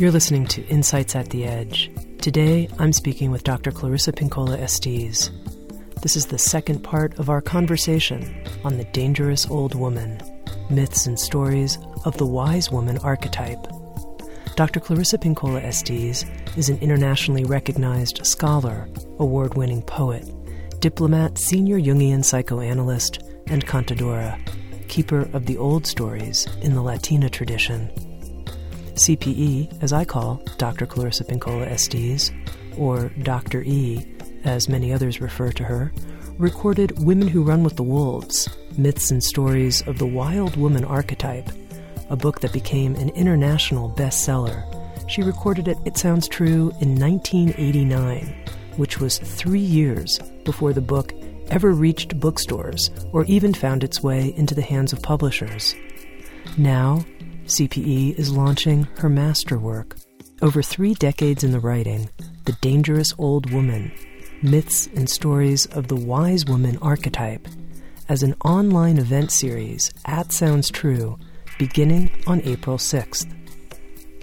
You're 0.00 0.10
listening 0.10 0.46
to 0.46 0.66
Insights 0.68 1.14
at 1.14 1.28
the 1.28 1.44
Edge. 1.44 1.90
Today, 2.22 2.70
I'm 2.78 2.90
speaking 2.90 3.30
with 3.30 3.44
Dr. 3.44 3.70
Clarissa 3.70 4.12
Pinkola 4.12 4.58
Estés. 4.58 5.28
This 6.00 6.16
is 6.16 6.24
the 6.24 6.38
second 6.38 6.82
part 6.82 7.18
of 7.18 7.28
our 7.28 7.42
conversation 7.42 8.42
on 8.64 8.78
the 8.78 8.84
dangerous 8.94 9.46
old 9.50 9.74
woman, 9.74 10.18
myths 10.70 11.06
and 11.06 11.20
stories 11.20 11.76
of 12.06 12.16
the 12.16 12.24
wise 12.24 12.70
woman 12.70 12.96
archetype. 13.00 13.62
Dr. 14.56 14.80
Clarissa 14.80 15.18
Pinkola 15.18 15.62
Estés 15.62 16.24
is 16.56 16.70
an 16.70 16.78
internationally 16.78 17.44
recognized 17.44 18.24
scholar, 18.24 18.88
award 19.18 19.54
winning 19.58 19.82
poet, 19.82 20.24
diplomat, 20.80 21.36
senior 21.36 21.78
Jungian 21.78 22.24
psychoanalyst, 22.24 23.22
and 23.48 23.66
cantadora, 23.66 24.40
keeper 24.88 25.28
of 25.34 25.44
the 25.44 25.58
old 25.58 25.86
stories 25.86 26.46
in 26.62 26.74
the 26.74 26.80
Latina 26.80 27.28
tradition. 27.28 28.09
CPE, 29.00 29.82
as 29.82 29.92
I 29.92 30.04
call 30.04 30.42
Dr. 30.58 30.86
Clarissa 30.86 31.24
Pinkola 31.24 31.68
Estés, 31.68 32.30
or 32.78 33.08
Dr. 33.22 33.62
E, 33.62 34.06
as 34.44 34.68
many 34.68 34.92
others 34.92 35.20
refer 35.20 35.52
to 35.52 35.64
her, 35.64 35.92
recorded 36.38 37.04
Women 37.04 37.28
Who 37.28 37.42
Run 37.42 37.62
with 37.62 37.76
the 37.76 37.82
Wolves 37.82 38.48
Myths 38.76 39.10
and 39.10 39.22
Stories 39.22 39.86
of 39.86 39.98
the 39.98 40.06
Wild 40.06 40.56
Woman 40.56 40.84
Archetype, 40.84 41.48
a 42.08 42.16
book 42.16 42.40
that 42.40 42.52
became 42.52 42.94
an 42.96 43.10
international 43.10 43.90
bestseller. 43.90 44.64
She 45.08 45.22
recorded 45.22 45.68
it, 45.68 45.78
it 45.84 45.96
sounds 45.96 46.28
true, 46.28 46.70
in 46.80 46.94
1989, 46.98 48.44
which 48.76 49.00
was 49.00 49.18
three 49.18 49.60
years 49.60 50.18
before 50.44 50.72
the 50.72 50.80
book 50.80 51.12
ever 51.50 51.72
reached 51.72 52.20
bookstores 52.20 52.90
or 53.12 53.24
even 53.24 53.52
found 53.52 53.82
its 53.82 54.02
way 54.02 54.32
into 54.36 54.54
the 54.54 54.62
hands 54.62 54.92
of 54.92 55.02
publishers. 55.02 55.74
Now, 56.56 57.04
CPE 57.50 58.16
is 58.16 58.32
launching 58.32 58.84
her 58.98 59.08
masterwork. 59.08 59.96
Over 60.40 60.62
three 60.62 60.94
decades 60.94 61.42
in 61.42 61.50
the 61.50 61.58
writing, 61.58 62.08
The 62.44 62.56
Dangerous 62.60 63.12
Old 63.18 63.50
Woman 63.50 63.90
Myths 64.40 64.86
and 64.94 65.10
Stories 65.10 65.66
of 65.66 65.88
the 65.88 65.96
Wise 65.96 66.46
Woman 66.46 66.78
Archetype, 66.80 67.48
as 68.08 68.22
an 68.22 68.36
online 68.44 68.98
event 68.98 69.32
series 69.32 69.90
at 70.06 70.32
Sounds 70.32 70.70
True, 70.70 71.18
beginning 71.58 72.10
on 72.28 72.40
April 72.42 72.78
6th. 72.78 73.26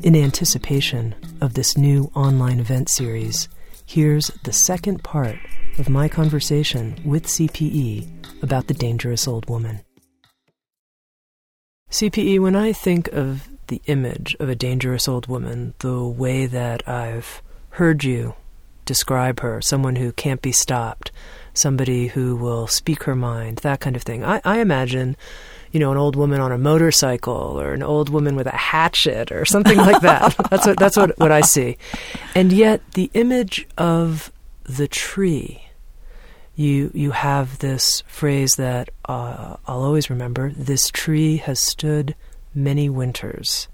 In 0.03 0.15
anticipation 0.15 1.13
of 1.41 1.53
this 1.53 1.77
new 1.77 2.09
online 2.15 2.61
event 2.61 2.89
series, 2.89 3.49
here's 3.85 4.27
the 4.43 4.53
second 4.53 5.03
part 5.03 5.37
of 5.79 5.89
my 5.89 6.07
conversation 6.07 6.97
with 7.03 7.27
CPE 7.27 8.41
about 8.41 8.67
the 8.67 8.73
dangerous 8.73 9.27
old 9.27 9.49
woman. 9.49 9.81
CPE, 11.89 12.39
when 12.41 12.55
I 12.55 12.73
think 12.73 13.07
of 13.13 13.47
the 13.67 13.81
image 13.85 14.35
of 14.39 14.49
a 14.49 14.55
dangerous 14.55 15.07
old 15.07 15.27
woman, 15.27 15.73
the 15.79 16.03
way 16.03 16.45
that 16.45 16.87
I've 16.87 17.41
heard 17.71 18.03
you 18.03 18.35
describe 18.85 19.39
her, 19.39 19.61
someone 19.61 19.95
who 19.95 20.11
can't 20.11 20.41
be 20.41 20.51
stopped, 20.51 21.11
somebody 21.53 22.07
who 22.07 22.35
will 22.35 22.67
speak 22.67 23.03
her 23.03 23.15
mind, 23.15 23.59
that 23.59 23.79
kind 23.79 23.95
of 23.95 24.03
thing, 24.03 24.23
I, 24.23 24.41
I 24.43 24.59
imagine, 24.59 25.15
you 25.71 25.79
know, 25.79 25.91
an 25.91 25.97
old 25.97 26.17
woman 26.17 26.41
on 26.41 26.51
a 26.51 26.57
motorcycle 26.57 27.59
or 27.59 27.73
an 27.73 27.83
old 27.83 28.09
woman 28.09 28.35
with 28.35 28.47
a 28.47 28.55
hatchet 28.55 29.31
or 29.31 29.45
something 29.45 29.77
like 29.77 30.01
that. 30.01 30.35
that's 30.49 30.67
what 30.67 30.77
that's 30.77 30.97
what, 30.97 31.17
what 31.17 31.31
I 31.31 31.41
see. 31.41 31.77
And 32.35 32.51
yet 32.51 32.81
the 32.93 33.09
image 33.13 33.65
of 33.77 34.31
the 34.63 34.89
tree 34.89 35.66
you 36.57 36.91
you 36.93 37.11
have 37.11 37.59
this 37.59 38.01
phrase 38.07 38.55
that 38.55 38.89
uh, 39.05 39.55
I'll 39.67 39.83
always 39.83 40.09
remember. 40.09 40.51
This 40.51 40.89
tree 40.89 41.37
has 41.37 41.59
stood 41.59 42.15
many 42.53 42.89
winters. 42.89 43.67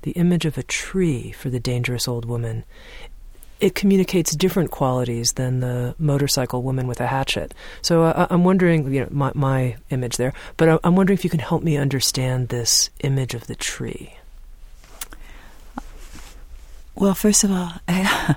The 0.00 0.12
image 0.12 0.46
of 0.46 0.58
a 0.58 0.62
tree 0.62 1.30
for 1.30 1.50
the 1.50 1.60
dangerous 1.60 2.08
old 2.08 2.24
woman. 2.24 2.64
It 3.60 3.76
communicates 3.76 4.34
different 4.34 4.72
qualities 4.72 5.34
than 5.34 5.60
the 5.60 5.94
motorcycle 5.96 6.62
woman 6.62 6.88
with 6.88 7.00
a 7.00 7.06
hatchet. 7.06 7.54
So 7.80 8.02
uh, 8.02 8.26
I'm 8.28 8.42
wondering, 8.42 8.92
you 8.92 9.02
know, 9.02 9.08
my, 9.12 9.30
my 9.36 9.76
image 9.90 10.16
there, 10.16 10.32
but 10.56 10.80
I'm 10.82 10.96
wondering 10.96 11.16
if 11.16 11.22
you 11.22 11.30
can 11.30 11.38
help 11.38 11.62
me 11.62 11.76
understand 11.76 12.48
this 12.48 12.90
image 13.04 13.34
of 13.34 13.46
the 13.46 13.54
tree. 13.54 14.16
Well, 16.96 17.14
first 17.14 17.44
of 17.44 17.52
all, 17.52 17.72
I, 17.88 18.34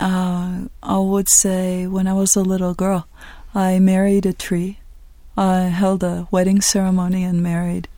uh, 0.00 0.66
I 0.82 0.98
would 0.98 1.28
say 1.28 1.86
when 1.86 2.06
I 2.06 2.12
was 2.12 2.36
a 2.36 2.42
little 2.42 2.74
girl, 2.74 3.06
I 3.54 3.78
married 3.78 4.26
a 4.26 4.32
tree. 4.32 4.78
I 5.36 5.60
held 5.64 6.02
a 6.02 6.28
wedding 6.30 6.60
ceremony 6.60 7.24
and 7.24 7.42
married 7.42 7.88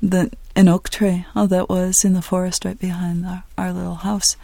the 0.00 0.30
an 0.54 0.68
oak 0.68 0.90
tree 0.90 1.24
oh, 1.34 1.46
that 1.46 1.68
was 1.68 2.04
in 2.04 2.12
the 2.12 2.22
forest 2.22 2.64
right 2.64 2.78
behind 2.78 3.24
our, 3.24 3.44
our 3.56 3.72
little 3.72 3.96
house. 3.96 4.36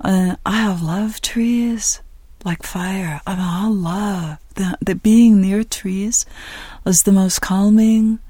Uh, 0.00 0.36
I 0.46 0.62
have 0.62 0.82
loved 0.82 1.22
trees 1.22 2.00
like 2.44 2.62
fire. 2.62 3.20
I, 3.26 3.34
mean, 3.34 3.44
I 3.44 3.68
love 3.68 4.38
the, 4.54 4.78
the 4.80 4.94
being 4.94 5.40
near 5.40 5.62
trees 5.64 6.24
was 6.84 6.98
the 7.00 7.12
most 7.12 7.40
calming, 7.40 8.20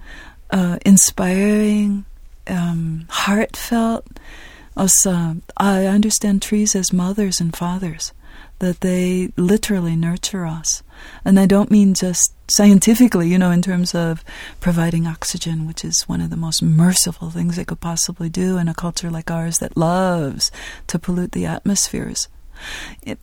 uh, 0.51 0.79
inspiring, 0.85 2.05
um, 2.49 3.07
heartfelt 3.09 4.07
also, 4.77 5.11
uh, 5.11 5.35
I 5.57 5.87
understand 5.87 6.43
trees 6.43 6.75
as 6.75 6.93
mothers 6.93 7.41
and 7.41 7.55
fathers, 7.55 8.13
that 8.61 8.81
they 8.81 9.33
literally 9.37 9.97
nurture 9.97 10.45
us. 10.45 10.83
And 11.25 11.41
I 11.41 11.47
don't 11.47 11.71
mean 11.71 11.95
just 11.95 12.35
scientifically, 12.49 13.29
you 13.29 13.39
know, 13.39 13.51
in 13.51 13.63
terms 13.63 13.95
of 13.95 14.23
providing 14.61 15.07
oxygen, 15.07 15.67
which 15.67 15.85
is 15.85 16.03
one 16.03 16.21
of 16.21 16.31
the 16.31 16.37
most 16.37 16.63
merciful 16.63 17.31
things 17.31 17.57
they 17.57 17.65
could 17.65 17.81
possibly 17.81 18.29
do 18.29 18.59
in 18.59 18.69
a 18.69 18.75
culture 18.75 19.11
like 19.11 19.31
ours 19.31 19.59
that 19.59 19.77
loves 19.77 20.51
to 20.89 20.99
pollute 20.99 21.33
the 21.33 21.47
atmospheres. 21.47 22.29
It, 23.03 23.19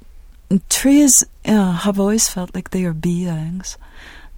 trees 0.69 1.23
uh, 1.45 1.73
have 1.73 1.99
always 1.99 2.29
felt 2.29 2.55
like 2.55 2.71
they 2.71 2.85
are 2.85 2.93
beings. 2.93 3.77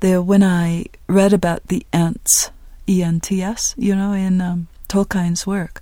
They, 0.01 0.17
when 0.17 0.43
I 0.43 0.85
read 1.07 1.33
about 1.33 1.67
the 1.67 1.85
Ents, 1.93 2.51
E 2.87 3.03
N 3.03 3.19
T 3.19 3.41
S, 3.41 3.75
you 3.77 3.95
know, 3.95 4.13
in 4.13 4.41
um, 4.41 4.67
Tolkien's 4.87 5.45
work, 5.45 5.81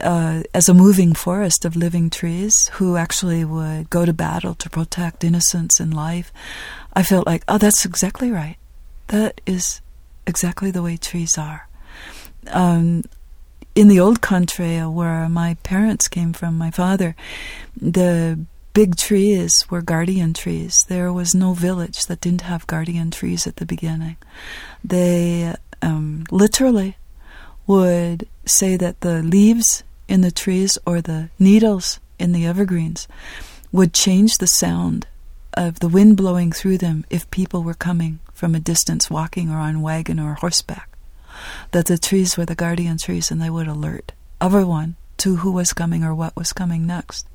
uh, 0.00 0.42
as 0.54 0.68
a 0.68 0.74
moving 0.74 1.14
forest 1.14 1.64
of 1.64 1.76
living 1.76 2.10
trees 2.10 2.68
who 2.74 2.96
actually 2.96 3.44
would 3.44 3.90
go 3.90 4.04
to 4.04 4.12
battle 4.12 4.54
to 4.54 4.70
protect 4.70 5.24
innocence 5.24 5.80
and 5.80 5.94
life, 5.94 6.32
I 6.92 7.02
felt 7.02 7.26
like, 7.26 7.44
oh, 7.48 7.58
that's 7.58 7.84
exactly 7.84 8.30
right. 8.30 8.56
That 9.08 9.40
is 9.46 9.80
exactly 10.26 10.70
the 10.70 10.82
way 10.82 10.96
trees 10.96 11.36
are. 11.36 11.68
Um, 12.48 13.04
in 13.74 13.88
the 13.88 14.00
old 14.00 14.20
country 14.20 14.78
where 14.78 15.28
my 15.28 15.54
parents 15.62 16.08
came 16.08 16.32
from, 16.32 16.58
my 16.58 16.70
father, 16.70 17.14
the 17.80 18.38
big 18.72 18.96
trees 18.96 19.52
were 19.68 19.82
guardian 19.82 20.32
trees. 20.32 20.74
There 20.88 21.12
was 21.12 21.34
no 21.34 21.54
village 21.54 22.06
that 22.06 22.20
didn't 22.20 22.42
have 22.42 22.66
guardian 22.66 23.10
trees 23.10 23.46
at 23.46 23.56
the 23.56 23.66
beginning. 23.66 24.16
They 24.84 25.54
um, 25.82 26.24
literally 26.30 26.96
would 27.66 28.26
say 28.44 28.76
that 28.76 29.00
the 29.00 29.22
leaves 29.22 29.84
in 30.08 30.20
the 30.20 30.30
trees 30.30 30.78
or 30.86 31.00
the 31.00 31.30
needles 31.38 32.00
in 32.18 32.32
the 32.32 32.46
evergreens 32.46 33.06
would 33.72 33.94
change 33.94 34.38
the 34.38 34.46
sound 34.46 35.06
of 35.54 35.80
the 35.80 35.88
wind 35.88 36.16
blowing 36.16 36.52
through 36.52 36.78
them 36.78 37.04
if 37.10 37.30
people 37.30 37.62
were 37.62 37.74
coming 37.74 38.18
from 38.32 38.54
a 38.54 38.60
distance 38.60 39.10
walking 39.10 39.50
or 39.50 39.58
on 39.58 39.82
wagon 39.82 40.18
or 40.18 40.34
horseback. 40.34 40.88
That 41.72 41.86
the 41.86 41.98
trees 41.98 42.36
were 42.36 42.46
the 42.46 42.54
guardian 42.54 42.98
trees 42.98 43.30
and 43.30 43.40
they 43.40 43.50
would 43.50 43.68
alert 43.68 44.12
everyone 44.40 44.96
to 45.18 45.36
who 45.36 45.52
was 45.52 45.72
coming 45.72 46.02
or 46.02 46.14
what 46.14 46.36
was 46.36 46.52
coming 46.52 46.86
next. 46.86 47.26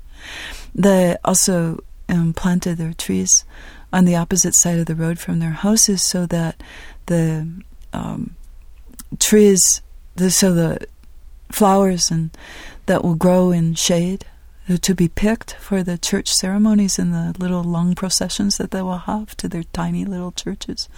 They 0.74 1.16
also 1.24 1.82
um, 2.08 2.32
planted 2.32 2.78
their 2.78 2.92
trees 2.92 3.44
on 3.92 4.04
the 4.04 4.16
opposite 4.16 4.54
side 4.54 4.78
of 4.78 4.86
the 4.86 4.94
road 4.94 5.18
from 5.18 5.38
their 5.38 5.52
houses 5.52 6.04
so 6.04 6.26
that 6.26 6.60
the 7.06 7.62
um, 7.92 8.36
trees 9.18 9.82
the, 10.16 10.30
so 10.30 10.52
the 10.52 10.86
flowers 11.50 12.10
and 12.10 12.30
that 12.86 13.04
will 13.04 13.14
grow 13.14 13.50
in 13.50 13.74
shade 13.74 14.24
uh, 14.68 14.76
to 14.78 14.94
be 14.94 15.08
picked 15.08 15.54
for 15.54 15.82
the 15.82 15.98
church 15.98 16.28
ceremonies 16.28 16.98
and 16.98 17.14
the 17.14 17.34
little 17.38 17.62
long 17.62 17.94
processions 17.94 18.56
that 18.56 18.72
they 18.72 18.82
will 18.82 18.98
have 18.98 19.36
to 19.36 19.48
their 19.48 19.62
tiny 19.72 20.04
little 20.04 20.32
churches. 20.32 20.88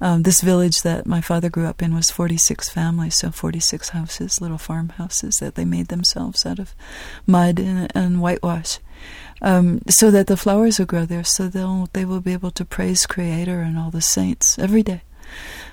Um, 0.00 0.24
this 0.24 0.40
village 0.40 0.82
that 0.82 1.06
my 1.06 1.20
father 1.20 1.48
grew 1.48 1.66
up 1.66 1.82
in 1.82 1.94
was 1.94 2.10
46 2.10 2.68
families, 2.68 3.16
so 3.16 3.30
46 3.30 3.90
houses, 3.90 4.40
little 4.40 4.58
farmhouses 4.58 5.36
that 5.36 5.54
they 5.54 5.64
made 5.64 5.88
themselves 5.88 6.44
out 6.44 6.58
of 6.58 6.74
mud 7.26 7.60
and, 7.60 7.90
and 7.94 8.20
whitewash. 8.20 8.78
Um, 9.40 9.82
so 9.88 10.10
that 10.10 10.26
the 10.26 10.36
flowers 10.36 10.78
will 10.78 10.86
grow 10.86 11.04
there, 11.04 11.22
so 11.22 11.48
they'll 11.48 11.88
they 11.92 12.04
will 12.04 12.20
be 12.20 12.32
able 12.32 12.50
to 12.52 12.64
praise 12.64 13.06
Creator 13.06 13.60
and 13.60 13.78
all 13.78 13.90
the 13.90 14.00
saints 14.00 14.58
every 14.58 14.82
day, 14.82 15.02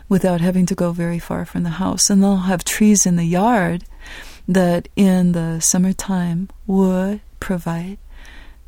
without 0.10 0.42
having 0.42 0.65
to 0.65 0.75
go 0.75 0.92
very 0.92 1.19
far 1.19 1.45
from 1.45 1.63
the 1.63 1.80
house. 1.81 2.10
And 2.10 2.21
they'll 2.21 2.38
have 2.38 2.65
trees 2.65 3.06
in 3.06 3.15
the 3.15 3.25
yard 3.25 3.86
that 4.47 4.89
in 4.95 5.31
the 5.31 5.59
summertime 5.59 6.49
would 6.67 7.21
provide 7.39 7.97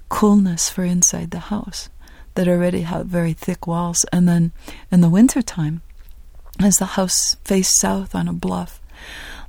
coolness 0.10 0.70
for 0.70 0.84
inside 0.84 1.32
the 1.32 1.40
house 1.40 1.90
that 2.36 2.48
already 2.48 2.82
have 2.82 3.08
very 3.08 3.34
thick 3.34 3.66
walls. 3.68 4.06
And 4.12 4.28
then 4.28 4.52
in 4.92 5.02
the 5.02 5.10
wintertime, 5.10 5.82
as 6.60 6.76
the 6.76 6.86
house 6.86 7.36
faced 7.44 7.80
south 7.80 8.16
on 8.16 8.28
a 8.28 8.34
bluff, 8.34 8.82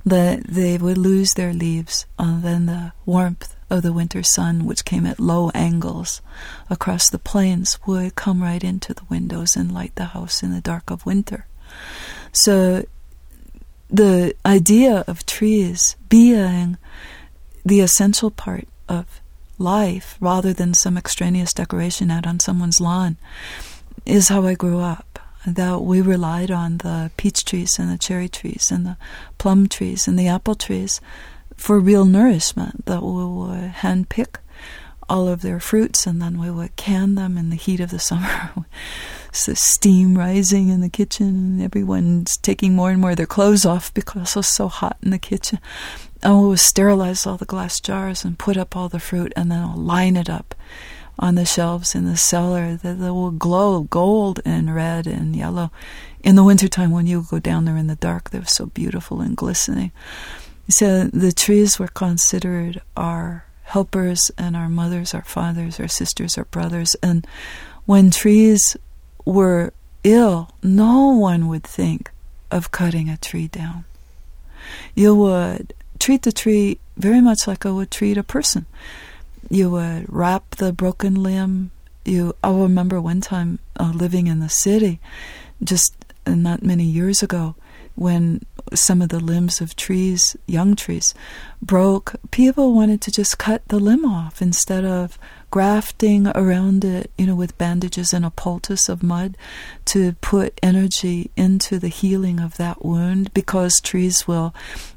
that 0.05 0.45
they 0.47 0.77
would 0.77 0.97
lose 0.97 1.33
their 1.33 1.53
leaves, 1.53 2.05
and 2.17 2.43
then 2.43 2.65
the 2.65 2.93
warmth 3.05 3.55
of 3.69 3.81
the 3.83 3.91
winter 3.91 4.23
sun, 4.23 4.65
which 4.65 4.85
came 4.85 5.05
at 5.05 5.19
low 5.19 5.49
angles 5.53 6.21
across 6.69 7.09
the 7.09 7.19
plains, 7.19 7.77
would 7.85 8.15
come 8.15 8.41
right 8.41 8.63
into 8.63 8.93
the 8.93 9.03
windows 9.09 9.55
and 9.57 9.73
light 9.73 9.93
the 9.95 10.05
house 10.05 10.41
in 10.43 10.53
the 10.53 10.61
dark 10.61 10.89
of 10.89 11.05
winter. 11.05 11.45
So 12.31 12.85
the 13.89 14.35
idea 14.45 15.03
of 15.07 15.25
trees 15.25 15.95
being 16.09 16.77
the 17.65 17.79
essential 17.81 18.31
part 18.31 18.67
of 18.87 19.21
life 19.57 20.17
rather 20.19 20.53
than 20.53 20.73
some 20.73 20.97
extraneous 20.97 21.53
decoration 21.53 22.11
out 22.11 22.27
on 22.27 22.39
someone's 22.39 22.79
lawn 22.81 23.17
is 24.05 24.29
how 24.29 24.45
I 24.45 24.53
grew 24.53 24.79
up. 24.79 25.19
That 25.45 25.81
we 25.83 26.01
relied 26.01 26.51
on 26.51 26.79
the 26.79 27.09
peach 27.15 27.45
trees 27.45 27.79
and 27.79 27.89
the 27.89 27.97
cherry 27.97 28.27
trees 28.27 28.69
and 28.69 28.85
the 28.85 28.97
plum 29.37 29.67
trees 29.67 30.05
and 30.05 30.19
the 30.19 30.27
apple 30.27 30.55
trees 30.55 30.99
for 31.55 31.79
real 31.79 32.03
nourishment, 32.03 32.85
that 32.85 33.01
we 33.01 33.25
would 33.25 33.71
hand 33.71 34.09
pick 34.09 34.39
all 35.09 35.29
of 35.29 35.41
their 35.41 35.61
fruits 35.61 36.05
and 36.05 36.21
then 36.21 36.37
we 36.37 36.51
would 36.51 36.75
can 36.75 37.15
them 37.15 37.37
in 37.37 37.49
the 37.49 37.55
heat 37.55 37.79
of 37.79 37.91
the 37.91 37.99
summer. 38.09 38.51
The 39.31 39.55
steam 39.55 40.17
rising 40.17 40.69
in 40.69 40.81
the 40.81 40.89
kitchen, 40.89 41.27
and 41.27 41.61
everyone's 41.61 42.37
taking 42.37 42.75
more 42.75 42.91
and 42.91 42.99
more 42.99 43.11
of 43.11 43.17
their 43.17 43.25
clothes 43.25 43.65
off 43.65 43.93
because 43.93 44.35
it 44.35 44.39
was 44.39 44.53
so 44.53 44.67
hot 44.67 44.97
in 45.01 45.11
the 45.11 45.19
kitchen. 45.19 45.59
I 46.23 46.33
would 46.33 46.59
sterilize 46.59 47.25
all 47.25 47.37
the 47.37 47.45
glass 47.45 47.79
jars 47.79 48.25
and 48.25 48.39
put 48.39 48.57
up 48.57 48.75
all 48.75 48.89
the 48.89 48.99
fruit 48.99 49.31
and 49.35 49.51
then 49.51 49.59
I'll 49.59 49.77
line 49.77 50.17
it 50.17 50.29
up 50.29 50.55
on 51.19 51.35
the 51.35 51.45
shelves 51.45 51.95
in 51.95 52.05
the 52.05 52.17
cellar 52.17 52.75
that 52.75 52.97
will 52.97 53.31
glow 53.31 53.83
gold 53.83 54.39
and 54.45 54.73
red 54.73 55.07
and 55.07 55.35
yellow. 55.35 55.71
In 56.23 56.35
the 56.35 56.43
wintertime, 56.43 56.91
when 56.91 57.07
you 57.07 57.25
go 57.29 57.39
down 57.39 57.65
there 57.65 57.77
in 57.77 57.87
the 57.87 57.95
dark, 57.95 58.29
they're 58.29 58.45
so 58.45 58.67
beautiful 58.67 59.21
and 59.21 59.35
glistening. 59.35 59.91
So 60.69 61.05
the 61.05 61.31
trees 61.31 61.79
were 61.79 61.87
considered 61.87 62.81
our 62.95 63.45
helpers 63.63 64.31
and 64.37 64.55
our 64.55 64.69
mothers, 64.69 65.13
our 65.13 65.23
fathers, 65.23 65.79
our 65.79 65.87
sisters, 65.87 66.37
our 66.37 66.45
brothers. 66.45 66.95
And 67.01 67.25
when 67.85 68.11
trees 68.11 68.77
were 69.27 69.73
ill, 70.03 70.49
no 70.63 71.09
one 71.09 71.47
would 71.49 71.63
think 71.63 72.11
of 72.49 72.71
cutting 72.71 73.09
a 73.09 73.17
tree 73.17 73.47
down. 73.47 73.83
You 74.95 75.15
would 75.15 75.73
treat 75.99 76.21
the 76.23 76.31
tree 76.31 76.79
very 76.95 77.19
much 77.19 77.45
like 77.45 77.65
I 77.65 77.71
would 77.71 77.91
treat 77.91 78.17
a 78.17 78.23
person. 78.23 78.65
You 79.49 79.69
would 79.71 80.05
wrap 80.07 80.55
the 80.55 80.71
broken 80.71 81.21
limb. 81.21 81.71
You, 82.05 82.35
I 82.41 82.51
remember 82.51 83.01
one 83.01 83.19
time 83.19 83.59
uh, 83.77 83.91
living 83.93 84.27
in 84.27 84.39
the 84.39 84.49
city, 84.49 84.99
just 85.61 85.93
not 86.25 86.63
many 86.63 86.85
years 86.85 87.21
ago, 87.21 87.55
when 87.97 88.41
some 88.73 89.01
of 89.01 89.09
the 89.09 89.19
limbs 89.19 89.59
of 89.59 89.75
trees, 89.75 90.35
young 90.45 90.75
trees, 90.75 91.13
broke, 91.61 92.15
people 92.31 92.73
wanted 92.73 93.01
to 93.01 93.11
just 93.11 93.37
cut 93.37 93.67
the 93.69 93.79
limb 93.79 94.05
off 94.05 94.41
instead 94.41 94.85
of 94.85 95.17
grafting 95.49 96.27
around 96.35 96.85
it, 96.85 97.09
you 97.17 97.25
know, 97.25 97.35
with 97.35 97.57
bandages 97.57 98.13
and 98.13 98.23
a 98.23 98.29
poultice 98.29 98.87
of 98.87 99.01
mud 99.01 99.35
to 99.85 100.13
put 100.21 100.59
energy 100.61 101.31
into 101.35 101.79
the 101.79 101.87
healing 101.87 102.39
of 102.39 102.57
that 102.57 102.85
wound 102.85 103.33
because 103.33 103.79
trees 103.81 104.27
will 104.27 104.53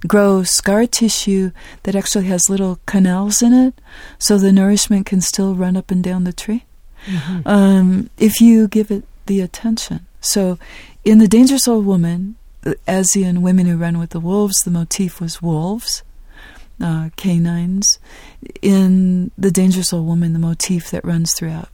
grow 0.06 0.42
scar 0.42 0.86
tissue 0.86 1.52
that 1.84 1.94
actually 1.94 2.26
has 2.26 2.50
little 2.50 2.80
canals 2.86 3.40
in 3.40 3.54
it 3.54 3.74
so 4.18 4.36
the 4.36 4.52
nourishment 4.52 5.06
can 5.06 5.20
still 5.20 5.54
run 5.54 5.76
up 5.76 5.90
and 5.90 6.04
down 6.04 6.24
the 6.24 6.32
tree. 6.32 6.64
Mm-hmm. 7.06 7.48
Um, 7.48 8.10
if 8.18 8.40
you 8.40 8.68
give 8.68 8.90
it 8.90 9.04
the 9.26 9.40
attention. 9.40 10.06
So 10.20 10.58
in 11.04 11.18
The 11.18 11.28
Dangerous 11.28 11.66
Old 11.66 11.86
Woman, 11.86 12.36
as 12.86 13.16
in 13.16 13.42
Women 13.42 13.66
Who 13.66 13.76
Run 13.76 13.98
with 13.98 14.10
the 14.10 14.20
Wolves, 14.20 14.56
the 14.64 14.70
motif 14.70 15.20
was 15.20 15.42
wolves, 15.42 16.02
uh, 16.80 17.10
canines. 17.16 17.98
In 18.62 19.30
The 19.38 19.50
Dangerous 19.50 19.92
Old 19.92 20.06
Woman, 20.06 20.32
the 20.32 20.38
motif 20.38 20.90
that 20.90 21.04
runs 21.04 21.34
throughout 21.34 21.68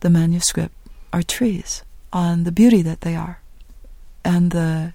the 0.00 0.10
manuscript 0.10 0.74
are 1.12 1.22
trees, 1.22 1.82
on 2.12 2.44
the 2.44 2.52
beauty 2.52 2.82
that 2.82 3.00
they 3.00 3.16
are, 3.16 3.40
and 4.24 4.50
the 4.50 4.92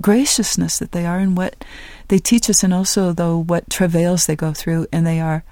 graciousness 0.00 0.78
that 0.78 0.92
they 0.92 1.06
are, 1.06 1.18
and 1.18 1.36
what 1.36 1.64
they 2.08 2.18
teach 2.18 2.50
us, 2.50 2.62
and 2.62 2.74
also, 2.74 3.12
though, 3.12 3.38
what 3.38 3.70
travails 3.70 4.26
they 4.26 4.36
go 4.36 4.52
through, 4.52 4.86
and 4.92 5.06
they 5.06 5.20
are 5.20 5.44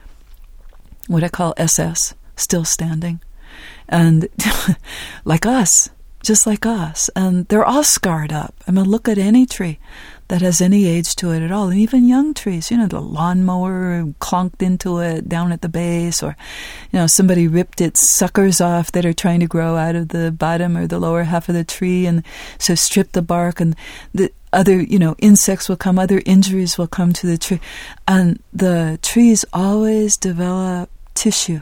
what 1.09 1.25
I 1.25 1.29
call 1.29 1.55
SS, 1.57 2.15
still 2.37 2.65
standing. 2.65 3.21
And 3.89 4.29
like 5.25 5.47
us, 5.47 5.91
just 6.23 6.47
like 6.47 6.65
us. 6.65 7.11
And 7.15 7.47
they're 7.49 7.65
all 7.65 7.85
scarred 7.85 8.33
up. 8.33 8.55
I 8.67 8.71
mean, 8.71 8.85
look 8.85 9.09
at 9.09 9.19
any 9.19 9.47
tree 9.47 9.79
that 10.29 10.41
has 10.41 10.63
any 10.63 10.87
age 10.87 11.15
to 11.17 11.31
it 11.31 11.43
at 11.43 11.53
all, 11.53 11.69
and 11.69 11.79
even 11.79 12.09
young 12.09 12.33
trees. 12.33 12.71
You 12.71 12.79
know, 12.79 12.87
the 12.87 13.01
lawnmower 13.01 14.05
clonked 14.19 14.63
into 14.63 14.99
it 14.99 15.29
down 15.29 15.53
at 15.53 15.61
the 15.61 15.69
base, 15.69 16.23
or, 16.23 16.37
you 16.91 16.99
know, 16.99 17.07
somebody 17.07 17.47
ripped 17.47 17.83
its 17.83 18.17
suckers 18.17 18.59
off 18.61 18.93
that 18.93 19.05
are 19.05 19.13
trying 19.13 19.41
to 19.41 19.47
grow 19.47 19.77
out 19.77 19.95
of 19.95 20.09
the 20.09 20.33
bottom 20.33 20.75
or 20.75 20.87
the 20.87 20.99
lower 20.99 21.25
half 21.25 21.51
of 21.51 21.55
the 21.55 21.65
tree, 21.65 22.07
and 22.07 22.25
so 22.59 22.75
strip 22.75 23.13
the 23.13 23.21
bark, 23.21 23.61
and 23.61 23.77
the 24.15 24.33
other, 24.55 24.81
you 24.81 24.99
know, 24.99 25.17
insects 25.19 25.69
will 25.69 25.77
come, 25.77 25.99
other 25.99 26.23
injuries 26.25 26.79
will 26.79 26.87
come 26.87 27.13
to 27.13 27.27
the 27.27 27.37
tree. 27.37 27.61
And 28.09 28.43
the 28.55 28.99
trees 29.03 29.45
always 29.53 30.17
develop 30.17 30.89
tissue 31.13 31.61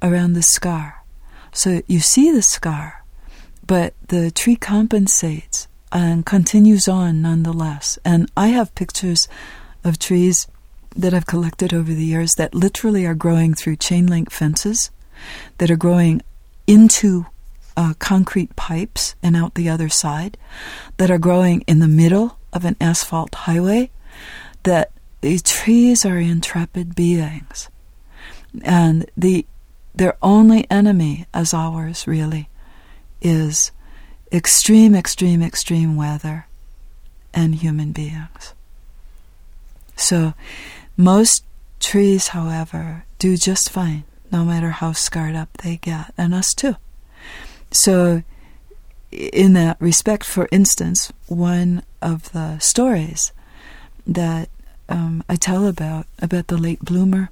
around 0.00 0.32
the 0.32 0.42
scar. 0.42 1.04
So 1.52 1.82
you 1.86 2.00
see 2.00 2.30
the 2.30 2.42
scar 2.42 2.99
but 3.70 3.94
the 4.08 4.32
tree 4.32 4.56
compensates 4.56 5.68
and 5.92 6.26
continues 6.26 6.88
on 6.88 7.22
nonetheless. 7.22 8.00
And 8.04 8.28
I 8.36 8.48
have 8.48 8.74
pictures 8.74 9.28
of 9.84 9.96
trees 9.96 10.48
that 10.96 11.14
I've 11.14 11.28
collected 11.28 11.72
over 11.72 11.94
the 11.94 12.04
years 12.04 12.32
that 12.32 12.52
literally 12.52 13.06
are 13.06 13.14
growing 13.14 13.54
through 13.54 13.76
chain 13.76 14.08
link 14.08 14.32
fences, 14.32 14.90
that 15.58 15.70
are 15.70 15.76
growing 15.76 16.20
into 16.66 17.26
uh, 17.76 17.94
concrete 18.00 18.56
pipes 18.56 19.14
and 19.22 19.36
out 19.36 19.54
the 19.54 19.68
other 19.68 19.88
side, 19.88 20.36
that 20.96 21.12
are 21.12 21.18
growing 21.18 21.60
in 21.68 21.78
the 21.78 21.86
middle 21.86 22.38
of 22.52 22.64
an 22.64 22.74
asphalt 22.80 23.36
highway, 23.36 23.92
that 24.64 24.90
these 25.20 25.42
trees 25.42 26.04
are 26.04 26.18
intrepid 26.18 26.96
beings. 26.96 27.68
And 28.64 29.08
the 29.16 29.46
their 29.94 30.16
only 30.22 30.68
enemy 30.70 31.26
is 31.32 31.54
ours, 31.54 32.08
really, 32.08 32.48
is 33.20 33.72
extreme, 34.32 34.94
extreme, 34.94 35.42
extreme 35.42 35.96
weather 35.96 36.46
and 37.34 37.56
human 37.56 37.92
beings. 37.92 38.54
So, 39.96 40.34
most 40.96 41.44
trees, 41.78 42.28
however, 42.28 43.04
do 43.18 43.36
just 43.36 43.70
fine, 43.70 44.04
no 44.32 44.44
matter 44.44 44.70
how 44.70 44.92
scarred 44.92 45.36
up 45.36 45.52
they 45.58 45.76
get, 45.76 46.12
and 46.16 46.34
us 46.34 46.52
too. 46.54 46.76
So, 47.70 48.22
in 49.10 49.52
that 49.54 49.76
respect, 49.80 50.24
for 50.24 50.48
instance, 50.50 51.12
one 51.26 51.82
of 52.00 52.32
the 52.32 52.58
stories 52.58 53.32
that 54.06 54.48
um, 54.88 55.22
I 55.28 55.36
tell 55.36 55.66
about 55.66 56.06
about 56.20 56.48
the 56.48 56.58
late 56.58 56.80
bloomer. 56.80 57.30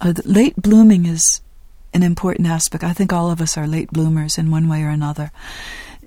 Uh, 0.00 0.12
the 0.12 0.26
late 0.26 0.56
blooming 0.56 1.06
is 1.06 1.40
an 1.94 2.02
important 2.02 2.48
aspect. 2.48 2.84
I 2.84 2.92
think 2.92 3.12
all 3.12 3.30
of 3.30 3.40
us 3.40 3.56
are 3.56 3.66
late 3.66 3.90
bloomers 3.92 4.38
in 4.38 4.50
one 4.50 4.68
way 4.68 4.82
or 4.82 4.88
another. 4.88 5.30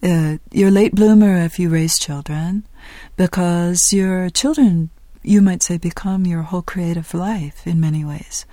Uh, 0.04 0.38
you're 0.52 0.72
late 0.72 0.94
bloomer 0.94 1.38
if 1.38 1.58
you 1.58 1.70
raise 1.70 1.98
children, 1.98 2.64
because 3.18 3.82
your 3.92 4.30
children, 4.30 4.90
you 5.24 5.42
might 5.42 5.64
say, 5.64 5.78
become 5.78 6.26
your 6.26 6.44
whole 6.44 6.62
creative 6.62 7.14
life 7.14 7.66
in 7.66 7.80
many 7.80 8.04
ways. 8.04 8.46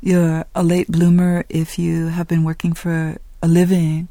You're 0.00 0.44
a 0.54 0.62
late 0.62 0.88
bloomer 0.88 1.44
if 1.48 1.78
you 1.78 2.08
have 2.08 2.28
been 2.28 2.44
working 2.44 2.72
for 2.72 3.16
a 3.42 3.48
living 3.48 4.08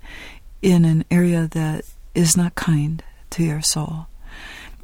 in 0.62 0.86
an 0.86 1.06
area 1.10 1.48
that 1.52 1.86
is 2.14 2.36
not 2.36 2.56
kind 2.56 3.04
to 3.30 3.44
your 3.44 3.62
soul. 3.62 4.08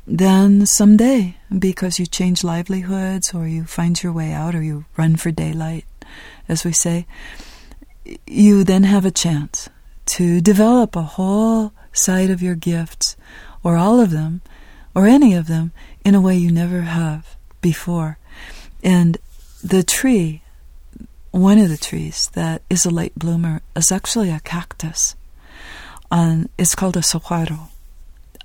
then 0.07 0.65
someday, 0.65 1.35
because 1.59 1.99
you 1.99 2.05
change 2.05 2.43
livelihoods 2.43 3.33
or 3.33 3.45
you 3.45 3.65
find 3.65 4.01
your 4.01 4.13
way 4.13 4.31
out 4.31 4.55
or 4.55 4.63
you 4.63 4.85
run 4.95 5.17
for 5.17 5.31
daylight, 5.31 5.83
as 6.47 6.63
we 6.63 6.71
say, 6.71 7.05
you 8.25 8.63
then 8.63 8.83
have 8.83 9.05
a 9.05 9.11
chance 9.11 9.69
to 10.05 10.41
develop 10.41 10.95
a 10.95 11.01
whole 11.01 11.73
side 11.91 12.29
of 12.29 12.41
your 12.41 12.55
gifts, 12.55 13.15
or 13.63 13.75
all 13.77 13.99
of 13.99 14.11
them, 14.11 14.41
or 14.95 15.05
any 15.05 15.33
of 15.33 15.47
them, 15.47 15.71
in 16.05 16.15
a 16.15 16.21
way 16.21 16.35
you 16.35 16.51
never 16.51 16.81
have 16.81 17.35
before. 17.61 18.17
And 18.83 19.17
the 19.63 19.83
tree, 19.83 20.41
one 21.31 21.57
of 21.57 21.69
the 21.69 21.77
trees 21.77 22.29
that 22.33 22.61
is 22.69 22.85
a 22.85 22.89
late 22.89 23.15
bloomer, 23.15 23.61
is 23.75 23.91
actually 23.91 24.29
a 24.29 24.39
cactus. 24.39 25.15
And 26.11 26.49
it's 26.57 26.75
called 26.75 26.95
a 26.95 27.03
saguaro. 27.03 27.69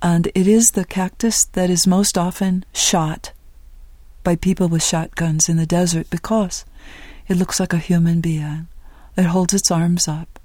And 0.01 0.27
it 0.35 0.47
is 0.47 0.71
the 0.71 0.83
cactus 0.83 1.45
that 1.53 1.69
is 1.69 1.87
most 1.87 2.17
often 2.17 2.65
shot 2.73 3.31
by 4.23 4.35
people 4.35 4.67
with 4.67 4.83
shotguns 4.83 5.47
in 5.47 5.57
the 5.57 5.65
desert 5.65 6.09
because 6.09 6.65
it 7.27 7.37
looks 7.37 7.59
like 7.59 7.73
a 7.73 7.77
human 7.77 8.19
being. 8.19 8.67
It 9.15 9.25
holds 9.25 9.53
its 9.53 9.71
arms 9.71 10.07
up. 10.07 10.39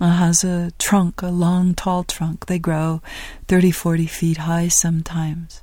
It 0.00 0.06
has 0.06 0.42
a 0.44 0.72
trunk, 0.78 1.22
a 1.22 1.28
long, 1.28 1.74
tall 1.74 2.04
trunk. 2.04 2.46
They 2.46 2.58
grow 2.58 3.02
30, 3.48 3.70
40 3.70 4.06
feet 4.06 4.36
high 4.38 4.68
sometimes. 4.68 5.62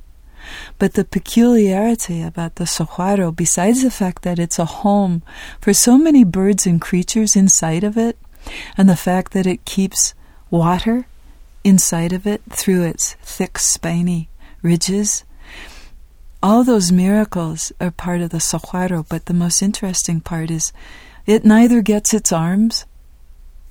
But 0.79 0.93
the 0.93 1.03
peculiarity 1.03 2.21
about 2.21 2.55
the 2.55 2.65
saguaro, 2.65 3.31
besides 3.31 3.83
the 3.83 3.91
fact 3.91 4.21
that 4.23 4.39
it's 4.39 4.59
a 4.59 4.65
home 4.65 5.23
for 5.59 5.73
so 5.73 5.97
many 5.97 6.23
birds 6.23 6.65
and 6.65 6.79
creatures 6.79 7.35
inside 7.35 7.83
of 7.83 7.97
it, 7.97 8.17
and 8.77 8.87
the 8.87 8.95
fact 8.95 9.33
that 9.33 9.47
it 9.47 9.65
keeps 9.65 10.13
water 10.49 11.05
inside 11.63 12.13
of 12.13 12.25
it 12.25 12.41
through 12.49 12.83
its 12.83 13.15
thick, 13.21 13.59
spiny 13.59 14.29
ridges. 14.61 15.25
All 16.41 16.63
those 16.63 16.91
miracles 16.91 17.73
are 17.81 17.91
part 17.91 18.21
of 18.21 18.29
the 18.29 18.39
saguaro, 18.39 19.05
but 19.09 19.25
the 19.25 19.33
most 19.33 19.61
interesting 19.61 20.21
part 20.21 20.49
is 20.49 20.71
it 21.27 21.45
neither 21.45 21.81
gets 21.81 22.13
its 22.13 22.31
arms 22.31 22.85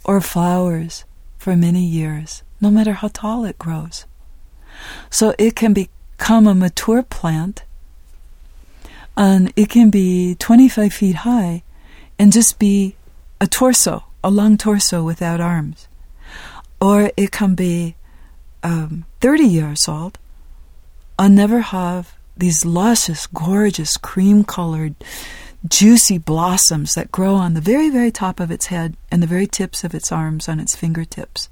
or 0.05 0.21
flowers 0.21 1.05
for 1.39 1.57
many 1.57 1.85
years, 1.85 2.43
no 2.61 2.71
matter 2.71 2.93
how 2.93 3.09
tall 3.09 3.45
it 3.45 3.59
grows. 3.59 4.05
So 5.11 5.35
it 5.39 5.57
can 5.57 5.73
become 5.73 6.47
a 6.47 6.55
mature 6.55 7.03
plant 7.03 7.65
and 9.17 9.53
it 9.57 9.71
can 9.71 9.91
be 9.91 10.37
25 10.37 10.93
feet 10.93 11.17
high 11.17 11.63
and 12.19 12.33
just 12.33 12.59
be 12.59 12.95
a 13.41 13.47
torso, 13.47 14.05
a 14.23 14.31
long 14.31 14.57
torso 14.57 15.03
without 15.03 15.41
arms 15.41 15.89
or 16.81 17.11
it 17.17 17.31
can 17.31 17.55
be 17.55 17.97
um, 18.63 19.05
30 19.21 19.45
years 19.45 19.89
old 19.89 20.19
and 21.19 21.35
never 21.35 21.61
have 21.61 22.15
these 22.37 22.65
luscious, 22.65 23.27
gorgeous, 23.27 23.97
cream 23.97 24.45
colored, 24.45 24.95
juicy 25.69 26.19
blossoms 26.19 26.95
that 26.95 27.13
grow 27.13 27.35
on 27.35 27.55
the 27.55 27.61
very, 27.61 27.91
very 27.91 28.11
top 28.11 28.41
of 28.41 28.51
its 28.51 28.67
head 28.67 28.97
and 29.11 29.23
the 29.23 29.27
very 29.27 29.47
tips 29.47 29.85
of 29.85 29.95
its 29.95 30.13
arms 30.13 30.49
on 30.49 30.61
its 30.61 30.77
fingertips. 30.77 31.49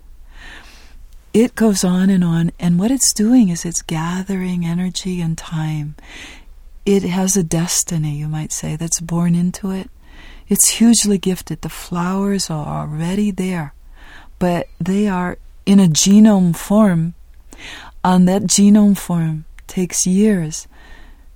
It 1.32 1.54
goes 1.54 1.82
on 1.82 2.10
and 2.10 2.22
on, 2.22 2.52
and 2.60 2.78
what 2.78 2.90
it's 2.90 3.12
doing 3.12 3.48
is 3.48 3.64
it's 3.64 3.82
gathering 3.82 4.64
energy 4.64 5.20
and 5.20 5.36
time. 5.36 5.96
It 6.86 7.02
has 7.02 7.36
a 7.36 7.42
destiny, 7.42 8.16
you 8.16 8.28
might 8.28 8.52
say, 8.52 8.76
that's 8.76 9.00
born 9.00 9.34
into 9.34 9.70
it. 9.70 9.90
It's 10.48 10.68
hugely 10.68 11.18
gifted. 11.18 11.62
The 11.62 11.68
flowers 11.68 12.50
are 12.50 12.82
already 12.82 13.30
there 13.30 13.74
but 14.44 14.68
they 14.78 15.08
are 15.08 15.38
in 15.64 15.80
a 15.80 15.86
genome 15.86 16.54
form, 16.54 17.14
and 18.04 18.28
that 18.28 18.42
genome 18.42 18.94
form 18.94 19.46
takes 19.66 20.06
years 20.06 20.68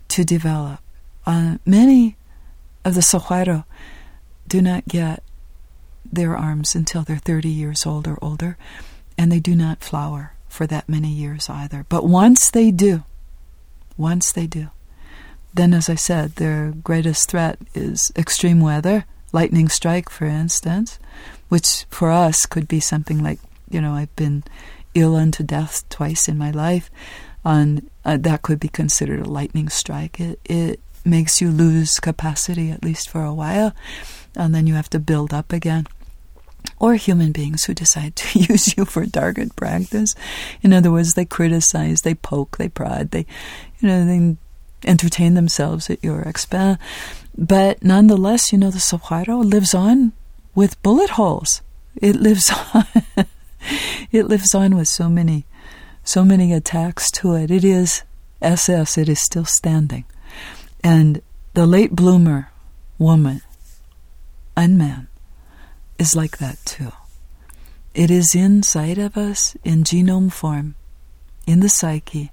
to 0.08 0.24
develop. 0.24 0.80
Uh, 1.24 1.56
many 1.64 2.17
of 2.84 2.94
the 2.94 3.02
saguaro 3.02 3.64
do 4.46 4.62
not 4.62 4.88
get 4.88 5.22
their 6.10 6.36
arms 6.36 6.74
until 6.74 7.02
they're 7.02 7.16
30 7.16 7.48
years 7.48 7.84
old 7.86 8.08
or 8.08 8.18
older, 8.22 8.56
and 9.16 9.30
they 9.30 9.40
do 9.40 9.54
not 9.54 9.84
flower 9.84 10.34
for 10.48 10.66
that 10.66 10.88
many 10.88 11.08
years 11.08 11.50
either. 11.50 11.84
But 11.88 12.06
once 12.06 12.50
they 12.50 12.70
do, 12.70 13.04
once 13.96 14.32
they 14.32 14.46
do, 14.46 14.68
then, 15.52 15.74
as 15.74 15.88
I 15.88 15.94
said, 15.96 16.36
their 16.36 16.72
greatest 16.82 17.30
threat 17.30 17.58
is 17.74 18.12
extreme 18.16 18.60
weather, 18.60 19.04
lightning 19.32 19.68
strike, 19.68 20.08
for 20.08 20.26
instance, 20.26 20.98
which 21.48 21.84
for 21.90 22.10
us 22.10 22.46
could 22.46 22.68
be 22.68 22.80
something 22.80 23.22
like, 23.22 23.40
you 23.70 23.80
know, 23.80 23.92
I've 23.92 24.14
been 24.16 24.44
ill 24.94 25.16
unto 25.16 25.42
death 25.42 25.88
twice 25.88 26.28
in 26.28 26.38
my 26.38 26.50
life, 26.50 26.90
and 27.44 27.90
uh, 28.04 28.18
that 28.18 28.42
could 28.42 28.60
be 28.60 28.68
considered 28.68 29.20
a 29.20 29.28
lightning 29.28 29.68
strike. 29.68 30.20
It, 30.20 30.40
it 30.44 30.80
makes 31.08 31.40
you 31.40 31.50
lose 31.50 31.98
capacity, 31.98 32.70
at 32.70 32.84
least 32.84 33.08
for 33.08 33.24
a 33.24 33.34
while, 33.34 33.74
and 34.36 34.54
then 34.54 34.66
you 34.66 34.74
have 34.74 34.90
to 34.90 34.98
build 34.98 35.32
up 35.32 35.52
again. 35.52 35.86
Or 36.78 36.94
human 36.94 37.32
beings 37.32 37.64
who 37.64 37.74
decide 37.74 38.14
to 38.16 38.38
use 38.48 38.76
you 38.76 38.84
for 38.84 39.06
target 39.06 39.56
practice. 39.56 40.14
In 40.62 40.72
other 40.72 40.90
words, 40.90 41.14
they 41.14 41.24
criticize, 41.24 42.02
they 42.02 42.14
poke, 42.14 42.58
they 42.58 42.68
prod, 42.68 43.10
they, 43.10 43.26
you 43.80 43.88
know, 43.88 44.04
they 44.04 44.36
entertain 44.84 45.34
themselves 45.34 45.90
at 45.90 46.02
your 46.04 46.22
expense. 46.22 46.78
But 47.36 47.82
nonetheless, 47.82 48.52
you 48.52 48.58
know, 48.58 48.70
the 48.70 48.80
saguaro 48.80 49.38
lives 49.38 49.74
on 49.74 50.12
with 50.54 50.80
bullet 50.82 51.10
holes. 51.10 51.62
It 51.96 52.16
lives 52.16 52.50
on. 52.74 52.84
it 54.10 54.26
lives 54.26 54.54
on 54.54 54.76
with 54.76 54.88
so 54.88 55.08
many, 55.08 55.46
so 56.04 56.24
many 56.24 56.52
attacks 56.52 57.10
to 57.12 57.34
it. 57.34 57.50
It 57.50 57.64
is 57.64 58.02
SS. 58.42 58.98
It 58.98 59.08
is 59.08 59.20
still 59.20 59.44
standing, 59.44 60.04
and 60.82 61.22
the 61.54 61.66
late 61.66 61.92
bloomer 61.92 62.50
woman 62.98 63.42
and 64.56 64.78
man 64.78 65.08
is 65.98 66.14
like 66.14 66.38
that 66.38 66.58
too. 66.64 66.92
It 67.94 68.10
is 68.10 68.34
inside 68.34 68.98
of 68.98 69.16
us 69.16 69.56
in 69.64 69.84
genome 69.84 70.32
form, 70.32 70.74
in 71.46 71.60
the 71.60 71.68
psyche, 71.68 72.30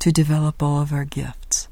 to 0.00 0.10
develop 0.10 0.62
all 0.62 0.80
of 0.80 0.92
our 0.92 1.04
gifts 1.04 1.68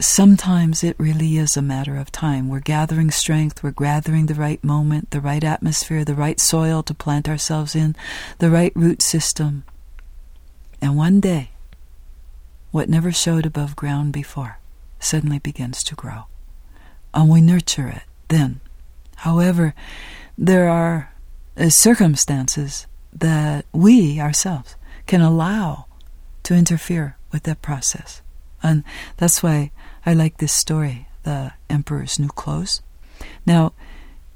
sometimes 0.00 0.82
it 0.82 0.96
really 0.98 1.36
is 1.36 1.56
a 1.56 1.62
matter 1.62 1.96
of 1.96 2.10
time. 2.10 2.48
We're 2.48 2.60
gathering 2.60 3.10
strength, 3.10 3.62
we're 3.62 3.70
gathering 3.70 4.26
the 4.26 4.34
right 4.34 4.62
moment, 4.64 5.10
the 5.10 5.20
right 5.20 5.44
atmosphere, 5.44 6.04
the 6.04 6.14
right 6.14 6.40
soil 6.40 6.82
to 6.84 6.94
plant 6.94 7.28
ourselves 7.28 7.74
in, 7.74 7.94
the 8.38 8.50
right 8.50 8.72
root 8.74 9.02
system. 9.02 9.64
And 10.80 10.96
one 10.96 11.20
day, 11.20 11.50
what 12.70 12.88
never 12.88 13.12
showed 13.12 13.44
above 13.44 13.76
ground 13.76 14.12
before 14.12 14.58
suddenly 15.00 15.38
begins 15.38 15.82
to 15.84 15.94
grow. 15.94 16.24
And 17.12 17.28
we 17.28 17.40
nurture 17.40 17.88
it 17.88 18.02
then. 18.28 18.60
However, 19.16 19.74
there 20.38 20.68
are 20.68 21.12
uh, 21.56 21.68
circumstances 21.68 22.86
that 23.12 23.66
we 23.72 24.20
ourselves 24.20 24.76
can 25.06 25.20
allow 25.20 25.86
to 26.44 26.54
interfere 26.54 27.16
with 27.32 27.42
that 27.44 27.62
process. 27.62 28.22
And 28.62 28.84
that's 29.16 29.42
why 29.42 29.72
I 30.06 30.14
like 30.14 30.38
this 30.38 30.54
story, 30.54 31.08
The 31.24 31.52
Emperor's 31.68 32.18
New 32.18 32.28
Clothes. 32.28 32.82
Now, 33.44 33.72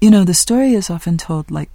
you 0.01 0.11
know, 0.11 0.25
the 0.25 0.35
story 0.35 0.75
is 0.75 0.91
often 0.91 1.17
told 1.17 1.51
like, 1.51 1.71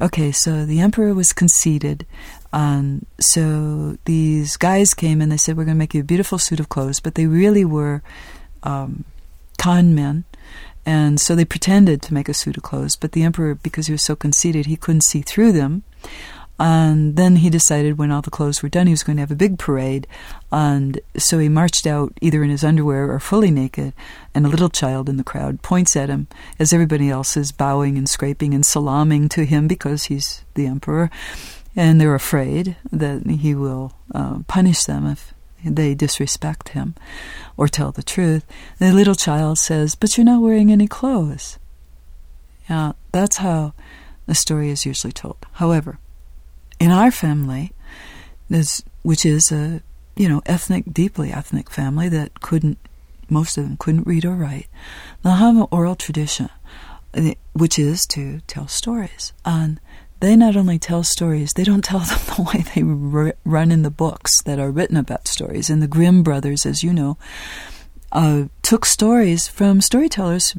okay, 0.00 0.32
so 0.32 0.64
the 0.64 0.80
emperor 0.80 1.14
was 1.14 1.32
conceited, 1.32 2.06
and 2.52 3.06
so 3.18 3.96
these 4.04 4.56
guys 4.56 4.94
came 4.94 5.20
and 5.20 5.32
they 5.32 5.36
said, 5.36 5.56
we're 5.56 5.64
going 5.64 5.76
to 5.76 5.78
make 5.78 5.94
you 5.94 6.02
a 6.02 6.04
beautiful 6.04 6.38
suit 6.38 6.60
of 6.60 6.68
clothes, 6.68 7.00
but 7.00 7.14
they 7.14 7.26
really 7.26 7.64
were 7.64 8.02
um, 8.62 9.04
con 9.58 9.94
men. 9.94 10.24
And 10.84 11.20
so 11.20 11.34
they 11.34 11.44
pretended 11.44 12.02
to 12.02 12.14
make 12.14 12.28
a 12.28 12.34
suit 12.34 12.56
of 12.56 12.62
clothes, 12.62 12.96
but 12.96 13.12
the 13.12 13.22
emperor, 13.22 13.54
because 13.54 13.86
he 13.86 13.92
was 13.92 14.02
so 14.02 14.16
conceited, 14.16 14.66
he 14.66 14.76
couldn't 14.76 15.04
see 15.04 15.22
through 15.22 15.52
them. 15.52 15.84
And 16.58 17.16
then 17.16 17.36
he 17.36 17.50
decided 17.50 17.98
when 17.98 18.10
all 18.10 18.22
the 18.22 18.30
clothes 18.30 18.62
were 18.62 18.68
done, 18.68 18.86
he 18.86 18.92
was 18.92 19.02
going 19.02 19.16
to 19.16 19.22
have 19.22 19.30
a 19.30 19.36
big 19.36 19.58
parade. 19.58 20.06
And 20.50 21.00
so 21.16 21.38
he 21.38 21.48
marched 21.48 21.86
out 21.86 22.12
either 22.20 22.42
in 22.44 22.50
his 22.50 22.62
underwear 22.62 23.10
or 23.10 23.18
fully 23.18 23.50
naked. 23.50 23.94
And 24.34 24.44
a 24.44 24.48
little 24.48 24.68
child 24.68 25.08
in 25.08 25.16
the 25.16 25.24
crowd 25.24 25.62
points 25.62 25.96
at 25.96 26.08
him 26.08 26.28
as 26.58 26.72
everybody 26.72 27.08
else 27.08 27.36
is 27.36 27.52
bowing 27.52 27.96
and 27.96 28.08
scraping 28.08 28.52
and 28.54 28.64
salaaming 28.66 29.28
to 29.30 29.44
him 29.44 29.66
because 29.66 30.04
he's 30.04 30.44
the 30.54 30.66
emperor. 30.66 31.10
And 31.74 32.00
they're 32.00 32.14
afraid 32.14 32.76
that 32.90 33.26
he 33.26 33.54
will 33.54 33.92
uh, 34.14 34.40
punish 34.46 34.84
them 34.84 35.06
if 35.06 35.32
they 35.64 35.94
disrespect 35.94 36.70
him 36.70 36.94
or 37.56 37.68
tell 37.68 37.92
the 37.92 38.02
truth. 38.02 38.44
The 38.78 38.92
little 38.92 39.14
child 39.14 39.58
says, 39.58 39.94
But 39.94 40.16
you're 40.16 40.24
not 40.24 40.42
wearing 40.42 40.70
any 40.70 40.86
clothes. 40.86 41.58
Yeah, 42.68 42.92
that's 43.10 43.38
how 43.38 43.74
the 44.26 44.34
story 44.34 44.70
is 44.70 44.86
usually 44.86 45.12
told. 45.12 45.38
However, 45.52 45.98
in 46.78 46.90
our 46.90 47.10
family, 47.10 47.72
this, 48.48 48.82
which 49.02 49.24
is 49.24 49.50
a 49.52 49.82
you 50.16 50.28
know 50.28 50.42
ethnic, 50.46 50.84
deeply 50.92 51.32
ethnic 51.32 51.70
family 51.70 52.08
that 52.08 52.40
couldn't, 52.40 52.78
most 53.28 53.56
of 53.56 53.64
them 53.64 53.76
couldn't 53.78 54.06
read 54.06 54.24
or 54.24 54.34
write, 54.34 54.68
they'll 55.22 55.34
have 55.34 55.56
an 55.56 55.66
oral 55.70 55.96
tradition, 55.96 56.50
eh, 57.14 57.34
which 57.52 57.78
is 57.78 58.04
to 58.06 58.40
tell 58.46 58.68
stories, 58.68 59.32
and 59.44 59.80
they 60.22 60.36
not 60.36 60.54
only 60.54 60.78
tell 60.78 61.02
stories, 61.02 61.52
they 61.52 61.64
don't 61.64 61.82
tell 61.82 61.98
them 61.98 62.18
the 62.36 62.42
way 62.42 62.62
they 62.62 62.82
r- 62.82 63.34
run 63.44 63.72
in 63.72 63.82
the 63.82 63.90
books 63.90 64.30
that 64.44 64.60
are 64.60 64.70
written 64.70 64.96
about 64.96 65.26
stories. 65.26 65.68
And 65.68 65.82
the 65.82 65.88
Grimm 65.88 66.22
brothers, 66.22 66.64
as 66.64 66.84
you 66.84 66.92
know, 66.92 67.18
uh, 68.12 68.44
took 68.62 68.86
stories 68.86 69.48
from 69.48 69.80
storytellers 69.80 70.54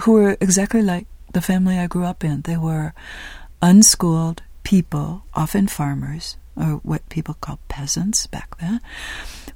who 0.00 0.12
were 0.12 0.38
exactly 0.40 0.80
like 0.80 1.06
the 1.34 1.42
family 1.42 1.78
I 1.78 1.88
grew 1.88 2.04
up 2.04 2.24
in. 2.24 2.40
They 2.40 2.56
were 2.56 2.94
unschooled 3.60 4.42
people, 4.62 5.24
often 5.34 5.68
farmers, 5.68 6.38
or 6.56 6.80
what 6.82 7.06
people 7.10 7.34
called 7.34 7.58
peasants 7.68 8.26
back 8.26 8.58
then, 8.60 8.80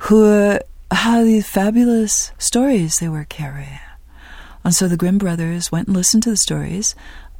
who 0.00 0.58
had 0.90 1.24
these 1.24 1.48
fabulous 1.48 2.30
stories 2.36 2.98
they 2.98 3.08
were 3.08 3.24
carrying. 3.24 3.80
And 4.64 4.74
so 4.74 4.86
the 4.86 4.98
Grimm 4.98 5.16
brothers 5.16 5.72
went 5.72 5.86
and 5.86 5.96
listened 5.96 6.24
to 6.24 6.30
the 6.30 6.36
stories 6.36 6.94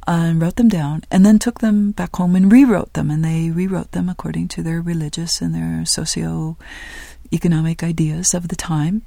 and 0.07 0.41
wrote 0.41 0.55
them 0.55 0.69
down, 0.69 1.03
and 1.11 1.25
then 1.25 1.37
took 1.37 1.59
them 1.59 1.91
back 1.91 2.15
home 2.15 2.35
and 2.35 2.51
rewrote 2.51 2.93
them. 2.93 3.11
And 3.11 3.23
they 3.23 3.51
rewrote 3.51 3.91
them 3.91 4.07
according 4.07 4.47
to 4.49 4.63
their 4.63 4.81
religious 4.81 5.41
and 5.41 5.53
their 5.53 5.85
socio 5.85 6.57
economic 7.33 7.83
ideas 7.83 8.33
of 8.33 8.47
the 8.47 8.55
time. 8.55 9.01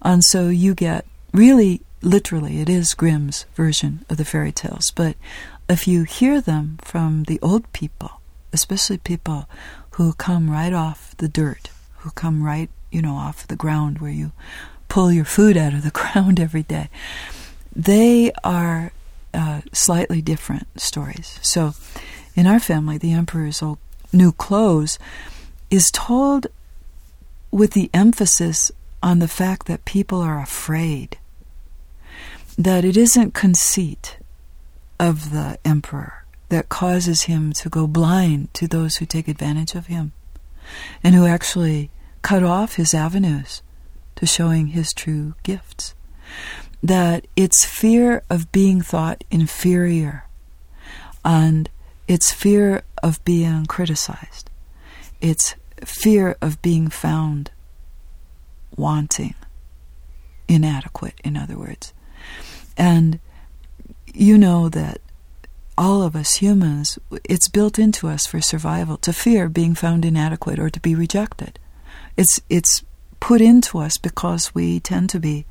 And 0.00 0.22
so 0.22 0.48
you 0.48 0.74
get 0.74 1.04
really, 1.32 1.82
literally, 2.02 2.60
it 2.60 2.68
is 2.68 2.94
Grimm's 2.94 3.46
version 3.54 4.04
of 4.08 4.16
the 4.16 4.24
fairy 4.24 4.52
tales. 4.52 4.92
But 4.94 5.16
if 5.68 5.88
you 5.88 6.04
hear 6.04 6.40
them 6.40 6.78
from 6.82 7.24
the 7.24 7.40
old 7.42 7.70
people, 7.72 8.20
especially 8.52 8.98
people 8.98 9.48
who 9.92 10.12
come 10.12 10.50
right 10.50 10.72
off 10.72 11.16
the 11.16 11.28
dirt, 11.28 11.70
who 11.98 12.10
come 12.10 12.44
right, 12.44 12.70
you 12.92 13.02
know, 13.02 13.14
off 13.14 13.48
the 13.48 13.56
ground 13.56 13.98
where 13.98 14.12
you 14.12 14.30
pull 14.88 15.10
your 15.10 15.24
food 15.24 15.56
out 15.56 15.74
of 15.74 15.82
the 15.82 15.90
ground 16.14 16.38
every 16.38 16.62
day, 16.62 16.88
they 17.74 18.30
are 18.44 18.92
uh, 19.34 19.60
slightly 19.72 20.22
different 20.22 20.66
stories. 20.80 21.38
So, 21.42 21.74
in 22.34 22.46
our 22.46 22.60
family, 22.60 22.98
the 22.98 23.12
emperor's 23.12 23.62
old 23.62 23.78
new 24.12 24.32
clothes 24.32 24.98
is 25.70 25.90
told 25.90 26.46
with 27.50 27.72
the 27.72 27.90
emphasis 27.92 28.70
on 29.02 29.18
the 29.18 29.28
fact 29.28 29.66
that 29.66 29.84
people 29.84 30.20
are 30.20 30.40
afraid, 30.40 31.18
that 32.56 32.84
it 32.84 32.96
isn't 32.96 33.34
conceit 33.34 34.16
of 34.98 35.30
the 35.30 35.58
emperor 35.64 36.24
that 36.48 36.68
causes 36.68 37.22
him 37.22 37.52
to 37.52 37.68
go 37.68 37.86
blind 37.86 38.52
to 38.54 38.68
those 38.68 38.96
who 38.96 39.06
take 39.06 39.28
advantage 39.28 39.74
of 39.74 39.86
him 39.86 40.12
and 41.02 41.14
who 41.14 41.26
actually 41.26 41.90
cut 42.22 42.42
off 42.42 42.76
his 42.76 42.94
avenues 42.94 43.62
to 44.16 44.26
showing 44.26 44.68
his 44.68 44.92
true 44.92 45.34
gifts 45.42 45.94
that 46.84 47.26
it's 47.34 47.64
fear 47.64 48.22
of 48.28 48.52
being 48.52 48.82
thought 48.82 49.24
inferior 49.30 50.26
and 51.24 51.70
it's 52.06 52.30
fear 52.30 52.82
of 53.02 53.24
being 53.24 53.64
criticized. 53.64 54.50
It's 55.18 55.54
fear 55.82 56.36
of 56.42 56.60
being 56.60 56.88
found 56.88 57.50
wanting, 58.76 59.34
inadequate, 60.46 61.14
in 61.24 61.38
other 61.38 61.56
words. 61.56 61.94
And 62.76 63.18
you 64.12 64.36
know 64.36 64.68
that 64.68 65.00
all 65.78 66.02
of 66.02 66.14
us 66.14 66.34
humans, 66.34 66.98
it's 67.24 67.48
built 67.48 67.78
into 67.78 68.08
us 68.08 68.26
for 68.26 68.42
survival 68.42 68.98
to 68.98 69.12
fear 69.14 69.48
being 69.48 69.74
found 69.74 70.04
inadequate 70.04 70.58
or 70.58 70.68
to 70.68 70.80
be 70.80 70.94
rejected. 70.94 71.58
It's, 72.18 72.42
it's 72.50 72.84
put 73.20 73.40
into 73.40 73.78
us 73.78 73.96
because 73.96 74.54
we 74.54 74.80
tend 74.80 75.08
to 75.10 75.18
be 75.18 75.46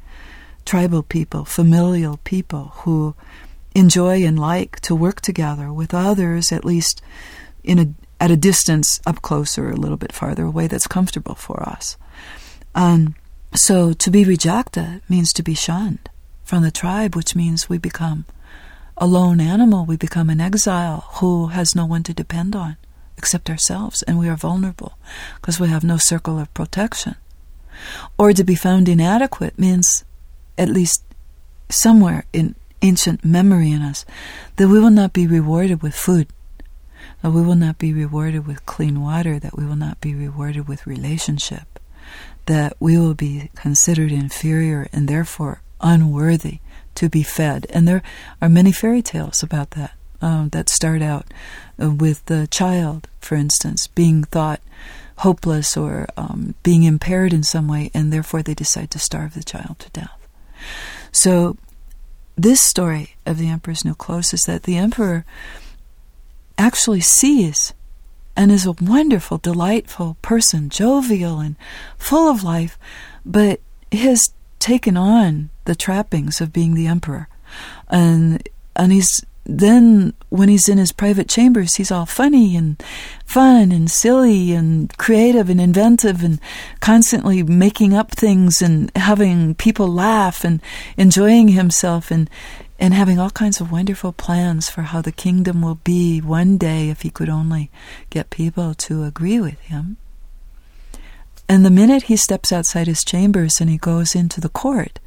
tribal 0.65 1.03
people, 1.03 1.45
familial 1.45 2.17
people 2.23 2.71
who 2.77 3.15
enjoy 3.75 4.23
and 4.25 4.39
like 4.39 4.79
to 4.81 4.95
work 4.95 5.21
together 5.21 5.71
with 5.71 5.93
others, 5.93 6.51
at 6.51 6.65
least 6.65 7.01
in 7.63 7.79
a 7.79 7.93
at 8.19 8.31
a 8.31 8.37
distance 8.37 9.01
up 9.05 9.21
close 9.21 9.57
or 9.57 9.69
a 9.69 9.75
little 9.75 9.97
bit 9.97 10.13
farther 10.13 10.45
away 10.45 10.67
that's 10.67 10.87
comfortable 10.87 11.35
for 11.35 11.61
us. 11.67 11.97
Um, 12.73 13.15
so 13.53 13.91
to 13.93 14.09
be 14.09 14.23
rejected 14.23 15.01
means 15.09 15.33
to 15.33 15.43
be 15.43 15.53
shunned 15.53 16.09
from 16.43 16.63
the 16.63 16.71
tribe, 16.71 17.15
which 17.15 17.35
means 17.35 17.67
we 17.67 17.77
become 17.77 18.25
a 18.97 19.05
lone 19.05 19.41
animal. 19.41 19.85
We 19.85 19.97
become 19.97 20.29
an 20.29 20.39
exile 20.39 21.05
who 21.15 21.47
has 21.47 21.75
no 21.75 21.85
one 21.85 22.03
to 22.03 22.13
depend 22.13 22.55
on 22.55 22.77
except 23.17 23.49
ourselves, 23.49 24.03
and 24.03 24.17
we 24.17 24.29
are 24.29 24.35
vulnerable 24.35 24.97
because 25.35 25.59
we 25.59 25.67
have 25.67 25.83
no 25.83 25.97
circle 25.97 26.39
of 26.39 26.53
protection. 26.53 27.15
Or 28.17 28.33
to 28.33 28.43
be 28.43 28.55
found 28.55 28.87
inadequate 28.87 29.57
means 29.59 30.03
at 30.57 30.69
least 30.69 31.03
somewhere 31.69 32.25
in 32.33 32.55
ancient 32.81 33.23
memory 33.23 33.71
in 33.71 33.81
us, 33.81 34.05
that 34.57 34.67
we 34.67 34.79
will 34.79 34.91
not 34.91 35.13
be 35.13 35.25
rewarded 35.25 35.81
with 35.81 35.95
food, 35.95 36.27
that 37.21 37.31
we 37.31 37.41
will 37.41 37.55
not 37.55 37.77
be 37.77 37.93
rewarded 37.93 38.45
with 38.45 38.65
clean 38.65 39.01
water, 39.01 39.39
that 39.39 39.57
we 39.57 39.65
will 39.65 39.75
not 39.75 39.99
be 40.01 40.13
rewarded 40.13 40.67
with 40.67 40.85
relationship, 40.85 41.79
that 42.45 42.75
we 42.79 42.97
will 42.97 43.13
be 43.13 43.49
considered 43.55 44.11
inferior 44.11 44.87
and 44.91 45.07
therefore 45.07 45.61
unworthy 45.81 46.59
to 46.95 47.09
be 47.09 47.23
fed. 47.23 47.65
And 47.69 47.87
there 47.87 48.03
are 48.41 48.49
many 48.49 48.71
fairy 48.71 49.01
tales 49.01 49.41
about 49.41 49.71
that. 49.71 49.93
Um, 50.21 50.47
that 50.49 50.69
start 50.69 51.01
out 51.01 51.25
uh, 51.77 51.91
with 51.91 52.25
the 52.27 52.47
child, 52.47 53.09
for 53.19 53.35
instance, 53.35 53.87
being 53.87 54.23
thought 54.23 54.61
hopeless 55.17 55.75
or 55.75 56.07
um, 56.15 56.55
being 56.63 56.83
impaired 56.83 57.33
in 57.33 57.43
some 57.43 57.67
way, 57.67 57.91
and 57.93 58.13
therefore 58.13 58.41
they 58.41 58.53
decide 58.53 58.89
to 58.91 58.99
starve 58.99 59.33
the 59.33 59.43
child 59.43 59.79
to 59.79 59.89
death. 59.89 60.22
So, 61.11 61.57
this 62.35 62.61
story 62.61 63.15
of 63.25 63.37
the 63.37 63.49
Emperor's 63.49 63.85
New 63.85 63.93
Clothes 63.93 64.33
is 64.33 64.41
that 64.43 64.63
the 64.63 64.77
Emperor 64.77 65.25
actually 66.57 67.01
sees 67.01 67.73
and 68.35 68.51
is 68.51 68.65
a 68.65 68.75
wonderful, 68.81 69.37
delightful 69.37 70.17
person, 70.21 70.69
jovial 70.69 71.39
and 71.39 71.55
full 71.97 72.29
of 72.29 72.43
life, 72.43 72.79
but 73.25 73.59
has 73.91 74.33
taken 74.59 74.97
on 74.97 75.49
the 75.65 75.75
trappings 75.75 76.41
of 76.41 76.51
being 76.51 76.73
the 76.73 76.87
Emperor. 76.87 77.27
And, 77.89 78.47
and 78.75 78.91
he's 78.91 79.23
then 79.45 80.13
when 80.29 80.47
he's 80.47 80.69
in 80.69 80.77
his 80.77 80.93
private 80.93 81.27
chambers, 81.27 81.75
he's 81.75 81.91
all 81.91 82.05
funny 82.05 82.55
and 82.55 82.81
fun 83.25 83.71
and 83.71 83.91
silly 83.91 84.53
and 84.53 84.95
creative 84.97 85.49
and 85.49 85.59
inventive 85.59 86.23
and 86.23 86.39
constantly 86.79 87.43
making 87.43 87.93
up 87.93 88.11
things 88.11 88.61
and 88.61 88.89
having 88.95 89.53
people 89.55 89.87
laugh 89.87 90.45
and 90.45 90.61
enjoying 90.97 91.49
himself 91.49 92.09
and 92.09 92.29
and 92.79 92.93
having 92.93 93.19
all 93.19 93.29
kinds 93.29 93.61
of 93.61 93.71
wonderful 93.71 94.11
plans 94.11 94.69
for 94.69 94.81
how 94.81 95.01
the 95.01 95.11
kingdom 95.11 95.61
will 95.61 95.79
be 95.83 96.19
one 96.19 96.57
day 96.57 96.89
if 96.89 97.03
he 97.03 97.09
could 97.09 97.29
only 97.29 97.71
get 98.09 98.29
people 98.29 98.73
to 98.73 99.03
agree 99.03 99.39
with 99.39 99.59
him. 99.61 99.95
And 101.47 101.65
the 101.65 101.71
minute 101.71 102.03
he 102.03 102.17
steps 102.17 102.51
outside 102.51 102.87
his 102.87 103.03
chambers 103.03 103.61
and 103.61 103.69
he 103.69 103.77
goes 103.77 104.15
into 104.15 104.41
the 104.41 104.49
court, 104.49 104.99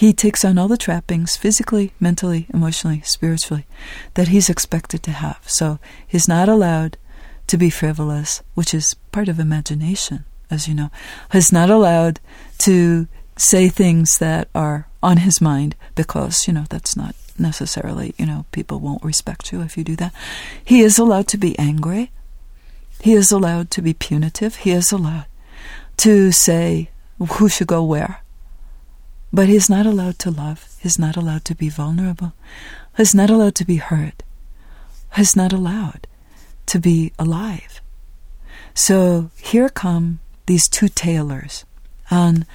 he 0.00 0.14
takes 0.14 0.46
on 0.46 0.56
all 0.56 0.66
the 0.66 0.78
trappings 0.78 1.36
physically, 1.36 1.92
mentally, 2.00 2.46
emotionally, 2.54 3.02
spiritually 3.02 3.66
that 4.14 4.28
he's 4.28 4.48
expected 4.48 5.02
to 5.02 5.10
have. 5.10 5.40
So 5.46 5.78
he's 6.06 6.26
not 6.26 6.48
allowed 6.48 6.96
to 7.48 7.58
be 7.58 7.68
frivolous, 7.68 8.42
which 8.54 8.72
is 8.72 8.94
part 9.12 9.28
of 9.28 9.38
imagination, 9.38 10.24
as 10.50 10.66
you 10.66 10.72
know. 10.72 10.90
He's 11.32 11.52
not 11.52 11.68
allowed 11.68 12.18
to 12.60 13.08
say 13.36 13.68
things 13.68 14.16
that 14.20 14.48
are 14.54 14.88
on 15.02 15.18
his 15.18 15.42
mind 15.42 15.76
because, 15.96 16.46
you 16.46 16.54
know, 16.54 16.64
that's 16.70 16.96
not 16.96 17.14
necessarily, 17.38 18.14
you 18.16 18.24
know, 18.24 18.46
people 18.52 18.80
won't 18.80 19.04
respect 19.04 19.52
you 19.52 19.60
if 19.60 19.76
you 19.76 19.84
do 19.84 19.96
that. 19.96 20.14
He 20.64 20.80
is 20.80 20.98
allowed 20.98 21.28
to 21.28 21.36
be 21.36 21.58
angry. 21.58 22.10
He 23.02 23.12
is 23.12 23.30
allowed 23.30 23.70
to 23.72 23.82
be 23.82 23.92
punitive. 23.92 24.56
He 24.56 24.70
is 24.70 24.92
allowed 24.92 25.26
to 25.98 26.32
say 26.32 26.88
who 27.18 27.50
should 27.50 27.66
go 27.66 27.84
where 27.84 28.19
but 29.32 29.48
he's 29.48 29.70
not 29.70 29.86
allowed 29.86 30.18
to 30.20 30.30
love. 30.30 30.68
He's 30.80 30.98
not 30.98 31.16
allowed 31.16 31.44
to 31.46 31.54
be 31.54 31.68
vulnerable. 31.68 32.32
He's 32.96 33.14
not 33.14 33.30
allowed 33.30 33.54
to 33.56 33.64
be 33.64 33.76
hurt. 33.76 34.22
He's 35.16 35.36
not 35.36 35.52
allowed 35.52 36.06
to 36.66 36.78
be 36.78 37.12
alive. 37.18 37.80
So 38.74 39.30
here 39.36 39.68
come 39.68 40.20
these 40.46 40.68
two 40.68 40.88
tailors, 40.88 41.64
and 42.10 42.46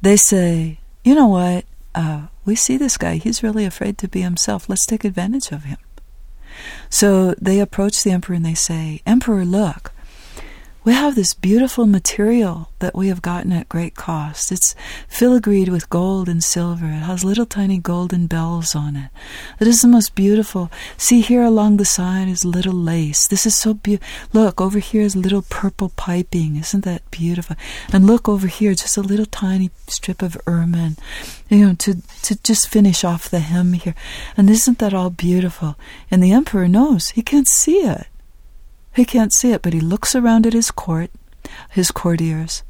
they 0.00 0.16
say, 0.16 0.78
you 1.04 1.14
know 1.14 1.28
what? 1.28 1.64
Uh, 1.94 2.26
we 2.44 2.54
see 2.54 2.76
this 2.76 2.96
guy. 2.96 3.16
He's 3.16 3.42
really 3.42 3.64
afraid 3.64 3.98
to 3.98 4.08
be 4.08 4.22
himself. 4.22 4.68
Let's 4.68 4.86
take 4.86 5.04
advantage 5.04 5.52
of 5.52 5.64
him. 5.64 5.78
So 6.90 7.34
they 7.40 7.60
approach 7.60 8.02
the 8.02 8.10
emperor 8.10 8.36
and 8.36 8.44
they 8.44 8.54
say, 8.54 9.00
Emperor, 9.06 9.44
look, 9.44 9.91
we 10.84 10.92
have 10.92 11.14
this 11.14 11.32
beautiful 11.32 11.86
material 11.86 12.68
that 12.80 12.94
we 12.94 13.06
have 13.06 13.22
gotten 13.22 13.52
at 13.52 13.68
great 13.68 13.94
cost. 13.94 14.50
It's 14.50 14.74
filigreed 15.08 15.68
with 15.68 15.88
gold 15.88 16.28
and 16.28 16.42
silver. 16.42 16.86
It 16.86 17.04
has 17.06 17.24
little 17.24 17.46
tiny 17.46 17.78
golden 17.78 18.26
bells 18.26 18.74
on 18.74 18.96
it. 18.96 19.10
It 19.60 19.68
is 19.68 19.82
the 19.82 19.88
most 19.88 20.16
beautiful. 20.16 20.72
See 20.96 21.20
here 21.20 21.42
along 21.42 21.76
the 21.76 21.84
side 21.84 22.28
is 22.28 22.44
little 22.44 22.74
lace. 22.74 23.28
This 23.28 23.46
is 23.46 23.56
so 23.56 23.74
beautiful. 23.74 24.08
Look, 24.32 24.60
over 24.60 24.80
here 24.80 25.02
is 25.02 25.14
little 25.14 25.42
purple 25.42 25.90
piping. 25.90 26.56
Isn't 26.56 26.84
that 26.84 27.08
beautiful? 27.12 27.54
And 27.92 28.06
look 28.06 28.28
over 28.28 28.48
here, 28.48 28.74
just 28.74 28.96
a 28.96 29.02
little 29.02 29.26
tiny 29.26 29.70
strip 29.86 30.20
of 30.20 30.36
ermine, 30.48 30.96
you 31.48 31.64
know, 31.64 31.74
to, 31.74 32.02
to 32.22 32.42
just 32.42 32.68
finish 32.68 33.04
off 33.04 33.30
the 33.30 33.40
hem 33.40 33.74
here. 33.74 33.94
And 34.36 34.50
isn't 34.50 34.80
that 34.80 34.94
all 34.94 35.10
beautiful? 35.10 35.76
And 36.10 36.22
the 36.22 36.32
emperor 36.32 36.66
knows. 36.66 37.10
He 37.10 37.22
can't 37.22 37.48
see 37.48 37.78
it 37.78 38.06
He 38.94 39.04
can't 39.04 39.32
see 39.32 39.52
it, 39.52 39.62
but 39.62 39.72
he 39.72 39.80
looks 39.80 40.14
around 40.14 40.46
at 40.46 40.52
his 40.52 40.70
court, 40.70 41.10
his 41.70 41.90
courtiers, 41.90 42.62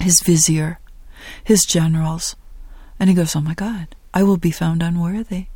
his 0.00 0.20
vizier, 0.24 0.78
his 1.42 1.64
generals, 1.64 2.36
and 3.00 3.08
he 3.08 3.16
goes, 3.16 3.34
Oh 3.34 3.40
my 3.40 3.54
God, 3.54 3.88
I 4.12 4.22
will 4.22 4.36
be 4.36 4.50
found 4.50 4.82
unworthy. 4.82 5.46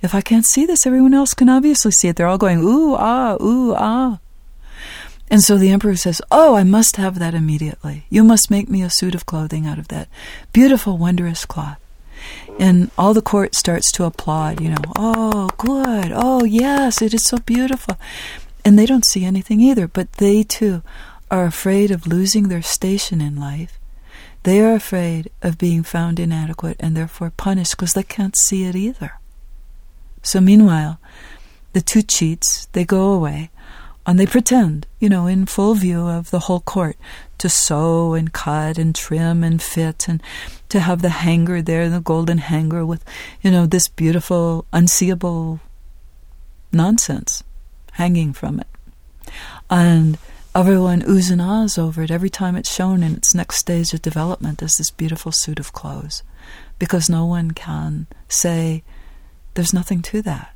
If 0.00 0.14
I 0.14 0.20
can't 0.20 0.44
see 0.44 0.66
this, 0.66 0.86
everyone 0.86 1.14
else 1.14 1.34
can 1.34 1.48
obviously 1.48 1.92
see 1.92 2.08
it. 2.08 2.16
They're 2.16 2.26
all 2.26 2.38
going, 2.38 2.58
Ooh, 2.58 2.94
ah, 2.94 3.36
ooh, 3.40 3.74
ah. 3.76 4.18
And 5.30 5.42
so 5.42 5.56
the 5.56 5.70
emperor 5.70 5.96
says, 5.96 6.20
Oh, 6.30 6.54
I 6.56 6.64
must 6.64 6.96
have 6.96 7.18
that 7.18 7.34
immediately. 7.34 8.04
You 8.10 8.24
must 8.24 8.50
make 8.50 8.68
me 8.68 8.82
a 8.82 8.90
suit 8.90 9.14
of 9.14 9.26
clothing 9.26 9.66
out 9.66 9.78
of 9.78 9.88
that 9.88 10.08
beautiful, 10.52 10.98
wondrous 10.98 11.44
cloth. 11.44 11.78
And 12.58 12.90
all 12.98 13.14
the 13.14 13.22
court 13.22 13.54
starts 13.54 13.90
to 13.92 14.04
applaud, 14.04 14.60
you 14.60 14.70
know, 14.70 14.82
oh, 14.96 15.48
good. 15.56 16.12
Oh, 16.14 16.44
yes, 16.44 17.00
it 17.00 17.14
is 17.14 17.24
so 17.24 17.38
beautiful. 17.38 17.96
And 18.64 18.78
they 18.78 18.86
don't 18.86 19.06
see 19.06 19.24
anything 19.24 19.60
either, 19.60 19.88
but 19.88 20.12
they 20.14 20.42
too 20.42 20.82
are 21.30 21.44
afraid 21.46 21.90
of 21.90 22.06
losing 22.06 22.48
their 22.48 22.62
station 22.62 23.20
in 23.20 23.36
life. 23.36 23.78
They 24.44 24.60
are 24.60 24.74
afraid 24.74 25.30
of 25.40 25.58
being 25.58 25.82
found 25.82 26.20
inadequate 26.20 26.76
and 26.80 26.96
therefore 26.96 27.30
punished 27.30 27.76
because 27.76 27.94
they 27.94 28.02
can't 28.02 28.36
see 28.36 28.64
it 28.64 28.76
either. 28.76 29.18
So 30.22 30.40
meanwhile, 30.40 31.00
the 31.72 31.80
two 31.80 32.02
cheats, 32.02 32.66
they 32.72 32.84
go 32.84 33.12
away 33.12 33.50
and 34.04 34.18
they 34.18 34.26
pretend, 34.26 34.86
you 34.98 35.08
know, 35.08 35.26
in 35.26 35.46
full 35.46 35.74
view 35.74 36.06
of 36.06 36.30
the 36.30 36.40
whole 36.40 36.60
court, 36.60 36.96
to 37.38 37.48
sew 37.48 38.14
and 38.14 38.32
cut 38.32 38.78
and 38.78 38.94
trim 38.94 39.42
and 39.42 39.62
fit 39.62 40.08
and 40.08 40.22
to 40.68 40.80
have 40.80 41.02
the 41.02 41.08
hanger 41.08 41.62
there, 41.62 41.88
the 41.88 42.00
golden 42.00 42.38
hanger 42.38 42.84
with, 42.84 43.04
you 43.42 43.50
know, 43.50 43.64
this 43.64 43.88
beautiful, 43.88 44.66
unseeable 44.72 45.60
nonsense 46.72 47.42
hanging 47.92 48.32
from 48.32 48.60
it. 48.60 48.66
And 49.70 50.18
everyone 50.54 51.02
oohs 51.02 51.30
and 51.30 51.40
ahs 51.40 51.78
over 51.78 52.02
it 52.02 52.10
every 52.10 52.30
time 52.30 52.56
it's 52.56 52.72
shown 52.72 53.02
in 53.02 53.14
its 53.14 53.34
next 53.34 53.56
stage 53.56 53.94
of 53.94 54.02
development 54.02 54.62
as 54.62 54.72
this 54.76 54.90
beautiful 54.90 55.32
suit 55.32 55.58
of 55.58 55.72
clothes. 55.72 56.22
Because 56.78 57.08
no 57.08 57.24
one 57.24 57.52
can 57.52 58.06
say, 58.28 58.82
there's 59.54 59.72
nothing 59.72 60.02
to 60.02 60.22
that. 60.22 60.54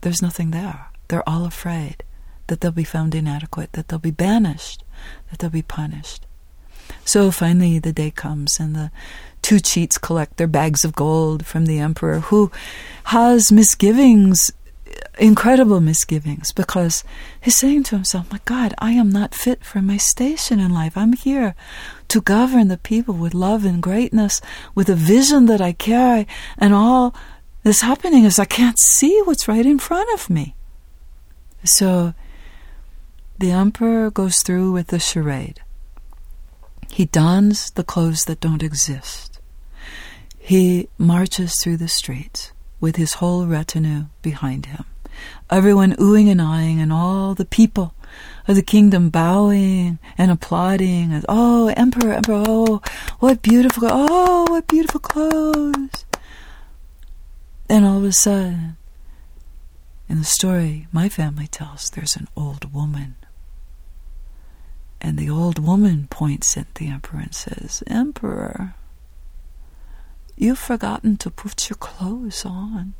There's 0.00 0.22
nothing 0.22 0.50
there. 0.50 0.88
They're 1.08 1.28
all 1.28 1.44
afraid 1.44 2.02
that 2.48 2.60
they'll 2.60 2.72
be 2.72 2.84
found 2.84 3.14
inadequate, 3.14 3.72
that 3.72 3.88
they'll 3.88 3.98
be 3.98 4.10
banished, 4.10 4.82
that 5.30 5.38
they'll 5.38 5.50
be 5.50 5.62
punished. 5.62 6.26
So 7.04 7.30
finally, 7.30 7.78
the 7.78 7.92
day 7.92 8.10
comes, 8.10 8.58
and 8.58 8.74
the 8.74 8.90
two 9.42 9.60
cheats 9.60 9.98
collect 9.98 10.36
their 10.36 10.46
bags 10.46 10.84
of 10.84 10.94
gold 10.94 11.46
from 11.46 11.66
the 11.66 11.78
emperor, 11.78 12.20
who 12.20 12.50
has 13.04 13.52
misgivings, 13.52 14.50
incredible 15.18 15.80
misgivings, 15.80 16.52
because 16.52 17.04
he's 17.40 17.58
saying 17.58 17.84
to 17.84 17.96
himself, 17.96 18.30
My 18.32 18.40
God, 18.44 18.74
I 18.78 18.92
am 18.92 19.10
not 19.10 19.34
fit 19.34 19.64
for 19.64 19.80
my 19.80 19.96
station 19.96 20.60
in 20.60 20.72
life. 20.72 20.96
I'm 20.96 21.12
here 21.12 21.54
to 22.08 22.20
govern 22.20 22.68
the 22.68 22.78
people 22.78 23.14
with 23.14 23.34
love 23.34 23.64
and 23.64 23.82
greatness, 23.82 24.40
with 24.74 24.88
a 24.88 24.94
vision 24.94 25.46
that 25.46 25.60
I 25.60 25.72
carry, 25.72 26.26
and 26.56 26.72
all 26.72 27.14
that's 27.62 27.82
happening 27.82 28.24
is 28.24 28.38
I 28.38 28.44
can't 28.44 28.78
see 28.78 29.20
what's 29.24 29.48
right 29.48 29.66
in 29.66 29.78
front 29.78 30.08
of 30.14 30.30
me. 30.30 30.54
So 31.64 32.14
the 33.38 33.50
emperor 33.50 34.10
goes 34.10 34.42
through 34.42 34.72
with 34.72 34.88
the 34.88 34.98
charade. 34.98 35.60
He 36.90 37.04
dons 37.04 37.70
the 37.72 37.84
clothes 37.84 38.24
that 38.24 38.40
don't 38.40 38.62
exist. 38.62 39.40
He 40.38 40.88
marches 40.96 41.54
through 41.60 41.76
the 41.76 41.88
streets 41.88 42.52
with 42.80 42.96
his 42.96 43.14
whole 43.14 43.46
retinue 43.46 44.06
behind 44.22 44.66
him. 44.66 44.84
Everyone 45.50 45.94
oohing 45.96 46.30
and 46.30 46.40
eyeing, 46.40 46.80
and 46.80 46.92
all 46.92 47.34
the 47.34 47.44
people 47.44 47.94
of 48.46 48.54
the 48.54 48.62
kingdom 48.62 49.10
bowing 49.10 49.98
and 50.16 50.30
applauding. 50.30 51.12
As, 51.12 51.24
oh, 51.28 51.68
emperor, 51.76 52.12
emperor! 52.12 52.44
Oh, 52.46 52.80
what 53.18 53.42
beautiful! 53.42 53.88
Oh, 53.90 54.46
what 54.48 54.68
beautiful 54.68 55.00
clothes! 55.00 56.04
And 57.68 57.84
all 57.84 57.98
of 57.98 58.04
a 58.04 58.12
sudden, 58.12 58.76
in 60.08 60.18
the 60.18 60.24
story 60.24 60.86
my 60.92 61.08
family 61.08 61.46
tells, 61.46 61.90
there's 61.90 62.16
an 62.16 62.28
old 62.36 62.72
woman 62.72 63.16
and 65.00 65.16
the 65.16 65.30
old 65.30 65.58
woman 65.58 66.08
points 66.10 66.56
at 66.56 66.74
the 66.74 66.88
emperor 66.88 67.20
and 67.20 67.34
says, 67.34 67.82
Emperor, 67.86 68.74
you've 70.40 70.58
forgotten 70.58 71.16
to 71.18 71.30
put 71.30 71.68
your 71.68 71.76
clothes 71.76 72.44
on, 72.44 72.94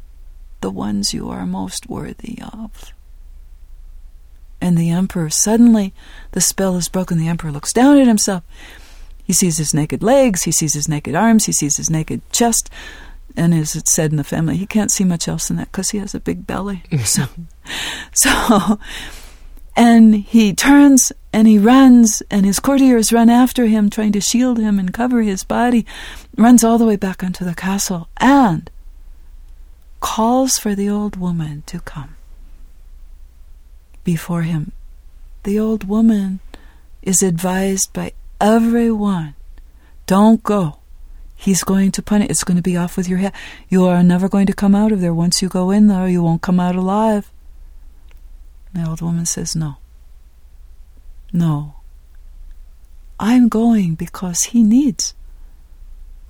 the 0.61 0.71
ones 0.71 1.15
you 1.15 1.31
are 1.31 1.47
most 1.47 1.89
worthy 1.89 2.39
of. 2.53 2.93
And 4.61 4.77
the 4.77 4.91
emperor, 4.91 5.31
suddenly, 5.31 5.95
the 6.33 6.41
spell 6.41 6.77
is 6.77 6.89
broken. 6.89 7.19
The 7.19 7.29
emperor 7.29 7.53
looks 7.53 7.73
down 7.73 7.97
at 7.99 8.09
himself. 8.09 8.43
He 9.23 9.33
sees 9.33 9.59
his 9.59 9.75
naked 9.75 10.03
legs, 10.03 10.45
he 10.45 10.53
sees 10.53 10.73
his 10.73 10.89
naked 10.89 11.15
arms, 11.15 11.45
he 11.45 11.53
sees 11.53 11.77
his 11.77 11.91
naked 11.91 12.23
chest. 12.33 12.71
And 13.37 13.55
as 13.55 13.77
it's 13.77 13.95
said 13.95 14.11
in 14.11 14.17
the 14.17 14.25
family, 14.25 14.57
he 14.57 14.67
can't 14.67 14.91
see 14.91 15.05
much 15.05 15.29
else 15.29 15.49
than 15.49 15.59
that 15.59 15.71
because 15.71 15.91
he 15.91 15.99
has 15.99 16.15
a 16.15 16.21
big 16.21 16.47
belly. 16.47 16.83
so, 17.05 17.27
so 18.13 18.81
and 19.79 20.17
he 20.17 20.53
turns 20.53 21.13
and 21.33 21.47
he 21.47 21.57
runs, 21.57 22.21
and 22.33 22.45
his 22.45 22.59
courtiers 22.59 23.13
run 23.13 23.31
after 23.31 23.67
him, 23.67 23.89
trying 23.89 24.11
to 24.11 24.21
shield 24.21 24.59
him 24.59 24.77
and 24.77 24.93
cover 24.93 25.23
his 25.23 25.45
body, 25.45 25.87
runs 26.37 26.65
all 26.65 26.79
the 26.79 26.85
way 26.85 26.97
back 26.97 27.23
into 27.23 27.45
the 27.45 27.55
castle, 27.55 28.09
and 28.17 28.71
calls 30.01 30.59
for 30.59 30.75
the 30.75 30.89
old 30.89 31.15
woman 31.15 31.63
to 31.67 31.79
come 31.79 32.17
before 34.03 34.43
him. 34.43 34.73
The 35.45 35.61
old 35.61 35.85
woman 35.85 36.41
is 37.01 37.23
advised 37.23 37.93
by 37.93 38.13
everyone 38.41 39.35
don't 40.07 40.43
go. 40.43 40.79
He's 41.37 41.63
going 41.63 41.93
to 41.93 42.03
punish. 42.03 42.31
It's 42.31 42.43
going 42.43 42.57
to 42.57 42.63
be 42.63 42.77
off 42.77 42.97
with 42.97 43.09
your 43.09 43.19
head. 43.19 43.33
You 43.69 43.87
are 43.87 44.03
never 44.03 44.29
going 44.29 44.47
to 44.47 44.53
come 44.53 44.75
out 44.75 44.91
of 44.91 45.01
there. 45.01 45.15
Once 45.15 45.41
you 45.41 45.49
go 45.49 45.71
in 45.71 45.87
there, 45.87 46.09
you 46.09 46.21
won't 46.21 46.43
come 46.43 46.59
out 46.59 46.75
alive. 46.75 47.31
The 48.73 48.87
old 48.87 49.01
woman 49.01 49.27
says, 49.27 49.57
No. 49.57 49.77
No. 51.33 51.75
I'm 53.21 53.49
going 53.49 53.95
because 53.95 54.41
he 54.45 54.63
needs 54.63 55.15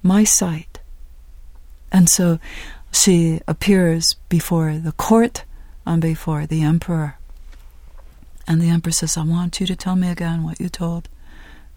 my 0.03 0.25
sight. 0.25 0.81
And 1.93 2.09
so 2.09 2.39
she 2.93 3.41
appears 3.47 4.15
before 4.29 4.79
the 4.79 4.93
court 4.93 5.45
and 5.87 6.01
before 6.01 6.47
the 6.47 6.63
emperor. 6.63 7.19
And 8.47 8.61
the 8.63 8.71
emperor 8.71 8.93
says, 8.93 9.17
I 9.17 9.25
want 9.25 9.61
you 9.61 9.67
to 9.67 9.77
tell 9.77 9.97
me 9.97 10.09
again 10.09 10.43
what 10.43 10.61
you 10.61 10.69
told 10.69 11.09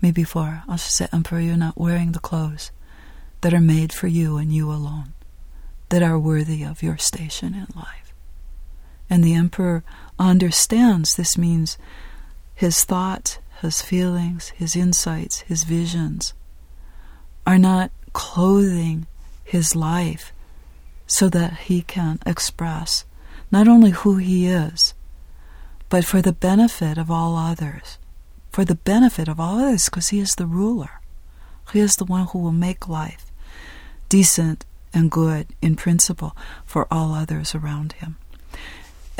me 0.01 0.11
before. 0.11 0.63
I 0.67 0.75
said, 0.77 1.09
Emperor, 1.11 1.39
you're 1.39 1.57
not 1.57 1.77
wearing 1.77 2.13
the 2.13 2.19
clothes 2.19 2.71
that 3.41 3.53
are 3.53 3.59
made 3.59 3.91
for 3.91 4.07
you 4.07 4.37
and 4.37 4.53
you 4.53 4.71
alone, 4.71 5.13
that 5.89 6.01
are 6.01 6.17
worthy 6.17 6.63
of 6.63 6.81
your 6.81 6.97
station 6.97 7.53
in 7.53 7.67
life. 7.75 8.13
And 9.09 9.23
the 9.23 9.33
emperor 9.33 9.83
understands 10.29 11.15
this 11.15 11.37
means 11.37 11.77
his 12.53 12.83
thoughts, 12.83 13.39
his 13.61 13.81
feelings, 13.81 14.49
his 14.49 14.75
insights, 14.75 15.41
his 15.41 15.63
visions 15.63 16.33
are 17.45 17.57
not 17.57 17.91
clothing 18.13 19.07
his 19.43 19.75
life 19.75 20.31
so 21.07 21.27
that 21.29 21.53
he 21.61 21.81
can 21.81 22.19
express 22.25 23.03
not 23.51 23.67
only 23.67 23.91
who 23.91 24.17
he 24.17 24.47
is, 24.47 24.93
but 25.89 26.05
for 26.05 26.21
the 26.21 26.31
benefit 26.31 26.97
of 26.97 27.11
all 27.11 27.35
others. 27.35 27.97
For 28.51 28.63
the 28.63 28.75
benefit 28.75 29.27
of 29.27 29.39
all 29.39 29.59
others, 29.59 29.85
because 29.85 30.09
he 30.09 30.19
is 30.19 30.35
the 30.35 30.45
ruler. 30.45 31.01
He 31.73 31.79
is 31.79 31.95
the 31.95 32.05
one 32.05 32.27
who 32.27 32.39
will 32.39 32.51
make 32.51 32.87
life 32.87 33.31
decent 34.07 34.65
and 34.93 35.09
good 35.09 35.47
in 35.61 35.75
principle 35.75 36.35
for 36.65 36.87
all 36.91 37.13
others 37.13 37.55
around 37.55 37.93
him. 37.93 38.17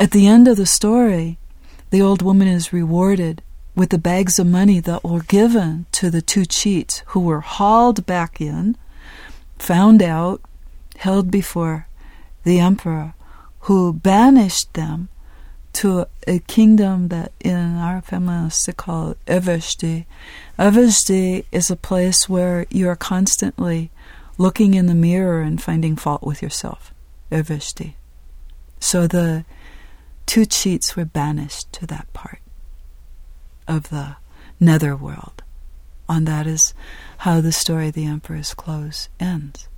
At 0.02 0.10
the 0.10 0.26
end 0.26 0.48
of 0.48 0.56
the 0.56 0.66
story, 0.66 1.38
the 1.90 2.02
old 2.02 2.22
woman 2.22 2.48
is 2.48 2.72
rewarded 2.72 3.40
with 3.76 3.90
the 3.90 3.98
bags 3.98 4.36
of 4.40 4.48
money 4.48 4.80
that 4.80 5.04
were 5.04 5.22
given 5.22 5.86
to 5.92 6.10
the 6.10 6.20
two 6.20 6.44
cheats 6.44 7.04
who 7.06 7.20
were 7.20 7.38
hauled 7.38 8.04
back 8.04 8.40
in, 8.40 8.76
found 9.60 10.02
out, 10.02 10.40
held 10.96 11.30
before 11.30 11.86
the 12.42 12.58
emperor, 12.58 13.14
who 13.60 13.92
banished 13.92 14.74
them 14.74 15.08
to 15.74 16.06
a 16.26 16.40
kingdom 16.40 17.06
that 17.06 17.30
in 17.38 17.76
our 17.76 18.02
family 18.02 18.48
is 18.48 18.68
called 18.76 19.16
Eveshti. 19.26 20.06
Eveshti 20.58 21.44
is 21.52 21.70
a 21.70 21.76
place 21.76 22.28
where 22.28 22.66
you 22.70 22.88
are 22.88 22.96
constantly 22.96 23.92
looking 24.36 24.74
in 24.74 24.86
the 24.86 24.96
mirror 24.96 25.42
and 25.42 25.62
finding 25.62 25.94
fault 25.94 26.24
with 26.24 26.42
yourself. 26.42 26.92
Eveshti. 27.30 27.94
So 28.80 29.06
the 29.06 29.44
two 30.26 30.46
cheats 30.46 30.96
were 30.96 31.04
banished 31.04 31.72
to 31.74 31.86
that 31.86 32.12
part 32.12 32.40
of 33.68 33.90
the 33.90 34.16
netherworld. 34.60 35.42
And 36.08 36.26
that 36.26 36.46
is 36.46 36.74
how 37.18 37.40
the 37.40 37.52
story 37.52 37.88
of 37.88 37.94
the 37.94 38.06
Emperor's 38.06 38.54
Clothes 38.54 39.08
ends. 39.18 39.68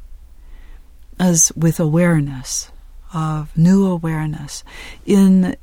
As 1.18 1.52
with 1.54 1.78
awareness, 1.78 2.72
of 3.14 3.56
new 3.56 3.86
awareness. 3.86 4.64
In 5.06 5.56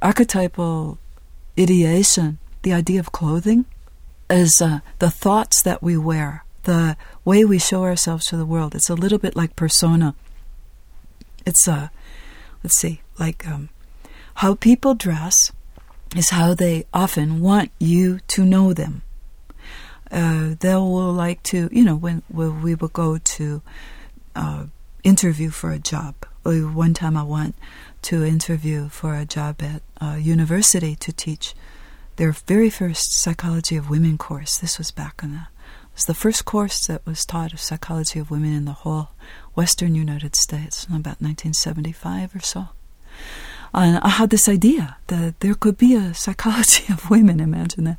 archetypal 0.00 0.98
ideation, 1.60 2.38
the 2.62 2.72
idea 2.72 2.98
of 2.98 3.12
clothing, 3.12 3.66
is 4.30 4.60
uh, 4.60 4.80
the 4.98 5.10
thoughts 5.10 5.62
that 5.62 5.82
we 5.82 5.98
wear, 5.98 6.44
the 6.62 6.96
way 7.24 7.44
we 7.44 7.58
show 7.58 7.84
ourselves 7.84 8.26
to 8.26 8.36
the 8.36 8.46
world. 8.46 8.74
It's 8.74 8.88
a 8.88 8.94
little 8.94 9.18
bit 9.18 9.36
like 9.36 9.54
persona. 9.54 10.14
It's 11.44 11.68
a, 11.68 11.72
uh, 11.72 11.88
let's 12.64 12.78
see, 12.78 13.02
like 13.18 13.46
um, 13.46 13.68
how 14.34 14.54
people 14.54 14.94
dress 14.94 15.52
is 16.16 16.30
how 16.30 16.54
they 16.54 16.86
often 16.92 17.40
want 17.40 17.70
you 17.78 18.20
to 18.28 18.44
know 18.44 18.72
them. 18.72 19.02
Uh, 20.10 20.54
they 20.60 20.74
will 20.74 21.12
like 21.12 21.42
to, 21.42 21.68
you 21.72 21.84
know, 21.84 21.96
when, 21.96 22.22
when 22.28 22.62
we 22.62 22.74
will 22.74 22.88
go 22.88 23.18
to 23.18 23.62
uh, 24.36 24.64
interview 25.02 25.50
for 25.50 25.70
a 25.70 25.78
job. 25.78 26.14
One 26.44 26.94
time 26.94 27.16
I 27.16 27.22
went 27.22 27.54
to 28.02 28.22
interview 28.22 28.90
for 28.90 29.14
a 29.14 29.24
job 29.24 29.62
at 29.62 29.82
a 30.00 30.18
university 30.18 30.94
to 30.96 31.12
teach 31.12 31.54
their 32.16 32.32
very 32.32 32.70
first 32.70 33.14
psychology 33.14 33.76
of 33.76 33.88
women 33.88 34.18
course. 34.18 34.58
This 34.58 34.78
was 34.78 34.90
back 34.90 35.20
in 35.22 35.32
the 35.32 35.46
it 35.94 35.98
was 35.98 36.04
the 36.04 36.14
first 36.14 36.44
course 36.44 36.86
that 36.88 37.06
was 37.06 37.24
taught 37.24 37.52
of 37.52 37.60
psychology 37.60 38.18
of 38.18 38.28
women 38.28 38.52
in 38.52 38.64
the 38.64 38.72
whole 38.72 39.10
western 39.54 39.94
United 39.94 40.34
States 40.34 40.86
in 40.88 40.96
about 40.96 41.22
1975 41.22 42.34
or 42.34 42.40
so. 42.40 42.68
And 43.74 43.98
I 43.98 44.08
had 44.08 44.30
this 44.30 44.48
idea 44.48 44.96
that 45.08 45.40
there 45.40 45.54
could 45.54 45.76
be 45.76 45.94
a 45.94 46.14
psychology 46.14 46.84
of 46.92 47.10
women, 47.10 47.40
imagine 47.40 47.84
that. 47.84 47.98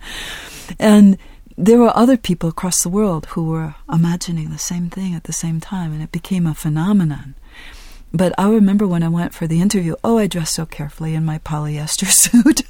And 0.79 1.17
there 1.57 1.79
were 1.79 1.95
other 1.95 2.17
people 2.17 2.49
across 2.49 2.81
the 2.81 2.89
world 2.89 3.27
who 3.27 3.49
were 3.49 3.75
imagining 3.91 4.49
the 4.49 4.57
same 4.57 4.89
thing 4.89 5.13
at 5.15 5.23
the 5.23 5.33
same 5.33 5.59
time, 5.59 5.93
and 5.93 6.01
it 6.01 6.11
became 6.11 6.45
a 6.45 6.53
phenomenon. 6.53 7.35
But 8.11 8.33
I 8.37 8.49
remember 8.49 8.87
when 8.87 9.03
I 9.03 9.09
went 9.09 9.33
for 9.33 9.47
the 9.47 9.61
interview, 9.61 9.95
oh, 10.03 10.17
I 10.17 10.27
dressed 10.27 10.55
so 10.55 10.65
carefully 10.65 11.15
in 11.15 11.25
my 11.25 11.39
polyester 11.39 12.07
suit. 12.11 12.61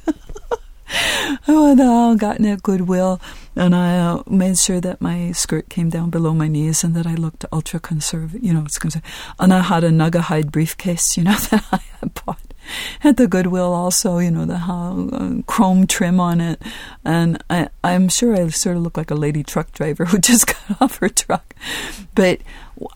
oh, 1.47 1.71
and 1.71 1.81
I 1.81 2.15
got 2.15 2.39
in 2.39 2.45
at 2.45 2.63
Goodwill, 2.63 3.19
and 3.55 3.75
I 3.75 3.97
uh, 3.97 4.23
made 4.27 4.57
sure 4.57 4.79
that 4.81 5.01
my 5.01 5.31
skirt 5.31 5.69
came 5.69 5.89
down 5.89 6.09
below 6.09 6.33
my 6.33 6.47
knees 6.47 6.83
and 6.83 6.95
that 6.95 7.07
I 7.07 7.15
looked 7.15 7.45
ultra 7.51 7.79
conservative, 7.79 8.43
you 8.43 8.53
know, 8.53 8.63
it's 8.65 8.77
conservative. 8.77 9.11
And 9.39 9.53
I 9.53 9.61
had 9.61 9.83
a 9.83 9.89
Naugahyde 9.89 10.51
briefcase, 10.51 11.17
you 11.17 11.23
know, 11.23 11.35
that 11.51 11.65
I 11.71 11.81
had 11.99 12.13
bought 12.25 12.39
at 13.03 13.17
the 13.17 13.27
Goodwill 13.27 13.73
also, 13.73 14.17
you 14.19 14.31
know, 14.31 14.45
the 14.45 14.55
uh, 14.55 15.41
chrome 15.47 15.87
trim 15.87 16.19
on 16.19 16.41
it. 16.41 16.61
And 17.03 17.43
I, 17.49 17.69
I'm 17.83 18.09
sure 18.09 18.35
I 18.35 18.47
sort 18.49 18.77
of 18.77 18.83
look 18.83 18.97
like 18.97 19.11
a 19.11 19.15
lady 19.15 19.43
truck 19.43 19.71
driver 19.71 20.05
who 20.09 20.19
just 20.19 20.47
got 20.47 20.81
off 20.81 20.97
her 20.97 21.09
truck. 21.09 21.55
But 22.13 22.41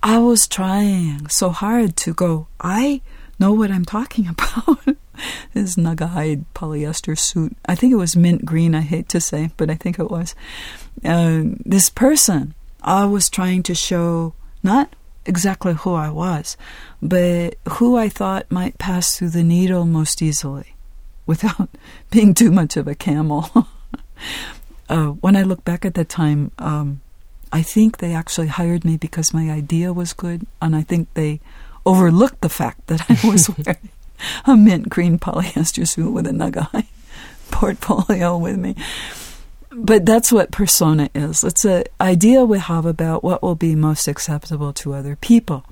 I 0.04 0.18
was 0.18 0.48
trying 0.48 1.28
so 1.30 1.50
hard 1.50 1.96
to 1.98 2.14
go, 2.14 2.48
I 2.60 3.02
know 3.40 3.54
what 3.54 3.72
I'm 3.72 3.86
talking 3.86 4.28
about. 4.28 4.98
this 5.54 5.76
Naugahyde 5.76 6.46
polyester 6.54 7.18
suit. 7.18 7.56
I 7.66 7.76
think 7.76 7.94
it 7.94 7.98
was 7.98 8.16
mint 8.16 8.46
green, 8.46 8.76
I 8.76 8.82
hate 8.82 9.10
to 9.10 9.22
say, 9.22 9.52
but 9.58 9.70
I 9.70 9.76
think 9.76 10.00
it 10.00 10.10
was. 10.10 10.36
Uh, 11.04 11.44
this 11.66 11.90
person, 11.90 12.54
I 12.82 13.06
was 13.06 13.30
trying 13.30 13.64
to 13.64 13.76
show 13.76 14.34
not 14.64 14.96
exactly 15.26 15.74
who 15.74 15.94
I 15.94 16.10
was, 16.10 16.58
but 17.02 17.56
who 17.70 17.98
I 17.98 18.10
thought 18.10 18.52
might 18.52 18.78
pass 18.78 19.16
through 19.16 19.30
the 19.30 19.44
needle 19.44 19.86
most 19.86 20.22
easily 20.22 20.76
without 21.26 21.70
being 22.12 22.34
too 22.34 22.52
much 22.52 22.78
of 22.78 22.88
a 22.88 22.96
camel. 22.96 23.50
uh, 24.90 25.08
when 25.08 25.36
I 25.36 25.44
look 25.44 25.64
back 25.64 25.86
at 25.86 25.94
that 25.94 26.10
time, 26.10 26.52
um, 26.58 27.02
I 27.52 27.62
think 27.62 27.98
they 27.98 28.14
actually 28.14 28.48
hired 28.48 28.86
me 28.86 28.98
because 28.98 29.34
my 29.34 29.50
idea 29.50 29.94
was 29.94 30.14
good, 30.14 30.46
and 30.62 30.76
I 30.76 30.82
think 30.82 31.14
they 31.14 31.40
overlooked 31.86 32.42
the 32.42 32.50
fact 32.50 32.88
that 32.88 33.10
I 33.10 33.28
was 33.28 33.50
wearing 33.50 33.90
a 34.46 34.56
mint 34.56 34.90
green 34.90 35.20
polyester 35.20 35.88
suit 35.88 36.12
with 36.12 36.28
a 36.28 36.32
Naugahyde 36.32 36.88
portfolio 37.52 38.38
with 38.38 38.58
me. 38.58 38.76
But 39.72 40.06
that's 40.06 40.32
what 40.32 40.52
persona 40.52 41.10
is. 41.14 41.44
It's 41.44 41.64
an 41.64 41.84
idea 42.02 42.44
we 42.44 42.60
have 42.60 42.86
about 42.86 43.24
what 43.24 43.44
will 43.44 43.56
be 43.56 43.76
most 43.76 44.08
acceptable 44.08 44.74
to 44.74 44.94
other 44.94 45.16
people. 45.16 45.64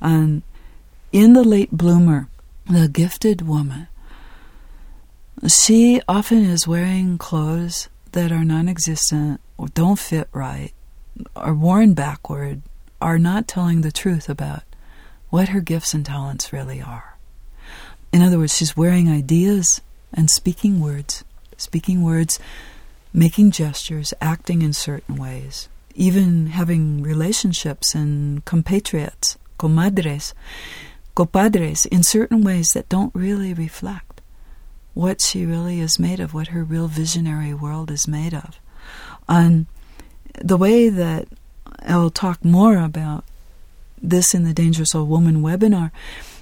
And 0.00 0.42
in 1.12 1.34
the 1.34 1.44
late 1.44 1.70
bloomer, 1.70 2.28
the 2.68 2.88
gifted 2.88 3.42
woman, 3.42 3.86
she 5.46 6.00
often 6.08 6.44
is 6.44 6.66
wearing 6.66 7.18
clothes 7.18 7.88
that 8.12 8.32
are 8.32 8.44
non 8.44 8.68
existent 8.68 9.40
or 9.56 9.68
don't 9.68 9.98
fit 9.98 10.28
right, 10.32 10.72
are 11.36 11.54
worn 11.54 11.94
backward, 11.94 12.62
are 13.00 13.18
not 13.18 13.46
telling 13.46 13.82
the 13.82 13.92
truth 13.92 14.28
about 14.28 14.62
what 15.30 15.50
her 15.50 15.60
gifts 15.60 15.94
and 15.94 16.06
talents 16.06 16.52
really 16.52 16.80
are. 16.80 17.13
In 18.14 18.22
other 18.22 18.38
words, 18.38 18.56
she's 18.56 18.76
wearing 18.76 19.10
ideas 19.10 19.80
and 20.12 20.30
speaking 20.30 20.78
words, 20.78 21.24
speaking 21.56 22.00
words, 22.04 22.38
making 23.12 23.50
gestures, 23.50 24.14
acting 24.20 24.62
in 24.62 24.72
certain 24.72 25.16
ways, 25.16 25.68
even 25.96 26.46
having 26.46 27.02
relationships 27.02 27.92
and 27.92 28.44
compatriots, 28.44 29.36
comadres, 29.58 30.32
compadres, 31.16 31.86
in 31.86 32.04
certain 32.04 32.42
ways 32.42 32.68
that 32.68 32.88
don't 32.88 33.12
really 33.16 33.52
reflect 33.52 34.20
what 34.94 35.20
she 35.20 35.44
really 35.44 35.80
is 35.80 35.98
made 35.98 36.20
of, 36.20 36.32
what 36.32 36.54
her 36.54 36.62
real 36.62 36.86
visionary 36.86 37.52
world 37.52 37.90
is 37.90 38.06
made 38.06 38.32
of. 38.32 38.60
And 39.28 39.66
the 40.40 40.56
way 40.56 40.88
that 40.88 41.26
I'll 41.80 42.10
talk 42.10 42.44
more 42.44 42.78
about 42.78 43.24
this 44.00 44.34
in 44.34 44.44
the 44.44 44.54
Dangerous 44.54 44.94
Old 44.94 45.08
Woman 45.08 45.42
webinar 45.42 45.90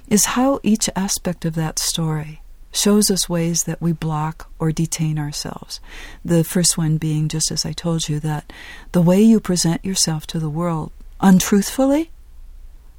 is 0.07 0.25
how 0.25 0.59
each 0.63 0.89
aspect 0.95 1.45
of 1.45 1.55
that 1.55 1.79
story 1.79 2.41
shows 2.71 3.11
us 3.11 3.29
ways 3.29 3.63
that 3.63 3.81
we 3.81 3.91
block 3.91 4.49
or 4.59 4.71
detain 4.71 5.19
ourselves. 5.19 5.79
The 6.25 6.43
first 6.43 6.77
one 6.77 6.97
being, 6.97 7.27
just 7.27 7.51
as 7.51 7.65
I 7.65 7.71
told 7.71 8.09
you, 8.09 8.19
that 8.21 8.51
the 8.91 9.01
way 9.01 9.21
you 9.21 9.39
present 9.39 9.85
yourself 9.85 10.25
to 10.27 10.39
the 10.39 10.49
world 10.49 10.91
untruthfully 11.21 12.09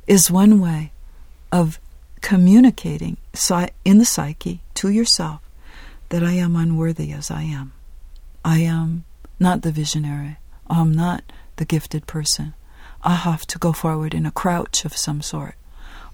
is 0.07 0.31
one 0.31 0.61
way 0.61 0.93
of 1.51 1.79
communicating 2.21 3.17
in 3.85 3.99
the 3.99 4.05
psyche 4.05 4.61
to 4.75 4.89
yourself 4.89 5.41
that 6.09 6.23
I 6.23 6.33
am 6.33 6.57
unworthy 6.57 7.13
as 7.13 7.31
I 7.31 7.43
am. 7.43 7.73
I 8.45 8.61
am 8.61 9.05
not 9.41 9.63
the 9.63 9.73
visionary. 9.73 10.37
I'm 10.69 10.93
not 10.93 11.25
the 11.57 11.65
gifted 11.65 12.07
person. 12.07 12.55
I 13.03 13.15
have 13.15 13.47
to 13.49 13.59
go 13.59 13.73
forward 13.73 14.15
in 14.15 14.25
a 14.25 14.31
crouch 14.31 14.85
of 14.85 14.97
some 14.97 15.21
sort. 15.21 15.57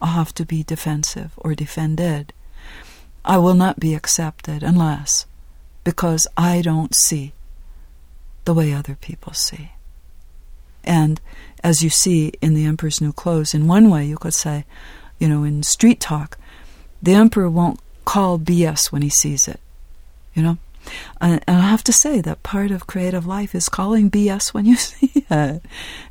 I 0.00 0.08
have 0.08 0.32
to 0.34 0.46
be 0.46 0.62
defensive 0.62 1.32
or 1.36 1.54
defended. 1.54 2.32
I 3.24 3.38
will 3.38 3.54
not 3.54 3.80
be 3.80 3.94
accepted 3.94 4.62
unless 4.62 5.26
because 5.84 6.26
I 6.36 6.62
don't 6.62 6.94
see 6.94 7.32
the 8.44 8.54
way 8.54 8.72
other 8.72 8.96
people 9.00 9.32
see. 9.32 9.72
And 10.84 11.20
as 11.62 11.82
you 11.82 11.90
see 11.90 12.32
in 12.40 12.54
The 12.54 12.64
Emperor's 12.64 13.00
New 13.00 13.12
Clothes, 13.12 13.54
in 13.54 13.66
one 13.66 13.90
way 13.90 14.06
you 14.06 14.16
could 14.16 14.34
say, 14.34 14.64
you 15.18 15.28
know, 15.28 15.44
in 15.44 15.62
street 15.62 16.00
talk, 16.00 16.38
the 17.02 17.14
Emperor 17.14 17.50
won't 17.50 17.80
call 18.04 18.38
BS 18.38 18.90
when 18.90 19.02
he 19.02 19.10
sees 19.10 19.46
it, 19.46 19.60
you 20.34 20.42
know? 20.42 20.58
And 21.20 21.42
I 21.46 21.60
have 21.60 21.84
to 21.84 21.92
say 21.92 22.20
that 22.22 22.42
part 22.42 22.70
of 22.70 22.86
creative 22.86 23.26
life 23.26 23.54
is 23.54 23.68
calling 23.68 24.10
BS 24.10 24.54
when 24.54 24.64
you 24.64 24.76
see 24.88 25.12
it. 25.30 25.62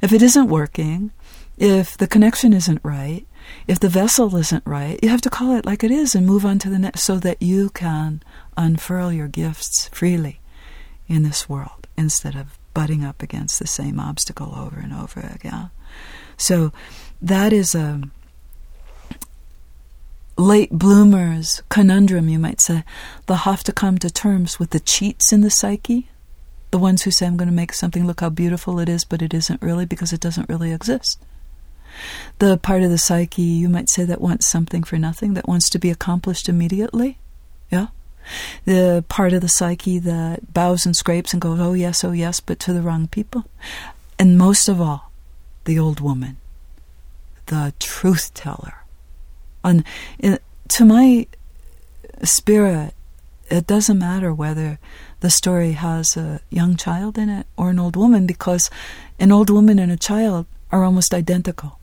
If 0.01 0.13
it 0.13 0.21
isn't 0.21 0.47
working, 0.47 1.11
if 1.57 1.97
the 1.97 2.07
connection 2.07 2.53
isn't 2.53 2.79
right, 2.83 3.25
if 3.67 3.79
the 3.79 3.89
vessel 3.89 4.35
isn't 4.35 4.65
right, 4.65 4.99
you 5.01 5.09
have 5.09 5.21
to 5.21 5.29
call 5.29 5.55
it 5.55 5.65
like 5.65 5.83
it 5.83 5.91
is 5.91 6.15
and 6.15 6.25
move 6.25 6.45
on 6.45 6.59
to 6.59 6.69
the 6.69 6.79
next 6.79 7.03
so 7.03 7.17
that 7.19 7.41
you 7.41 7.69
can 7.69 8.21
unfurl 8.57 9.11
your 9.11 9.27
gifts 9.27 9.87
freely 9.89 10.39
in 11.07 11.23
this 11.23 11.47
world 11.47 11.87
instead 11.97 12.35
of 12.35 12.57
butting 12.73 13.03
up 13.03 13.21
against 13.21 13.59
the 13.59 13.67
same 13.67 13.99
obstacle 13.99 14.53
over 14.55 14.79
and 14.79 14.93
over 14.93 15.19
again. 15.33 15.69
So 16.37 16.71
that 17.21 17.51
is 17.51 17.75
a 17.75 18.01
late 20.37 20.71
bloomers 20.71 21.61
conundrum, 21.69 22.29
you 22.29 22.39
might 22.39 22.61
say. 22.61 22.83
They'll 23.25 23.37
have 23.37 23.63
to 23.65 23.73
come 23.73 23.97
to 23.99 24.09
terms 24.09 24.57
with 24.57 24.69
the 24.69 24.79
cheats 24.79 25.33
in 25.33 25.41
the 25.41 25.49
psyche, 25.49 26.09
the 26.71 26.79
ones 26.79 27.03
who 27.03 27.11
say, 27.11 27.25
I'm 27.25 27.37
going 27.37 27.49
to 27.49 27.53
make 27.53 27.73
something 27.73 28.07
look 28.07 28.21
how 28.21 28.29
beautiful 28.29 28.79
it 28.79 28.87
is, 28.87 29.03
but 29.03 29.21
it 29.21 29.33
isn't 29.33 29.61
really 29.61 29.85
because 29.85 30.13
it 30.13 30.21
doesn't 30.21 30.49
really 30.49 30.71
exist. 30.71 31.21
The 32.39 32.57
part 32.57 32.83
of 32.83 32.91
the 32.91 32.97
psyche, 32.97 33.41
you 33.41 33.69
might 33.69 33.89
say, 33.89 34.03
that 34.05 34.21
wants 34.21 34.47
something 34.47 34.83
for 34.83 34.97
nothing, 34.97 35.33
that 35.33 35.47
wants 35.47 35.69
to 35.71 35.79
be 35.79 35.89
accomplished 35.89 36.49
immediately. 36.49 37.17
Yeah? 37.71 37.87
The 38.65 39.03
part 39.09 39.33
of 39.33 39.41
the 39.41 39.49
psyche 39.49 39.99
that 39.99 40.53
bows 40.53 40.85
and 40.85 40.95
scrapes 40.95 41.33
and 41.33 41.41
goes, 41.41 41.59
oh 41.59 41.73
yes, 41.73 42.03
oh 42.03 42.11
yes, 42.11 42.39
but 42.39 42.59
to 42.61 42.73
the 42.73 42.81
wrong 42.81 43.07
people. 43.07 43.45
And 44.17 44.37
most 44.37 44.67
of 44.67 44.79
all, 44.79 45.11
the 45.65 45.79
old 45.79 45.99
woman, 45.99 46.37
the 47.47 47.73
truth 47.79 48.33
teller 48.33 48.79
in, 49.63 50.39
to 50.69 50.85
my 50.85 51.27
spirit, 52.23 52.93
it 53.49 53.67
doesn't 53.67 53.97
matter 53.97 54.33
whether 54.33 54.79
the 55.21 55.29
story 55.29 55.73
has 55.73 56.15
a 56.15 56.39
young 56.49 56.75
child 56.75 57.17
in 57.17 57.29
it 57.29 57.47
or 57.57 57.71
an 57.71 57.79
old 57.79 57.95
woman 57.95 58.25
because 58.25 58.69
an 59.19 59.31
old 59.31 59.49
woman 59.49 59.79
and 59.79 59.91
a 59.91 59.97
child 59.97 60.45
are 60.71 60.83
almost 60.83 61.13
identical. 61.13 61.78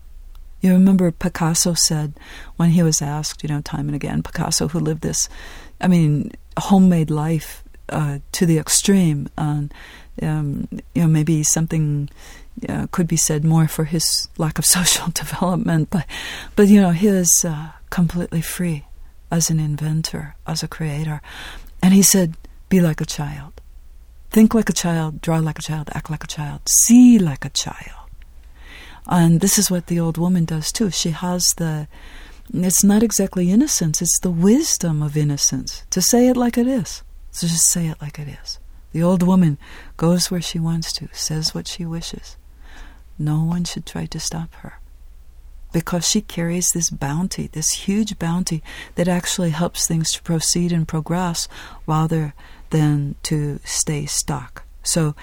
You 0.61 0.73
remember 0.73 1.11
Picasso 1.11 1.73
said 1.73 2.13
when 2.55 2.71
he 2.71 2.83
was 2.83 3.01
asked, 3.01 3.43
you 3.43 3.49
know, 3.49 3.61
time 3.61 3.87
and 3.87 3.95
again, 3.95 4.23
Picasso 4.23 4.67
who 4.67 4.79
lived 4.79 5.01
this, 5.01 5.29
I 5.79 5.87
mean, 5.87 6.31
homemade 6.57 7.11
life 7.11 7.63
uh, 7.89 8.19
to 8.33 8.45
the 8.45 8.57
extreme. 8.57 9.29
Um, 9.37 9.69
um, 10.21 10.67
you 10.95 11.03
know, 11.03 11.07
maybe 11.07 11.43
something 11.43 12.09
uh, 12.67 12.87
could 12.91 13.07
be 13.07 13.17
said 13.17 13.43
more 13.43 13.67
for 13.67 13.85
his 13.85 14.27
lack 14.37 14.57
of 14.57 14.65
social 14.77 15.09
development, 15.11 15.89
but 15.89 16.05
but 16.55 16.67
you 16.67 16.81
know, 16.81 16.91
he 16.91 17.07
is 17.07 17.45
uh, 17.47 17.69
completely 17.89 18.41
free 18.41 18.85
as 19.31 19.49
an 19.49 19.59
inventor, 19.59 20.35
as 20.45 20.63
a 20.63 20.67
creator. 20.67 21.21
And 21.81 21.93
he 21.93 22.01
said, 22.01 22.35
"Be 22.69 22.79
like 22.81 23.01
a 23.01 23.05
child, 23.05 23.61
think 24.31 24.53
like 24.53 24.69
a 24.69 24.73
child, 24.73 25.21
draw 25.21 25.37
like 25.37 25.59
a 25.59 25.61
child, 25.61 25.89
act 25.93 26.09
like 26.09 26.23
a 26.23 26.27
child, 26.27 26.61
see 26.67 27.19
like 27.19 27.45
a 27.45 27.49
child." 27.49 28.06
And 29.07 29.39
this 29.39 29.57
is 29.57 29.71
what 29.71 29.87
the 29.87 29.99
old 29.99 30.17
woman 30.17 30.45
does 30.45 30.71
too. 30.71 30.91
She 30.91 31.11
has 31.11 31.45
the 31.57 31.87
it's 32.53 32.83
not 32.83 33.03
exactly 33.03 33.51
innocence, 33.51 34.01
it's 34.01 34.19
the 34.19 34.31
wisdom 34.31 35.03
of 35.03 35.17
innocence 35.17 35.83
to 35.89 36.01
say 36.01 36.27
it 36.27 36.37
like 36.37 36.57
it 36.57 36.67
is. 36.67 37.03
So 37.31 37.47
just 37.47 37.69
say 37.69 37.87
it 37.87 38.01
like 38.01 38.19
it 38.19 38.27
is. 38.27 38.59
The 38.93 39.03
old 39.03 39.21
woman 39.21 39.57
goes 39.97 40.31
where 40.31 40.41
she 40.41 40.59
wants 40.59 40.93
to, 40.93 41.09
says 41.11 41.53
what 41.53 41.67
she 41.67 41.85
wishes. 41.85 42.37
No 43.19 43.43
one 43.43 43.63
should 43.63 43.85
try 43.85 44.05
to 44.07 44.19
stop 44.19 44.53
her. 44.55 44.79
Because 45.73 46.07
she 46.07 46.21
carries 46.21 46.71
this 46.71 46.89
bounty, 46.89 47.47
this 47.47 47.71
huge 47.71 48.17
bounty 48.17 48.63
that 48.95 49.07
actually 49.07 49.49
helps 49.49 49.85
things 49.85 50.11
to 50.13 50.23
proceed 50.23 50.71
and 50.71 50.87
progress 50.87 51.47
rather 51.85 52.33
than 52.69 53.15
to 53.23 53.59
stay 53.65 54.05
stuck. 54.05 54.63
So 54.83 55.13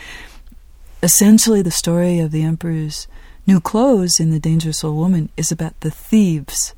essentially, 1.02 1.62
the 1.62 1.70
story 1.70 2.18
of 2.18 2.30
the 2.30 2.42
emperor's 2.42 3.08
new 3.46 3.60
clothes 3.60 4.18
in 4.18 4.30
The 4.30 4.40
Dangerous 4.40 4.82
Old 4.84 4.96
Woman 4.96 5.28
is 5.36 5.52
about 5.52 5.78
the 5.80 5.90
thieves 5.90 6.74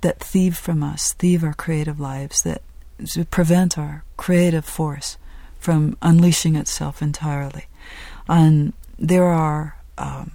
that 0.00 0.20
thieve 0.20 0.56
from 0.56 0.82
us, 0.82 1.12
thieve 1.14 1.44
our 1.44 1.54
creative 1.54 1.98
lives, 2.00 2.42
that 2.42 2.62
prevent 3.30 3.78
our 3.78 4.04
creative 4.16 4.64
force 4.64 5.16
from 5.58 5.96
unleashing 6.02 6.56
itself 6.56 7.02
entirely. 7.02 7.66
And 8.28 8.72
there 8.98 9.24
are, 9.26 9.76
um, 9.98 10.32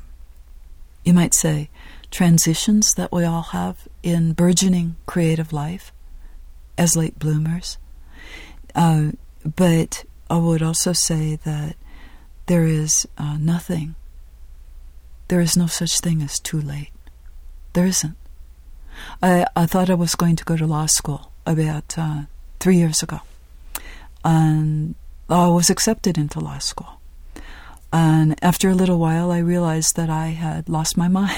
you 1.03 1.13
might 1.13 1.33
say, 1.33 1.69
transitions 2.11 2.93
that 2.95 3.11
we 3.11 3.23
all 3.23 3.43
have 3.43 3.87
in 4.01 4.33
burgeoning 4.33 4.95
creative 5.05 5.53
life 5.53 5.91
as 6.77 6.95
late 6.95 7.19
bloomers. 7.19 7.77
Uh, 8.73 9.11
but 9.55 10.03
I 10.29 10.37
would 10.37 10.61
also 10.61 10.93
say 10.93 11.37
that 11.43 11.75
there 12.47 12.65
is 12.65 13.07
uh, 13.17 13.37
nothing, 13.37 13.95
there 15.29 15.39
is 15.39 15.55
no 15.55 15.67
such 15.67 15.99
thing 15.99 16.21
as 16.21 16.39
too 16.39 16.59
late. 16.59 16.91
There 17.73 17.85
isn't. 17.85 18.17
I, 19.21 19.45
I 19.55 19.65
thought 19.65 19.89
I 19.89 19.93
was 19.93 20.15
going 20.15 20.35
to 20.35 20.43
go 20.43 20.57
to 20.57 20.67
law 20.67 20.87
school 20.87 21.31
about 21.45 21.97
uh, 21.97 22.23
three 22.59 22.77
years 22.77 23.01
ago. 23.01 23.21
And 24.25 24.95
I 25.29 25.47
was 25.47 25.69
accepted 25.69 26.17
into 26.17 26.39
law 26.39 26.57
school. 26.57 26.99
And 27.93 28.37
after 28.43 28.69
a 28.69 28.75
little 28.75 28.99
while, 28.99 29.31
I 29.31 29.37
realized 29.39 29.95
that 29.95 30.09
I 30.09 30.27
had 30.27 30.67
lost 30.67 30.97
my 30.97 31.07
mind. 31.19 31.37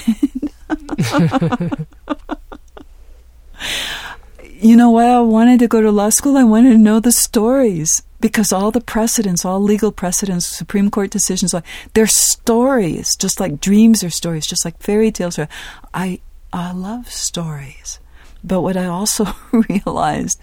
you 4.60 4.76
know 4.76 4.90
why 4.90 5.06
I 5.06 5.20
wanted 5.20 5.60
to 5.60 5.68
go 5.68 5.80
to 5.80 5.92
law 5.92 6.10
school? 6.10 6.36
I 6.36 6.44
wanted 6.44 6.72
to 6.72 6.78
know 6.78 6.98
the 6.98 7.12
stories 7.12 8.02
because 8.22 8.52
all 8.52 8.70
the 8.70 8.80
precedents, 8.80 9.44
all 9.44 9.60
legal 9.60 9.92
precedents, 9.92 10.46
Supreme 10.46 10.90
Court 10.90 11.10
decisions, 11.10 11.54
they're 11.92 12.06
stories, 12.06 13.14
just 13.16 13.40
like 13.40 13.60
dreams 13.60 14.02
are 14.02 14.10
stories, 14.10 14.46
just 14.46 14.64
like 14.64 14.78
fairy 14.78 15.10
tales 15.10 15.38
are. 15.38 15.48
I 15.92 16.20
I 16.52 16.72
love 16.72 17.10
stories. 17.10 17.98
But 18.44 18.62
what 18.62 18.76
I 18.76 18.86
also 18.86 19.26
realized, 19.68 20.40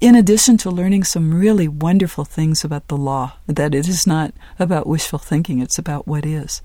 in 0.00 0.14
addition 0.14 0.56
to 0.58 0.70
learning 0.70 1.04
some 1.04 1.34
really 1.34 1.68
wonderful 1.68 2.24
things 2.24 2.64
about 2.64 2.88
the 2.88 2.96
law, 2.96 3.34
that 3.46 3.74
it 3.74 3.88
is 3.88 4.06
not 4.06 4.32
about 4.58 4.86
wishful 4.86 5.18
thinking, 5.18 5.60
it's 5.60 5.78
about 5.78 6.06
what 6.06 6.24
is. 6.24 6.62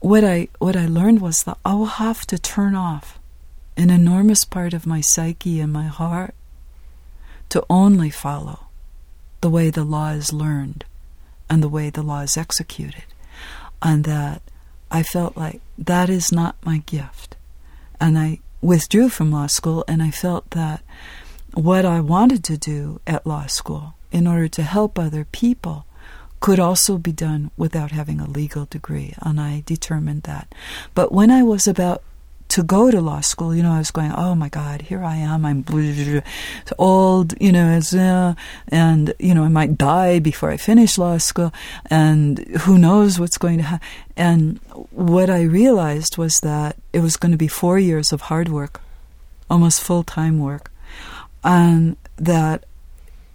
What 0.00 0.24
I 0.24 0.48
what 0.58 0.76
I 0.76 0.86
learned 0.86 1.20
was 1.20 1.40
that 1.44 1.58
I 1.64 1.74
will 1.74 2.00
have 2.00 2.26
to 2.26 2.38
turn 2.38 2.74
off 2.74 3.18
an 3.76 3.90
enormous 3.90 4.46
part 4.46 4.72
of 4.72 4.86
my 4.86 5.02
psyche 5.02 5.60
and 5.60 5.72
my 5.72 5.86
heart 5.86 6.34
to 7.50 7.64
only 7.68 8.08
follow 8.08 8.65
the 9.40 9.50
way 9.50 9.70
the 9.70 9.84
law 9.84 10.10
is 10.10 10.32
learned 10.32 10.84
and 11.48 11.62
the 11.62 11.68
way 11.68 11.90
the 11.90 12.02
law 12.02 12.20
is 12.20 12.36
executed. 12.36 13.04
And 13.82 14.04
that 14.04 14.42
I 14.90 15.02
felt 15.02 15.36
like 15.36 15.60
that 15.78 16.08
is 16.08 16.32
not 16.32 16.56
my 16.64 16.78
gift 16.78 17.36
and 18.00 18.18
I 18.18 18.40
withdrew 18.60 19.08
from 19.08 19.30
law 19.30 19.46
school, 19.46 19.84
and 19.86 20.02
I 20.02 20.10
felt 20.10 20.50
that 20.50 20.82
what 21.54 21.84
I 21.84 22.00
wanted 22.00 22.44
to 22.44 22.56
do 22.56 23.00
at 23.06 23.26
law 23.26 23.46
school 23.46 23.94
in 24.10 24.26
order 24.26 24.48
to 24.48 24.62
help 24.62 24.98
other 24.98 25.24
people 25.24 25.86
could 26.40 26.58
also 26.58 26.98
be 26.98 27.12
done 27.12 27.50
without 27.56 27.92
having 27.92 28.20
a 28.20 28.28
legal 28.28 28.66
degree, 28.66 29.14
and 29.22 29.40
I 29.40 29.62
determined 29.66 30.24
that. 30.24 30.54
But 30.94 31.12
when 31.12 31.30
I 31.30 31.42
was 31.42 31.66
about 31.66 32.02
to 32.48 32.62
go 32.62 32.90
to 32.90 33.00
law 33.00 33.20
school, 33.20 33.54
you 33.54 33.62
know, 33.62 33.72
I 33.72 33.78
was 33.78 33.90
going, 33.90 34.12
oh 34.12 34.34
my 34.34 34.48
God, 34.48 34.82
here 34.82 35.02
I 35.02 35.16
am, 35.16 35.44
I'm 35.44 35.64
old, 36.78 37.34
you 37.40 37.52
know, 37.52 37.80
uh, 37.94 38.34
and, 38.68 39.12
you 39.18 39.34
know, 39.34 39.44
I 39.44 39.48
might 39.48 39.76
die 39.76 40.18
before 40.20 40.50
I 40.50 40.56
finish 40.56 40.98
law 40.98 41.18
school, 41.18 41.52
and 41.86 42.38
who 42.60 42.78
knows 42.78 43.18
what's 43.18 43.38
going 43.38 43.58
to 43.58 43.64
happen. 43.64 43.86
And 44.16 44.60
what 44.90 45.28
I 45.28 45.42
realized 45.42 46.16
was 46.16 46.40
that 46.42 46.76
it 46.92 47.00
was 47.00 47.16
going 47.16 47.32
to 47.32 47.38
be 47.38 47.48
four 47.48 47.78
years 47.78 48.12
of 48.12 48.22
hard 48.22 48.48
work, 48.48 48.80
almost 49.50 49.82
full 49.82 50.04
time 50.04 50.38
work, 50.38 50.70
and 51.44 51.96
that 52.16 52.64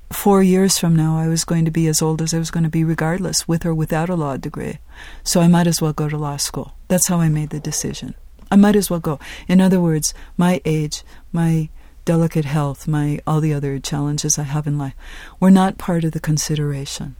four 0.09 0.41
years 0.43 0.77
from 0.77 0.95
now 0.95 1.17
I 1.17 1.27
was 1.27 1.43
going 1.43 1.65
to 1.65 1.71
be 1.71 1.87
as 1.87 2.01
old 2.01 2.21
as 2.21 2.33
I 2.33 2.39
was 2.39 2.51
going 2.51 2.63
to 2.63 2.69
be, 2.69 2.83
regardless, 2.83 3.47
with 3.47 3.65
or 3.65 3.73
without 3.73 4.09
a 4.09 4.15
law 4.15 4.37
degree. 4.37 4.79
So 5.23 5.41
I 5.41 5.47
might 5.47 5.67
as 5.67 5.81
well 5.81 5.93
go 5.93 6.09
to 6.09 6.17
law 6.17 6.37
school. 6.37 6.73
That's 6.87 7.07
how 7.07 7.19
I 7.19 7.29
made 7.29 7.49
the 7.49 7.59
decision. 7.59 8.15
I 8.51 8.57
might 8.57 8.75
as 8.75 8.89
well 8.89 8.99
go. 8.99 9.17
In 9.47 9.61
other 9.61 9.79
words, 9.79 10.13
my 10.37 10.61
age, 10.65 11.03
my 11.31 11.69
delicate 12.03 12.45
health, 12.45 12.87
my 12.87 13.19
all 13.25 13.39
the 13.39 13.53
other 13.53 13.79
challenges 13.79 14.37
I 14.37 14.43
have 14.43 14.67
in 14.67 14.77
life 14.77 14.93
were 15.39 15.51
not 15.51 15.77
part 15.77 16.03
of 16.03 16.11
the 16.11 16.19
consideration. 16.19 17.15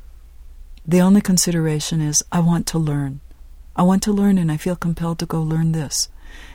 The 0.86 1.02
only 1.02 1.22
consideration 1.22 2.02
is 2.02 2.24
I 2.32 2.40
want 2.40 2.68
to 2.68 2.78
learn. 2.78 3.22
I 3.76 3.84
want 3.84 4.04
to 4.04 4.12
learn 4.12 4.38
and 4.38 4.52
I 4.52 4.58
feel 4.58 4.76
compelled 4.76 5.20
to 5.20 5.26
go 5.26 5.42
learn 5.42 5.72
this. 5.72 6.10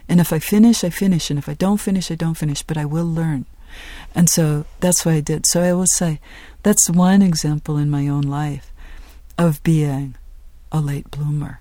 And 0.08 0.20
if 0.20 0.32
I 0.32 0.38
finish, 0.38 0.84
I 0.84 0.90
finish. 0.90 1.30
And 1.30 1.38
if 1.38 1.48
I 1.48 1.54
don't 1.54 1.78
finish, 1.78 2.10
I 2.10 2.14
don't 2.14 2.34
finish. 2.34 2.62
But 2.62 2.76
I 2.76 2.84
will 2.84 3.06
learn. 3.06 3.46
And 4.14 4.28
so 4.28 4.64
that's 4.80 5.04
what 5.04 5.14
I 5.14 5.20
did. 5.20 5.46
So 5.46 5.62
I 5.62 5.72
will 5.72 5.86
say 5.86 6.20
that's 6.62 6.90
one 6.90 7.22
example 7.22 7.76
in 7.76 7.90
my 7.90 8.08
own 8.08 8.22
life 8.22 8.72
of 9.38 9.62
being 9.62 10.16
a 10.72 10.80
late 10.80 11.10
bloomer. 11.10 11.60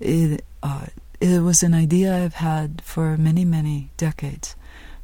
It, 0.00 0.44
uh, 0.62 0.86
it 1.20 1.42
was 1.42 1.62
an 1.62 1.74
idea 1.74 2.16
I've 2.16 2.34
had 2.34 2.80
for 2.82 3.16
many, 3.16 3.44
many 3.44 3.90
decades 3.96 4.54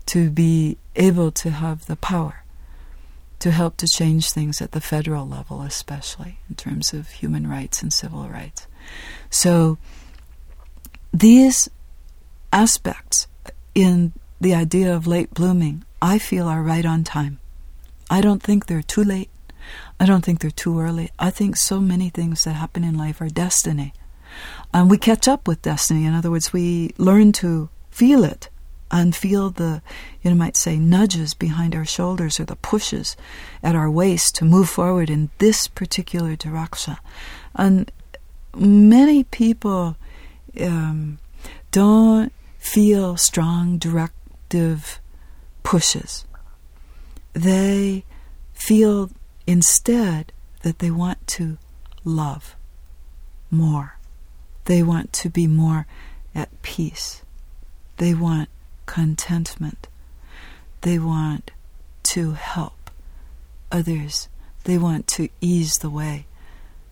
to 0.07 0.31
be 0.31 0.77
able 0.95 1.31
to 1.33 1.51
have 1.51 1.87
the 1.87 1.97
power 1.97 2.45
to 3.41 3.51
help 3.51 3.77
to 3.79 3.87
change 3.87 4.31
things 4.31 4.63
at 4.63 4.73
the 4.73 4.81
federal 4.81 5.27
level, 5.27 5.63
especially 5.63 6.39
in 6.49 6.55
terms 6.55 6.93
of 6.93 7.11
human 7.11 7.47
rights 7.47 7.83
and 7.83 7.93
civil 7.93 8.29
rights. 8.29 8.67
So, 9.29 9.77
these 11.13 11.69
aspects 12.53 13.27
in 13.75 14.13
the 14.41 14.55
idea 14.55 14.95
of 14.95 15.07
late 15.07 15.35
blooming, 15.35 15.85
I 16.01 16.19
feel 16.19 16.47
are 16.49 16.63
right 16.63 16.87
on 16.87 17.05
time. 17.05 17.39
I 18.09 18.21
don't 18.21 18.43
think 18.43 18.67
they're 18.67 18.83
too 18.83 19.05
late. 19.05 19.31
I 19.99 20.07
don't 20.07 20.25
think 20.25 20.41
they're 20.41 20.51
too 20.51 20.81
early. 20.81 21.11
I 21.19 21.31
think 21.31 21.57
so 21.57 21.81
many 21.81 22.11
things 22.11 22.45
that 22.45 22.53
happen 22.53 22.85
in 22.85 22.97
life 22.97 23.21
are 23.21 23.29
destiny 23.29 23.93
and 24.73 24.91
we 24.91 24.99
catch 24.99 25.29
up 25.29 25.47
with 25.47 25.63
destiny. 25.63 26.05
In 26.05 26.15
other 26.15 26.31
words, 26.31 26.53
we 26.53 26.95
learn 26.99 27.33
to 27.33 27.69
feel 27.91 28.25
it 28.25 28.49
and 28.91 29.15
feel 29.15 29.51
the, 29.51 29.83
you 30.23 30.35
might 30.35 30.57
say, 30.57 30.79
nudges 30.79 31.35
behind 31.35 31.75
our 31.75 31.85
shoulders 31.85 32.39
or 32.39 32.45
the 32.45 32.57
pushes 32.57 33.17
at 33.63 33.75
our 33.75 33.91
waist 33.91 34.37
to 34.37 34.45
move 34.45 34.69
forward 34.69 35.11
in 35.11 35.31
this 35.39 35.67
particular 35.69 36.37
direction. 36.37 36.97
And 37.55 37.91
many 38.57 39.25
people 39.25 39.97
um, 40.61 41.19
don't 41.71 42.33
feel 42.59 43.17
strong 43.17 43.79
directive 43.79 45.01
pushes. 45.63 46.25
They 47.33 48.05
feel 48.53 49.11
instead 49.47 50.33
that 50.63 50.79
they 50.79 50.91
want 50.91 51.27
to 51.27 51.59
love 52.05 52.55
more. 53.51 53.99
They 54.65 54.83
want 54.83 55.13
to 55.15 55.29
be 55.29 55.47
more 55.47 55.87
at 56.35 56.63
peace. 56.63 57.23
They 57.99 58.15
want 58.15 58.49
contentment. 58.87 59.89
They 60.81 60.99
want 60.99 61.51
to 62.05 62.33
help 62.33 62.91
others. 63.71 64.29
They 64.65 64.79
want 64.79 65.07
to 65.09 65.29
ease 65.41 65.79
the 65.79 65.91
way 65.91 66.27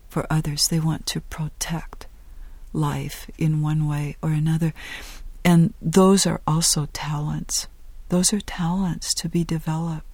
for 0.08 0.26
others. 0.30 0.68
They 0.68 0.80
want 0.80 1.06
to 1.06 1.20
protect 1.20 2.06
life 2.72 3.30
in 3.38 3.62
one 3.62 3.86
way 3.88 4.16
or 4.22 4.30
another. 4.30 4.72
And 5.44 5.74
those 5.80 6.26
are 6.26 6.40
also 6.46 6.88
talents. 6.92 7.68
Those 8.08 8.32
are 8.32 8.40
talents 8.40 9.14
to 9.14 9.28
be 9.28 9.44
developed. 9.44 10.11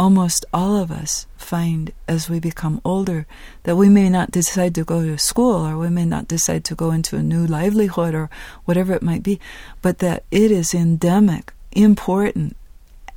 Almost 0.00 0.46
all 0.50 0.78
of 0.78 0.90
us 0.90 1.26
find 1.36 1.92
as 2.08 2.30
we 2.30 2.40
become 2.40 2.80
older 2.86 3.26
that 3.64 3.76
we 3.76 3.86
may 3.86 4.08
not 4.08 4.30
decide 4.30 4.74
to 4.74 4.82
go 4.82 5.04
to 5.04 5.18
school 5.18 5.66
or 5.66 5.76
we 5.76 5.90
may 5.90 6.06
not 6.06 6.26
decide 6.26 6.64
to 6.64 6.74
go 6.74 6.90
into 6.90 7.16
a 7.16 7.22
new 7.22 7.46
livelihood 7.46 8.14
or 8.14 8.30
whatever 8.64 8.94
it 8.94 9.02
might 9.02 9.22
be, 9.22 9.38
but 9.82 9.98
that 9.98 10.24
it 10.30 10.50
is 10.50 10.72
endemic, 10.72 11.52
important, 11.72 12.56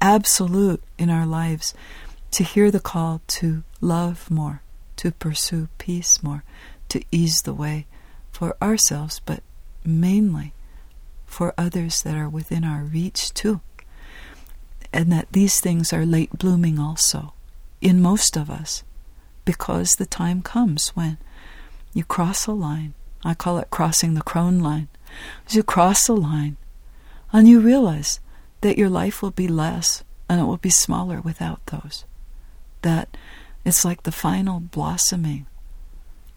absolute 0.01 0.83
in 0.97 1.09
our 1.09 1.25
lives 1.25 1.73
to 2.31 2.43
hear 2.43 2.69
the 2.69 2.81
call 2.81 3.21
to 3.27 3.63
love 3.79 4.29
more, 4.29 4.61
to 4.97 5.09
pursue 5.11 5.69
peace 5.77 6.21
more, 6.21 6.43
to 6.89 7.01
ease 7.13 7.43
the 7.43 7.53
way 7.53 7.85
for 8.29 8.57
ourselves, 8.61 9.21
but 9.25 9.41
mainly 9.85 10.51
for 11.25 11.53
others 11.57 12.01
that 12.01 12.17
are 12.17 12.27
within 12.27 12.65
our 12.65 12.83
reach 12.83 13.33
too 13.33 13.61
and 14.93 15.11
that 15.11 15.31
these 15.31 15.59
things 15.59 15.91
are 15.91 16.05
late 16.05 16.37
blooming 16.37 16.77
also 16.79 17.33
in 17.81 18.01
most 18.01 18.37
of 18.37 18.49
us 18.49 18.83
because 19.43 19.93
the 19.93 20.05
time 20.05 20.41
comes 20.41 20.89
when 20.89 21.17
you 21.93 22.03
cross 22.03 22.45
a 22.45 22.51
line. 22.51 22.93
I 23.25 23.33
call 23.33 23.57
it 23.57 23.71
crossing 23.71 24.13
the 24.13 24.21
crone 24.21 24.59
line. 24.59 24.87
As 25.47 25.55
you 25.55 25.63
cross 25.63 26.07
a 26.07 26.13
line 26.13 26.57
and 27.31 27.47
you 27.47 27.59
realize 27.59 28.19
that 28.61 28.77
your 28.77 28.89
life 28.89 29.21
will 29.21 29.31
be 29.31 29.47
less 29.47 30.03
and 30.29 30.39
it 30.39 30.45
will 30.45 30.57
be 30.57 30.69
smaller 30.69 31.19
without 31.19 31.65
those. 31.67 32.05
That 32.83 33.17
it's 33.65 33.83
like 33.83 34.03
the 34.03 34.11
final 34.11 34.59
blossoming. 34.59 35.47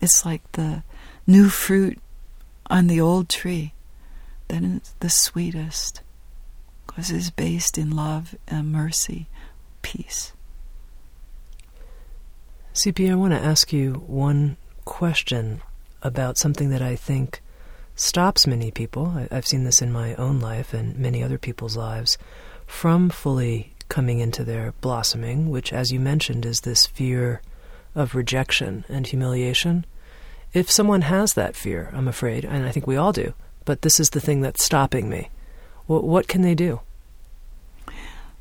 It's 0.01 0.25
like 0.25 0.51
the 0.53 0.83
new 1.27 1.49
fruit 1.49 1.99
on 2.69 2.87
the 2.87 3.01
old 3.01 3.29
tree 3.29 3.75
that 4.49 4.63
is 4.63 4.95
the 5.01 5.11
sweetest 5.11 6.01
because 6.87 7.11
it's 7.11 7.31
based 7.31 7.79
in 7.79 7.91
love 7.91 8.35
and 8.47 8.73
mercy, 8.73 9.27
peace. 9.83 10.33
CP, 12.75 13.11
I 13.11 13.15
want 13.15 13.33
to 13.33 13.41
ask 13.41 13.73
you 13.73 14.05
one 14.07 14.57
question 14.85 15.63
about 16.03 16.39
something 16.39 16.71
that 16.71 16.83
I 16.83 16.95
think 16.95 17.41
stops 17.95 18.47
many 18.47 18.71
people. 18.71 19.15
I, 19.31 19.35
have 19.35 19.47
seen 19.47 19.65
this 19.65 19.81
in 19.81 19.91
my 19.91 20.15
own 20.17 20.41
life 20.41 20.75
and 20.75 20.97
many 20.99 21.23
other 21.23 21.39
people's 21.39 21.77
lives 21.77 22.19
from 22.67 23.09
fully 23.09 23.73
coming 23.89 24.19
into 24.19 24.45
their 24.45 24.73
blossoming, 24.81 25.49
which, 25.49 25.73
as 25.73 25.91
you 25.91 26.01
mentioned, 26.01 26.45
is 26.45 26.61
this 26.61 26.87
fear 26.87 27.41
of 27.95 28.15
rejection 28.15 28.85
and 28.89 29.07
humiliation. 29.07 29.87
If 30.53 30.71
someone 30.71 31.03
has 31.03 31.35
that 31.35 31.57
fear, 31.57 31.91
I'm 31.93 32.09
afraid, 32.09 32.45
and 32.45 32.67
I 32.67 32.71
think 32.71 32.87
we 32.87 32.97
all 32.97 33.13
do, 33.13 33.35
but 33.65 33.83
this 33.83 33.99
is 33.99 34.11
the 34.11 34.21
thing 34.21 34.43
that's 34.43 34.65
stopping 34.65 35.09
me, 35.09 35.31
what, 35.87 36.05
what 36.05 36.29
can 36.29 36.43
they 36.43 36.55
do? 36.55 36.81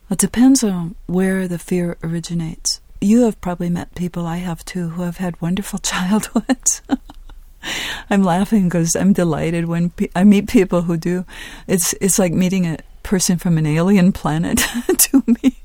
It 0.10 0.20
depends 0.20 0.64
on 0.64 0.96
where 1.08 1.48
the 1.48 1.58
fear 1.58 1.98
originates. 2.04 2.80
You 3.02 3.24
have 3.24 3.41
probably 3.41 3.70
met 3.70 3.96
people, 3.96 4.26
I 4.26 4.38
have 4.38 4.64
too, 4.64 4.89
who 4.89 5.04
have 5.04 5.18
had 5.18 5.41
wonderful 5.41 5.80
childhoods. 5.91 6.82
I'm 8.10 8.24
laughing 8.24 8.66
because 8.66 8.96
I'm 8.96 9.14
delighted 9.14 9.66
when 9.66 9.89
pe- 9.89 10.10
I 10.16 10.24
meet 10.24 10.48
people 10.48 10.84
who 10.84 10.98
do. 10.98 11.26
It's 11.68 11.93
it's 12.00 12.20
like 12.20 12.32
meeting 12.32 12.68
a 12.68 12.78
person 13.02 13.38
from 13.38 13.58
an 13.58 13.66
alien 13.66 14.12
planet 14.12 14.60
to 14.98 15.24
me. 15.26 15.56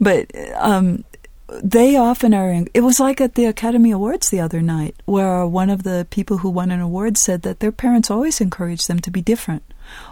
But 0.00 0.30
um, 0.54 1.04
they 1.62 1.96
often 1.96 2.34
are. 2.34 2.50
In, 2.50 2.68
it 2.74 2.82
was 2.82 3.00
like 3.00 3.20
at 3.20 3.34
the 3.34 3.46
Academy 3.46 3.90
Awards 3.90 4.30
the 4.30 4.40
other 4.40 4.60
night, 4.60 4.94
where 5.04 5.46
one 5.46 5.70
of 5.70 5.82
the 5.82 6.06
people 6.10 6.38
who 6.38 6.50
won 6.50 6.70
an 6.70 6.80
award 6.80 7.18
said 7.18 7.42
that 7.42 7.60
their 7.60 7.72
parents 7.72 8.10
always 8.10 8.40
encouraged 8.40 8.88
them 8.88 9.00
to 9.00 9.10
be 9.10 9.22
different, 9.22 9.62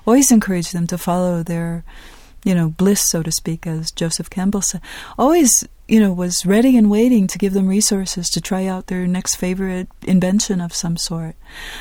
always 0.07 0.33
encouraged 0.33 0.73
them 0.73 0.87
to 0.87 0.99
follow 0.99 1.43
their 1.43 1.85
you 2.45 2.55
know, 2.55 2.69
bliss, 2.69 3.09
so 3.09 3.23
to 3.23 3.33
speak, 3.33 3.67
as 3.67 3.91
Joseph 3.91 4.31
Campbell 4.31 4.63
said, 4.63 4.81
always, 5.19 5.67
you 5.89 6.01
know, 6.01 6.13
was 6.13 6.47
ready 6.47 6.77
and 6.77 6.91
waiting 6.91 7.27
to 7.27 7.39
give 7.39 7.53
them 7.53 7.67
resources 7.67 8.31
to 8.31 8.41
try 8.41 8.67
out 8.67 8.87
their 8.87 9.07
next 9.07 9.37
favorite 9.37 9.89
invention 10.07 10.61
of 10.61 10.75
some 10.75 10.97
sort. 10.97 11.37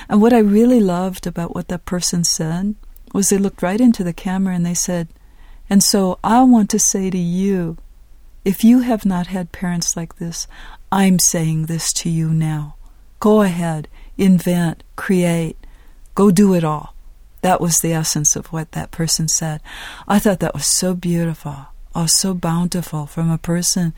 And 0.10 0.22
what 0.22 0.34
I 0.34 0.40
really 0.40 0.80
loved 0.80 1.28
about 1.28 1.54
what 1.56 1.68
that 1.68 1.86
person 1.86 2.24
said 2.24 2.76
was 3.14 3.30
they 3.30 3.38
looked 3.38 3.62
right 3.62 3.80
into 3.80 4.04
the 4.04 4.14
camera 4.14 4.56
and 4.56 4.66
they 4.66 4.74
said, 4.74 5.08
and 5.70 5.84
so 5.84 6.20
I 6.24 6.44
want 6.44 6.70
to 6.72 6.80
say 6.80 7.10
to 7.10 7.18
you, 7.18 7.78
if 8.48 8.64
you 8.64 8.80
have 8.80 9.06
not 9.06 9.28
had 9.28 9.52
parents 9.52 9.98
like 9.98 10.16
this, 10.20 10.48
I'm 10.90 11.20
saying 11.20 11.66
this 11.66 11.92
to 11.92 12.10
you 12.10 12.30
now. 12.30 12.76
Go 13.20 13.42
ahead, 13.42 13.90
invent, 14.18 14.86
create, 14.96 15.58
go 16.16 16.32
do 16.32 16.54
it 16.54 16.64
all. 16.64 16.96
That 17.42 17.60
was 17.60 17.80
the 17.80 17.92
essence 17.92 18.38
of 18.38 18.54
what 18.54 18.72
that 18.72 18.90
person 18.90 19.28
said. 19.28 19.60
I 20.08 20.20
thought 20.20 20.40
that 20.40 20.54
was 20.54 20.78
so 20.78 20.94
beautiful, 20.94 21.58
oh, 21.94 22.06
so 22.06 22.34
bountiful 22.34 23.06
from 23.06 23.30
a 23.30 23.38
person 23.38 23.94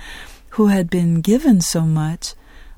who 0.57 0.69
had 0.69 0.89
been 0.89 1.21
given 1.21 1.61
so 1.61 1.81
much 1.81 2.33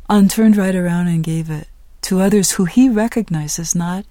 and 0.10 0.30
turned 0.30 0.58
right 0.58 0.76
around 0.76 1.08
and 1.08 1.24
gave 1.24 1.50
it 1.50 1.70
to 2.02 2.20
others 2.20 2.52
who 2.52 2.66
he 2.66 2.90
recognizes 2.90 3.74
not 3.74 4.04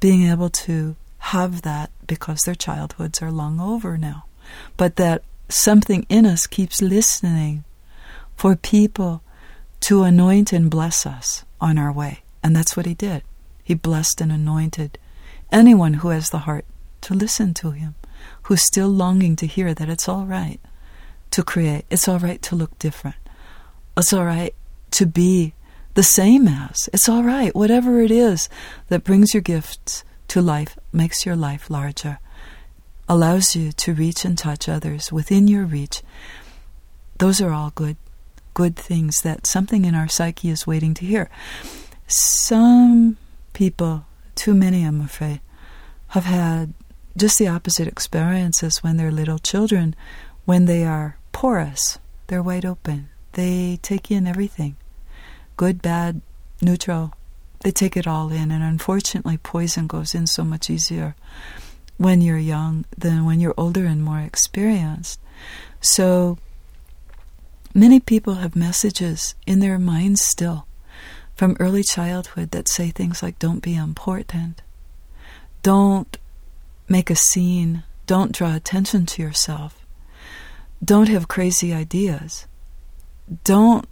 being 0.00 0.30
able 0.30 0.48
to 0.48 0.96
have 1.18 1.60
that 1.60 1.90
because 2.06 2.40
their 2.40 2.54
childhoods 2.54 3.20
are 3.20 3.30
long 3.30 3.60
over 3.60 3.98
now. 3.98 4.24
But 4.78 4.96
that 4.96 5.22
something 5.52 6.06
in 6.08 6.26
us 6.26 6.46
keeps 6.46 6.82
listening 6.82 7.64
for 8.36 8.56
people 8.56 9.22
to 9.80 10.02
anoint 10.02 10.52
and 10.52 10.70
bless 10.70 11.06
us 11.06 11.44
on 11.60 11.78
our 11.78 11.92
way. 11.92 12.22
And 12.42 12.54
that's 12.54 12.76
what 12.76 12.86
he 12.86 12.94
did. 12.94 13.22
He 13.62 13.74
blessed 13.74 14.20
and 14.20 14.32
anointed 14.32 14.98
anyone 15.50 15.94
who 15.94 16.08
has 16.08 16.30
the 16.30 16.38
heart 16.38 16.64
to 17.02 17.14
listen 17.14 17.54
to 17.54 17.70
him, 17.72 17.94
who's 18.44 18.62
still 18.62 18.88
longing 18.88 19.36
to 19.36 19.46
hear 19.46 19.74
that 19.74 19.88
it's 19.88 20.08
all 20.08 20.24
right 20.26 20.60
to 21.30 21.42
create, 21.42 21.84
it's 21.90 22.08
all 22.08 22.18
right 22.18 22.42
to 22.42 22.56
look 22.56 22.78
different, 22.78 23.16
it's 23.96 24.12
all 24.12 24.24
right 24.24 24.54
to 24.92 25.06
be 25.06 25.54
the 25.94 26.02
same 26.02 26.48
as, 26.48 26.88
it's 26.92 27.08
all 27.08 27.22
right, 27.22 27.54
whatever 27.54 28.00
it 28.00 28.10
is 28.10 28.48
that 28.88 29.04
brings 29.04 29.34
your 29.34 29.40
gifts 29.40 30.04
to 30.28 30.40
life, 30.40 30.78
makes 30.92 31.26
your 31.26 31.36
life 31.36 31.70
larger, 31.70 32.18
allows 33.08 33.54
you 33.56 33.72
to 33.72 33.94
reach 33.94 34.24
and 34.24 34.36
touch 34.36 34.68
others 34.68 35.12
within 35.12 35.48
your 35.48 35.64
reach. 35.64 36.02
Those 37.18 37.40
are 37.40 37.52
all 37.52 37.72
good 37.74 37.96
good 38.54 38.76
things 38.76 39.22
that 39.22 39.46
something 39.46 39.86
in 39.86 39.94
our 39.94 40.08
psyche 40.08 40.50
is 40.50 40.66
waiting 40.66 40.92
to 40.92 41.06
hear. 41.06 41.30
Some 42.06 43.16
people 43.54 44.04
too 44.34 44.54
many, 44.54 44.84
I'm 44.84 45.00
afraid, 45.00 45.40
have 46.08 46.24
had 46.24 46.74
just 47.16 47.38
the 47.38 47.48
opposite 47.48 47.88
experiences 47.88 48.82
when 48.82 48.96
they're 48.96 49.10
little 49.10 49.38
children. 49.38 49.94
When 50.44 50.64
they 50.66 50.84
are 50.84 51.16
porous, 51.32 51.98
they're 52.26 52.42
wide 52.42 52.64
open. 52.64 53.08
They 53.32 53.78
take 53.82 54.10
in 54.10 54.26
everything 54.26 54.76
good, 55.56 55.80
bad, 55.82 56.20
neutral. 56.60 57.14
They 57.60 57.70
take 57.70 57.96
it 57.96 58.06
all 58.06 58.32
in, 58.32 58.50
and 58.50 58.64
unfortunately, 58.64 59.36
poison 59.38 59.86
goes 59.86 60.14
in 60.14 60.26
so 60.26 60.42
much 60.42 60.68
easier 60.68 61.14
when 62.02 62.20
you're 62.20 62.36
young 62.36 62.84
than 62.98 63.24
when 63.24 63.38
you're 63.38 63.54
older 63.56 63.86
and 63.86 64.02
more 64.02 64.18
experienced. 64.20 65.20
So, 65.80 66.38
many 67.72 68.00
people 68.00 68.34
have 68.34 68.56
messages 68.56 69.34
in 69.46 69.60
their 69.60 69.78
minds 69.78 70.24
still 70.24 70.66
from 71.34 71.56
early 71.60 71.82
childhood 71.82 72.50
that 72.50 72.68
say 72.68 72.90
things 72.90 73.22
like, 73.22 73.38
don't 73.38 73.62
be 73.62 73.76
important, 73.76 74.62
don't 75.62 76.18
make 76.88 77.08
a 77.08 77.16
scene, 77.16 77.84
don't 78.06 78.32
draw 78.32 78.54
attention 78.54 79.06
to 79.06 79.22
yourself, 79.22 79.86
don't 80.84 81.08
have 81.08 81.28
crazy 81.28 81.72
ideas, 81.72 82.46
don't 83.44 83.86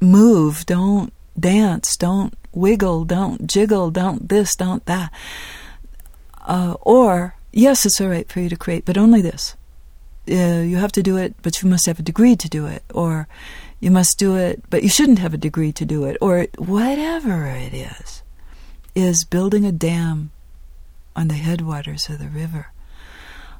move, 0.00 0.64
don't 0.64 1.12
dance, 1.38 1.96
don't 1.96 2.34
wiggle, 2.52 3.04
don't 3.04 3.46
jiggle, 3.48 3.90
don't 3.90 4.28
this, 4.28 4.54
don't 4.54 4.84
that. 4.86 5.12
Uh, 6.46 6.76
or, 6.80 7.34
yes, 7.52 7.84
it's 7.84 8.00
all 8.00 8.08
right 8.08 8.30
for 8.30 8.40
you 8.40 8.48
to 8.48 8.56
create, 8.56 8.84
but 8.84 8.96
only 8.96 9.20
this. 9.20 9.56
Uh, 10.30 10.62
you 10.62 10.76
have 10.76 10.92
to 10.92 11.02
do 11.02 11.16
it, 11.16 11.34
but 11.42 11.62
you 11.62 11.68
must 11.68 11.86
have 11.86 11.98
a 11.98 12.02
degree 12.02 12.36
to 12.36 12.48
do 12.48 12.66
it. 12.66 12.82
Or, 12.94 13.28
you 13.80 13.90
must 13.90 14.18
do 14.18 14.36
it, 14.36 14.62
but 14.70 14.82
you 14.82 14.88
shouldn't 14.88 15.18
have 15.18 15.34
a 15.34 15.38
degree 15.38 15.72
to 15.72 15.84
do 15.84 16.04
it, 16.04 16.16
or 16.20 16.46
whatever 16.56 17.46
it 17.46 17.74
is, 17.74 18.22
is 18.94 19.24
building 19.24 19.64
a 19.64 19.72
dam 19.72 20.30
on 21.14 21.28
the 21.28 21.34
headwaters 21.34 22.08
of 22.08 22.18
the 22.18 22.28
river. 22.28 22.68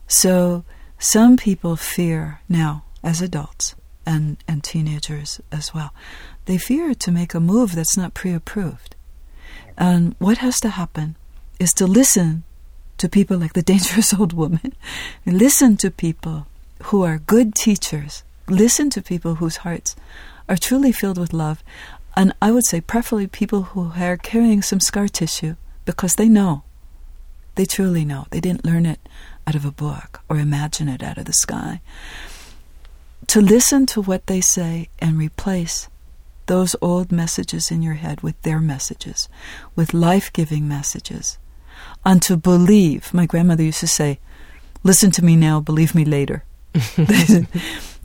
So 0.09 0.65
some 0.99 1.37
people 1.37 1.77
fear 1.77 2.41
now, 2.49 2.85
as 3.03 3.21
adults 3.21 3.75
and, 4.07 4.37
and 4.49 4.63
teenagers 4.63 5.41
as 5.53 5.75
well, 5.75 5.93
they 6.47 6.59
fear 6.59 6.95
to 6.95 7.11
make 7.11 7.35
a 7.35 7.41
move 7.41 7.75
that's 7.75 7.97
not 7.97 8.15
pre 8.15 8.33
approved. 8.33 8.95
And 9.77 10.15
what 10.19 10.39
has 10.39 10.61
to 10.61 10.71
happen 10.71 11.17
is 11.59 11.73
to 11.75 11.87
listen 11.87 12.45
to 12.99 13.09
people 13.09 13.39
like 13.39 13.53
the 13.53 13.63
dangerous 13.73 14.15
old 14.15 14.33
woman, 14.33 14.73
listen 15.25 15.77
to 15.79 15.91
people 15.91 16.47
who 16.85 17.03
are 17.03 17.19
good 17.19 17.55
teachers 17.55 18.23
listen 18.49 18.91
to 18.91 19.03
people 19.03 19.37
whose 19.37 19.59
hearts 19.59 19.97
are 20.49 20.57
truly 20.57 20.93
filled 20.93 21.19
with 21.19 21.33
love. 21.33 21.63
And 22.17 22.33
I 22.41 22.51
would 22.51 22.65
say, 22.65 22.81
preferably 22.81 23.27
people 23.27 23.63
who 23.63 23.93
are 23.97 24.17
carrying 24.17 24.63
some 24.63 24.81
scar 24.81 25.09
tissue 25.09 25.57
because 25.85 26.15
they 26.15 26.29
know. 26.29 26.63
They 27.57 27.65
truly 27.65 28.05
know. 28.05 28.27
They 28.31 28.41
didn't 28.41 28.65
learn 28.65 28.87
it 28.87 29.01
out 29.47 29.55
of 29.55 29.65
a 29.65 29.71
book 29.71 30.21
or 30.29 30.39
imagine 30.39 30.89
it 30.89 31.03
out 31.03 31.19
of 31.19 31.25
the 31.25 31.33
sky. 31.33 31.81
to 33.27 33.41
listen 33.41 33.87
to 33.87 34.01
what 34.01 34.27
they 34.29 34.41
say 34.41 34.89
and 35.01 35.19
replace 35.19 35.89
those 36.47 36.77
old 36.81 37.11
messages 37.11 37.73
in 37.73 37.83
your 37.83 37.95
head 37.95 38.21
with 38.21 38.41
their 38.43 38.61
messages, 38.61 39.29
with 39.75 39.93
life 39.93 40.33
giving 40.33 40.69
messages, 40.69 41.37
and 42.05 42.23
to 42.23 42.37
believe. 42.37 43.13
My 43.13 43.27
grandmother 43.27 43.63
used 43.63 43.81
to 43.81 43.87
say, 43.87 44.19
Listen 44.83 45.11
to 45.13 45.25
me 45.25 45.35
now, 45.35 45.59
believe 45.59 45.95
me 45.95 46.05
later. 46.05 46.45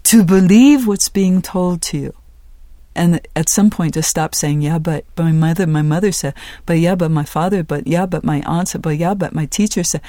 to 0.03 0.23
believe 0.23 0.87
what's 0.87 1.09
being 1.09 1.41
told 1.41 1.81
to 1.83 1.97
you. 1.97 2.13
And 2.95 3.25
at 3.35 3.49
some 3.49 3.69
point 3.69 3.93
to 3.93 4.03
stop 4.03 4.35
saying, 4.35 4.61
yeah, 4.61 4.79
but, 4.79 5.05
but 5.15 5.23
my 5.23 5.31
mother, 5.31 5.65
my 5.65 5.81
mother 5.81 6.11
said, 6.11 6.33
but 6.65 6.79
yeah, 6.79 6.95
but 6.95 7.11
my 7.11 7.23
father, 7.23 7.63
but 7.63 7.87
yeah, 7.87 8.05
but 8.05 8.23
my 8.23 8.41
aunt 8.41 8.69
said, 8.69 8.81
but 8.81 8.97
yeah, 8.97 9.13
but 9.13 9.33
my 9.33 9.45
teacher 9.45 9.83
said. 9.83 10.01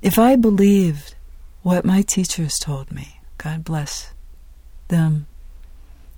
If 0.00 0.18
I 0.18 0.36
believed 0.36 1.14
what 1.62 1.84
my 1.84 2.02
teachers 2.02 2.58
told 2.58 2.90
me, 2.90 3.20
God 3.36 3.64
bless 3.64 4.12
them, 4.88 5.26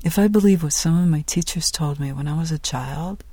if 0.04 0.18
I 0.18 0.28
believe 0.28 0.62
what 0.62 0.72
some 0.72 1.02
of 1.02 1.08
my 1.08 1.22
teachers 1.22 1.70
told 1.70 1.98
me 1.98 2.12
when 2.12 2.28
I 2.28 2.38
was 2.38 2.52
a 2.52 2.58
child, 2.58 3.24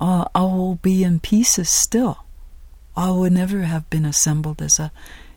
uh, 0.00 0.26
I 0.34 0.42
will 0.42 0.76
be 0.76 1.02
in 1.02 1.20
pieces 1.20 1.68
still. 1.68 2.23
I 2.96 3.10
would 3.10 3.32
never 3.32 3.62
have 3.62 3.88
been 3.90 4.04
assembled 4.04 4.62
as 4.62 4.78
a 4.78 4.92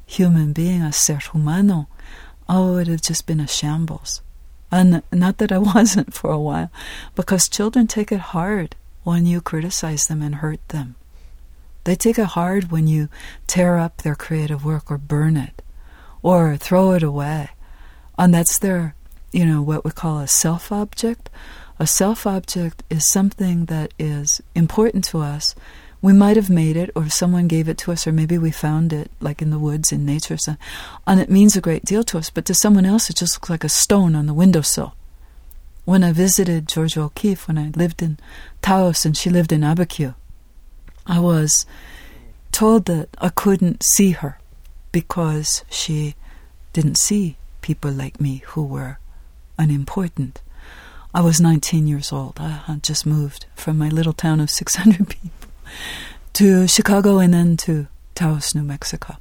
human 0.05 0.53
being, 0.53 0.81
a 0.81 0.93
ser 0.93 1.17
humano. 1.17 1.87
I 2.47 2.59
would 2.59 2.87
have 2.87 3.01
just 3.01 3.25
been 3.25 3.39
a 3.39 3.47
shambles. 3.47 4.21
And 4.71 5.01
not 5.11 5.37
that 5.37 5.51
I 5.51 5.57
wasn't 5.75 6.13
for 6.13 6.31
a 6.31 6.39
while, 6.39 6.71
because 7.15 7.49
children 7.49 7.87
take 7.87 8.11
it 8.11 8.19
hard 8.19 8.75
when 9.03 9.25
you 9.25 9.41
criticize 9.41 10.07
them 10.07 10.21
and 10.21 10.35
hurt 10.35 10.65
them. 10.69 10.95
They 11.85 11.95
take 11.95 12.19
it 12.19 12.25
hard 12.25 12.71
when 12.71 12.87
you 12.87 13.07
tear 13.47 13.77
up 13.77 14.01
their 14.01 14.15
creative 14.15 14.65
work 14.65 14.91
or 14.91 14.97
burn 14.97 15.37
it 15.37 15.61
or 16.21 16.57
throw 16.57 16.91
it 16.91 17.03
away. 17.03 17.49
And 18.17 18.33
that's 18.33 18.59
their, 18.59 18.95
you 19.31 19.45
know, 19.45 19.61
what 19.61 19.85
we 19.85 19.91
call 19.91 20.19
a 20.19 20.27
self 20.27 20.71
object. 20.71 21.29
A 21.79 21.87
self 21.87 22.27
object 22.27 22.83
is 22.89 23.09
something 23.09 23.65
that 23.65 23.93
is 23.97 24.41
important 24.53 25.05
to 25.05 25.19
us 25.19 25.55
we 26.01 26.13
might 26.13 26.35
have 26.37 26.49
made 26.49 26.77
it, 26.77 26.91
or 26.95 27.09
someone 27.09 27.47
gave 27.47 27.67
it 27.67 27.77
to 27.79 27.91
us, 27.91 28.05
or 28.05 28.11
maybe 28.11 28.37
we 28.37 28.51
found 28.51 28.93
it, 28.93 29.09
like 29.19 29.41
in 29.41 29.49
the 29.49 29.59
woods 29.59 29.91
in 29.91 30.05
nature, 30.05 30.37
so, 30.37 30.55
and 31.07 31.19
it 31.19 31.29
means 31.29 31.55
a 31.55 31.61
great 31.61 31.85
deal 31.85 32.03
to 32.03 32.17
us. 32.17 32.29
But 32.29 32.45
to 32.45 32.53
someone 32.53 32.85
else, 32.85 33.09
it 33.09 33.15
just 33.15 33.35
looks 33.35 33.49
like 33.49 33.63
a 33.63 33.69
stone 33.69 34.15
on 34.15 34.27
the 34.27 34.33
windowsill. 34.33 34.93
When 35.85 36.03
I 36.03 36.11
visited 36.11 36.67
Georgia 36.67 37.01
O'Keeffe, 37.01 37.47
when 37.47 37.57
I 37.57 37.71
lived 37.75 38.01
in 38.01 38.19
Taos 38.61 39.05
and 39.05 39.17
she 39.17 39.29
lived 39.29 39.51
in 39.51 39.61
Abiquiu, 39.61 40.15
I 41.07 41.19
was 41.19 41.65
told 42.51 42.85
that 42.85 43.09
I 43.19 43.29
couldn't 43.29 43.83
see 43.83 44.11
her 44.11 44.37
because 44.91 45.63
she 45.69 46.15
didn't 46.73 46.97
see 46.97 47.37
people 47.61 47.91
like 47.91 48.21
me 48.21 48.43
who 48.47 48.63
were 48.63 48.99
unimportant. 49.57 50.41
I 51.13 51.21
was 51.21 51.39
19 51.39 51.87
years 51.87 52.11
old. 52.11 52.35
Ah, 52.39 52.65
I 52.67 52.71
had 52.73 52.83
just 52.83 53.05
moved 53.05 53.45
from 53.55 53.77
my 53.77 53.89
little 53.89 54.13
town 54.13 54.39
of 54.39 54.49
600 54.51 55.09
people 55.09 55.36
to 56.33 56.67
Chicago 56.67 57.19
and 57.19 57.33
then 57.33 57.57
to 57.57 57.87
Taos, 58.15 58.53
New 58.55 58.63
Mexico. 58.63 59.17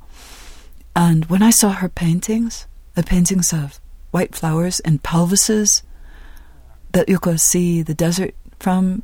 And 0.94 1.26
when 1.26 1.42
I 1.42 1.50
saw 1.50 1.72
her 1.72 1.88
paintings, 1.88 2.66
the 2.94 3.02
paintings 3.02 3.52
of 3.52 3.80
white 4.10 4.34
flowers 4.34 4.80
and 4.80 5.02
pelvises 5.02 5.82
that 6.92 7.08
you 7.08 7.18
could 7.18 7.40
see 7.40 7.82
the 7.82 7.94
desert 7.94 8.34
from, 8.58 9.02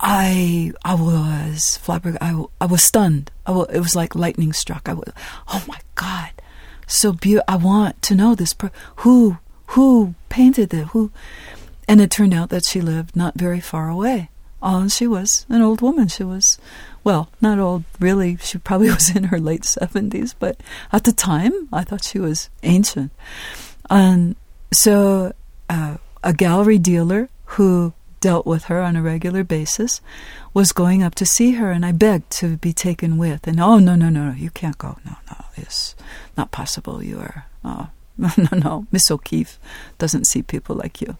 I 0.00 0.72
I 0.84 0.94
was 0.94 1.76
flabbergasted. 1.76 2.22
I, 2.22 2.44
I 2.60 2.66
was 2.66 2.82
stunned. 2.82 3.30
I 3.46 3.52
was, 3.52 3.68
it 3.70 3.80
was 3.80 3.94
like 3.94 4.14
lightning 4.14 4.52
struck. 4.52 4.88
I 4.88 4.94
was, 4.94 5.12
oh 5.48 5.62
my 5.68 5.78
God, 5.94 6.30
so 6.86 7.12
beautiful. 7.12 7.44
I 7.46 7.56
want 7.56 8.00
to 8.02 8.14
know 8.14 8.34
this. 8.34 8.54
Per- 8.54 8.72
who 8.96 9.38
who 9.66 10.14
painted 10.28 10.74
it? 10.74 10.86
Who? 10.88 11.12
And 11.86 12.00
it 12.00 12.10
turned 12.10 12.34
out 12.34 12.48
that 12.48 12.64
she 12.64 12.80
lived 12.80 13.14
not 13.14 13.34
very 13.34 13.60
far 13.60 13.88
away. 13.88 14.29
Oh, 14.62 14.88
she 14.88 15.06
was 15.06 15.46
an 15.48 15.62
old 15.62 15.80
woman. 15.80 16.08
She 16.08 16.24
was, 16.24 16.58
well, 17.02 17.30
not 17.40 17.58
old, 17.58 17.84
really. 17.98 18.36
She 18.36 18.58
probably 18.58 18.90
was 18.90 19.14
in 19.14 19.24
her 19.24 19.40
late 19.40 19.62
70s, 19.62 20.34
but 20.38 20.60
at 20.92 21.04
the 21.04 21.12
time, 21.12 21.68
I 21.72 21.84
thought 21.84 22.04
she 22.04 22.18
was 22.18 22.50
ancient. 22.62 23.12
And 23.88 24.36
so, 24.72 25.32
uh, 25.68 25.96
a 26.22 26.32
gallery 26.32 26.78
dealer 26.78 27.28
who 27.44 27.94
dealt 28.20 28.46
with 28.46 28.64
her 28.64 28.80
on 28.82 28.96
a 28.96 29.02
regular 29.02 29.42
basis 29.42 30.00
was 30.52 30.72
going 30.72 31.02
up 31.02 31.14
to 31.16 31.26
see 31.26 31.52
her, 31.52 31.70
and 31.70 31.84
I 31.84 31.92
begged 31.92 32.30
to 32.32 32.56
be 32.58 32.72
taken 32.72 33.16
with. 33.16 33.46
And, 33.46 33.58
oh, 33.60 33.78
no, 33.78 33.94
no, 33.94 34.10
no, 34.10 34.30
no, 34.30 34.34
you 34.34 34.50
can't 34.50 34.78
go. 34.78 34.98
No, 35.04 35.16
no, 35.30 35.44
it's 35.56 35.94
not 36.36 36.50
possible. 36.50 37.02
You 37.02 37.18
are, 37.18 37.46
oh, 37.64 37.88
no, 38.18 38.30
no, 38.36 38.58
no. 38.58 38.86
Miss 38.92 39.10
O'Keeffe 39.10 39.58
doesn't 39.98 40.26
see 40.26 40.42
people 40.42 40.76
like 40.76 41.00
you. 41.00 41.16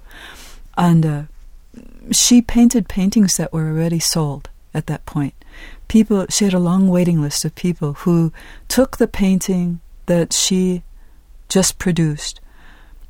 And, 0.77 1.07
uh, 1.07 1.23
she 2.11 2.43
painted 2.43 2.89
paintings 2.89 3.37
that 3.37 3.53
were 3.53 3.69
already 3.69 3.99
sold 3.99 4.49
at 4.75 4.87
that 4.87 5.07
point. 5.07 5.35
People, 5.89 6.27
she 6.29 6.45
had 6.45 6.55
a 6.55 6.59
long 6.59 6.89
waiting 6.89 7.21
list 7.21 7.45
of 7.45 7.55
people 7.55 7.95
who 7.95 8.33
took 8.69 8.97
the 8.97 9.09
painting 9.09 9.81
that 10.07 10.33
she 10.33 10.83
just 11.49 11.79
produced, 11.79 12.41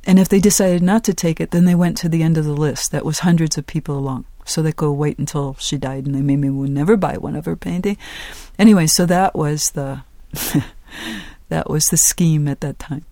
and 0.05 0.17
if 0.17 0.29
they 0.29 0.39
decided 0.39 0.81
not 0.81 1.03
to 1.03 1.13
take 1.13 1.39
it, 1.39 1.51
then 1.51 1.65
they 1.65 1.75
went 1.75 1.95
to 1.97 2.09
the 2.09 2.23
end 2.23 2.37
of 2.37 2.45
the 2.45 2.53
list. 2.53 2.91
That 2.91 3.05
was 3.05 3.19
hundreds 3.19 3.57
of 3.57 3.67
people 3.67 3.97
along. 3.97 4.25
So 4.45 4.61
they 4.61 4.71
could 4.71 4.93
wait 4.93 5.19
until 5.19 5.55
she 5.59 5.77
died, 5.77 6.07
and 6.07 6.15
they 6.15 6.21
maybe 6.21 6.49
would 6.49 6.71
never 6.71 6.97
buy 6.97 7.17
one 7.17 7.35
of 7.35 7.45
her 7.45 7.55
painting. 7.55 7.97
Anyway, 8.57 8.87
so 8.87 9.05
that 9.05 9.35
was 9.35 9.71
the 9.71 10.01
that 11.49 11.69
was 11.69 11.85
the 11.85 11.97
scheme 11.97 12.47
at 12.47 12.61
that 12.61 12.79
time. 12.79 13.05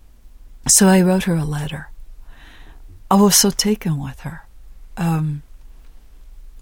So 0.66 0.88
I 0.88 1.00
wrote 1.00 1.24
her 1.24 1.36
a 1.36 1.44
letter. 1.44 1.90
I 3.10 3.14
was 3.14 3.38
so 3.38 3.50
taken 3.50 4.00
with 4.02 4.20
her 4.20 4.46
um, 4.96 5.42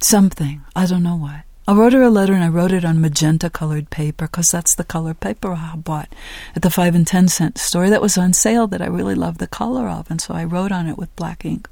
something. 0.04 0.62
I 0.74 0.86
don't 0.86 1.02
know 1.02 1.16
what. 1.16 1.42
I 1.66 1.74
wrote 1.74 1.92
her 1.92 2.02
a 2.02 2.08
letter 2.08 2.32
and 2.32 2.42
I 2.42 2.48
wrote 2.48 2.72
it 2.72 2.84
on 2.84 3.00
magenta 3.00 3.50
colored 3.50 3.90
paper 3.90 4.26
because 4.26 4.46
that's 4.46 4.74
the 4.76 4.84
color 4.84 5.12
paper 5.12 5.52
I 5.52 5.74
bought 5.76 6.08
at 6.56 6.62
the 6.62 6.70
5 6.70 6.94
and 6.94 7.06
10 7.06 7.28
cent 7.28 7.58
store 7.58 7.90
that 7.90 8.00
was 8.00 8.16
on 8.16 8.32
sale 8.32 8.66
that 8.68 8.80
I 8.80 8.86
really 8.86 9.14
loved 9.14 9.38
the 9.38 9.46
color 9.46 9.86
of. 9.86 10.10
And 10.10 10.18
so 10.18 10.32
I 10.32 10.44
wrote 10.44 10.72
on 10.72 10.88
it 10.88 10.96
with 10.96 11.14
black 11.14 11.44
ink. 11.44 11.68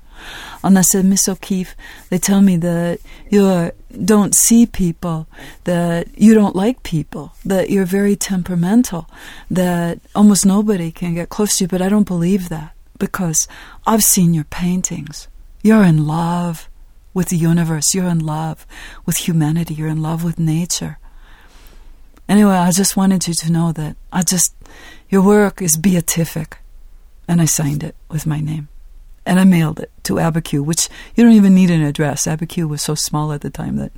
And 0.62 0.78
I 0.78 0.82
said, 0.82 1.06
Miss 1.06 1.28
O'Keeffe, 1.28 1.74
they 2.10 2.18
tell 2.18 2.42
me 2.42 2.56
that 2.58 3.00
you 3.30 3.72
don't 4.04 4.34
see 4.34 4.66
people, 4.66 5.28
that 5.64 6.08
you 6.18 6.34
don't 6.34 6.56
like 6.56 6.82
people, 6.82 7.32
that 7.44 7.70
you're 7.70 7.86
very 7.86 8.16
temperamental, 8.16 9.08
that 9.50 10.00
almost 10.14 10.44
nobody 10.44 10.90
can 10.90 11.14
get 11.14 11.28
close 11.28 11.56
to 11.56 11.64
you, 11.64 11.68
but 11.68 11.82
I 11.82 11.88
don't 11.88 12.06
believe 12.06 12.48
that 12.50 12.74
because 12.98 13.48
I've 13.86 14.04
seen 14.04 14.34
your 14.34 14.44
paintings. 14.44 15.28
You're 15.62 15.84
in 15.84 16.06
love 16.06 16.68
with 17.16 17.30
the 17.30 17.36
universe. 17.38 17.94
You're 17.94 18.10
in 18.10 18.18
love 18.18 18.66
with 19.06 19.16
humanity. 19.16 19.72
You're 19.72 19.88
in 19.88 20.02
love 20.02 20.22
with 20.22 20.38
nature. 20.38 20.98
Anyway, 22.28 22.52
I 22.52 22.70
just 22.72 22.94
wanted 22.94 23.26
you 23.26 23.32
to 23.32 23.50
know 23.50 23.72
that 23.72 23.96
I 24.12 24.22
just, 24.22 24.54
your 25.08 25.22
work 25.22 25.62
is 25.62 25.78
beatific. 25.78 26.58
And 27.26 27.40
I 27.40 27.46
signed 27.46 27.82
it 27.82 27.96
with 28.10 28.26
my 28.26 28.40
name. 28.40 28.68
And 29.24 29.40
I 29.40 29.44
mailed 29.44 29.80
it 29.80 29.90
to 30.04 30.16
Abiquiu, 30.16 30.62
which 30.62 30.90
you 31.14 31.24
don't 31.24 31.32
even 31.32 31.54
need 31.54 31.70
an 31.70 31.80
address. 31.80 32.26
Abiquiu 32.26 32.68
was 32.68 32.82
so 32.82 32.94
small 32.94 33.32
at 33.32 33.40
the 33.40 33.48
time 33.48 33.76
that 33.76 33.92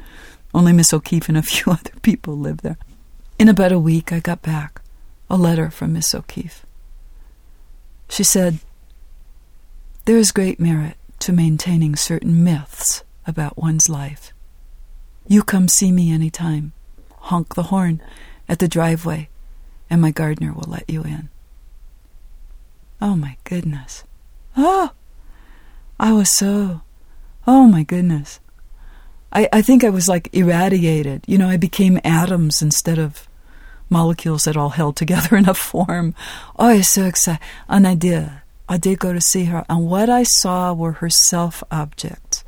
only 0.54 0.72
Miss 0.72 0.94
O'Keeffe 0.94 1.28
and 1.28 1.36
a 1.36 1.42
few 1.54 1.72
other 1.72 1.90
people 2.02 2.38
lived 2.38 2.62
there. 2.62 2.78
In 3.36 3.48
about 3.48 3.72
a 3.72 3.80
week, 3.80 4.12
I 4.12 4.20
got 4.20 4.42
back 4.42 4.80
a 5.28 5.36
letter 5.36 5.70
from 5.70 5.92
Miss 5.92 6.14
O'Keeffe. 6.14 6.64
She 8.08 8.22
said, 8.22 8.60
There 10.04 10.16
is 10.16 10.30
great 10.30 10.60
merit 10.60 10.94
to 11.18 11.32
maintaining 11.32 11.96
certain 11.96 12.44
myths 12.44 13.02
about 13.28 13.58
one's 13.58 13.88
life. 13.88 14.32
You 15.28 15.42
come 15.42 15.68
see 15.68 15.92
me 15.92 16.10
any 16.10 16.30
time. 16.30 16.72
Honk 17.16 17.54
the 17.54 17.64
horn 17.64 18.02
at 18.48 18.58
the 18.58 18.66
driveway, 18.66 19.28
and 19.90 20.00
my 20.00 20.10
gardener 20.10 20.52
will 20.52 20.66
let 20.66 20.88
you 20.88 21.02
in. 21.02 21.28
Oh 23.00 23.14
my 23.14 23.36
goodness. 23.44 24.04
Oh! 24.56 24.90
I 26.00 26.12
was 26.12 26.32
so. 26.32 26.80
Oh 27.46 27.68
my 27.68 27.82
goodness. 27.82 28.40
I, 29.32 29.48
I 29.52 29.62
think 29.62 29.84
I 29.84 29.90
was 29.90 30.08
like 30.08 30.30
irradiated. 30.32 31.24
You 31.26 31.38
know, 31.38 31.48
I 31.48 31.58
became 31.58 32.00
atoms 32.02 32.62
instead 32.62 32.98
of 32.98 33.28
molecules 33.90 34.44
that 34.44 34.56
all 34.56 34.70
held 34.70 34.96
together 34.96 35.36
in 35.36 35.48
a 35.48 35.54
form. 35.54 36.14
Oh, 36.58 36.68
I 36.68 36.76
was 36.78 36.88
so 36.88 37.04
excited. 37.04 37.44
And 37.68 37.86
I 37.86 37.94
did. 37.94 38.30
I 38.68 38.76
did 38.76 38.98
go 38.98 39.12
to 39.12 39.20
see 39.20 39.44
her, 39.44 39.64
and 39.68 39.86
what 39.86 40.10
I 40.10 40.24
saw 40.24 40.74
were 40.74 40.92
her 40.92 41.08
self 41.08 41.64
objects. 41.70 42.44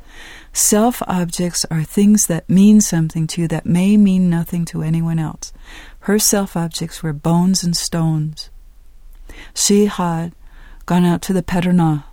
Self 0.53 1.01
objects 1.07 1.65
are 1.71 1.83
things 1.83 2.27
that 2.27 2.49
mean 2.49 2.81
something 2.81 3.25
to 3.27 3.41
you 3.41 3.47
that 3.47 3.65
may 3.65 3.95
mean 3.95 4.29
nothing 4.29 4.65
to 4.65 4.81
anyone 4.83 5.17
else. 5.17 5.53
Her 6.01 6.19
self 6.19 6.57
objects 6.57 7.01
were 7.01 7.13
bones 7.13 7.63
and 7.63 7.75
stones. 7.75 8.49
She 9.53 9.85
had 9.85 10.33
gone 10.85 11.05
out 11.05 11.21
to 11.23 11.33
the 11.33 11.43
Pedernal 11.43 12.03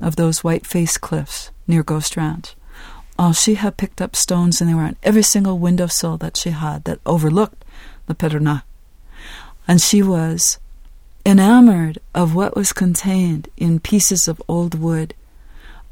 of 0.00 0.16
those 0.16 0.42
white 0.42 0.66
faced 0.66 1.00
cliffs 1.00 1.50
near 1.66 1.82
Ghost 1.82 2.16
Ranch. 2.16 2.54
Oh, 3.18 3.32
she 3.32 3.56
had 3.56 3.76
picked 3.76 4.00
up 4.00 4.16
stones 4.16 4.60
and 4.60 4.70
they 4.70 4.74
were 4.74 4.82
on 4.82 4.96
every 5.02 5.22
single 5.22 5.58
windowsill 5.58 6.16
that 6.18 6.36
she 6.36 6.50
had 6.50 6.84
that 6.84 7.00
overlooked 7.04 7.64
the 8.06 8.14
Pedernal. 8.14 8.62
And 9.66 9.80
she 9.80 10.02
was 10.02 10.58
enamored 11.26 11.98
of 12.14 12.34
what 12.34 12.56
was 12.56 12.72
contained 12.72 13.48
in 13.56 13.80
pieces 13.80 14.26
of 14.28 14.40
old 14.48 14.74
wood 14.76 15.14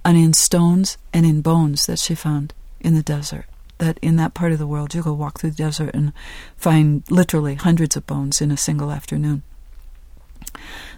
and 0.06 0.16
in 0.16 0.32
stones 0.32 0.96
and 1.12 1.26
in 1.26 1.40
bones 1.40 1.86
that 1.86 1.98
she 1.98 2.14
found 2.14 2.54
in 2.78 2.94
the 2.94 3.02
desert. 3.02 3.44
That 3.78 3.98
in 4.00 4.14
that 4.16 4.34
part 4.34 4.52
of 4.52 4.60
the 4.60 4.66
world, 4.66 4.94
you 4.94 5.02
go 5.02 5.12
walk 5.12 5.40
through 5.40 5.50
the 5.50 5.56
desert 5.56 5.90
and 5.94 6.12
find 6.56 7.02
literally 7.10 7.56
hundreds 7.56 7.96
of 7.96 8.06
bones 8.06 8.40
in 8.40 8.52
a 8.52 8.56
single 8.56 8.92
afternoon. 8.92 9.42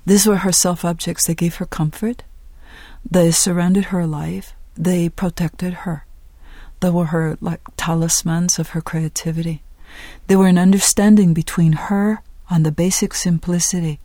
These 0.05 0.27
were 0.27 0.37
her 0.37 0.53
self 0.53 0.85
objects. 0.85 1.27
They 1.27 1.35
gave 1.35 1.57
her 1.57 1.65
comfort. 1.65 2.23
They 3.11 3.31
surrounded 3.31 3.87
her 3.87 4.07
life. 4.07 4.53
They 4.77 5.09
protected 5.09 5.73
her. 5.85 6.05
They 6.81 6.91
were 6.91 7.07
her 7.07 7.39
like 7.41 7.63
talismans 7.79 8.59
of 8.59 8.71
her 8.71 8.83
creativity. 8.83 9.63
They 10.27 10.37
were 10.37 10.49
an 10.49 10.59
understanding 10.59 11.33
between 11.33 11.73
her 11.73 12.23
and 12.51 12.65
the 12.65 12.71
basic 12.71 13.15
simplicity 13.15 14.01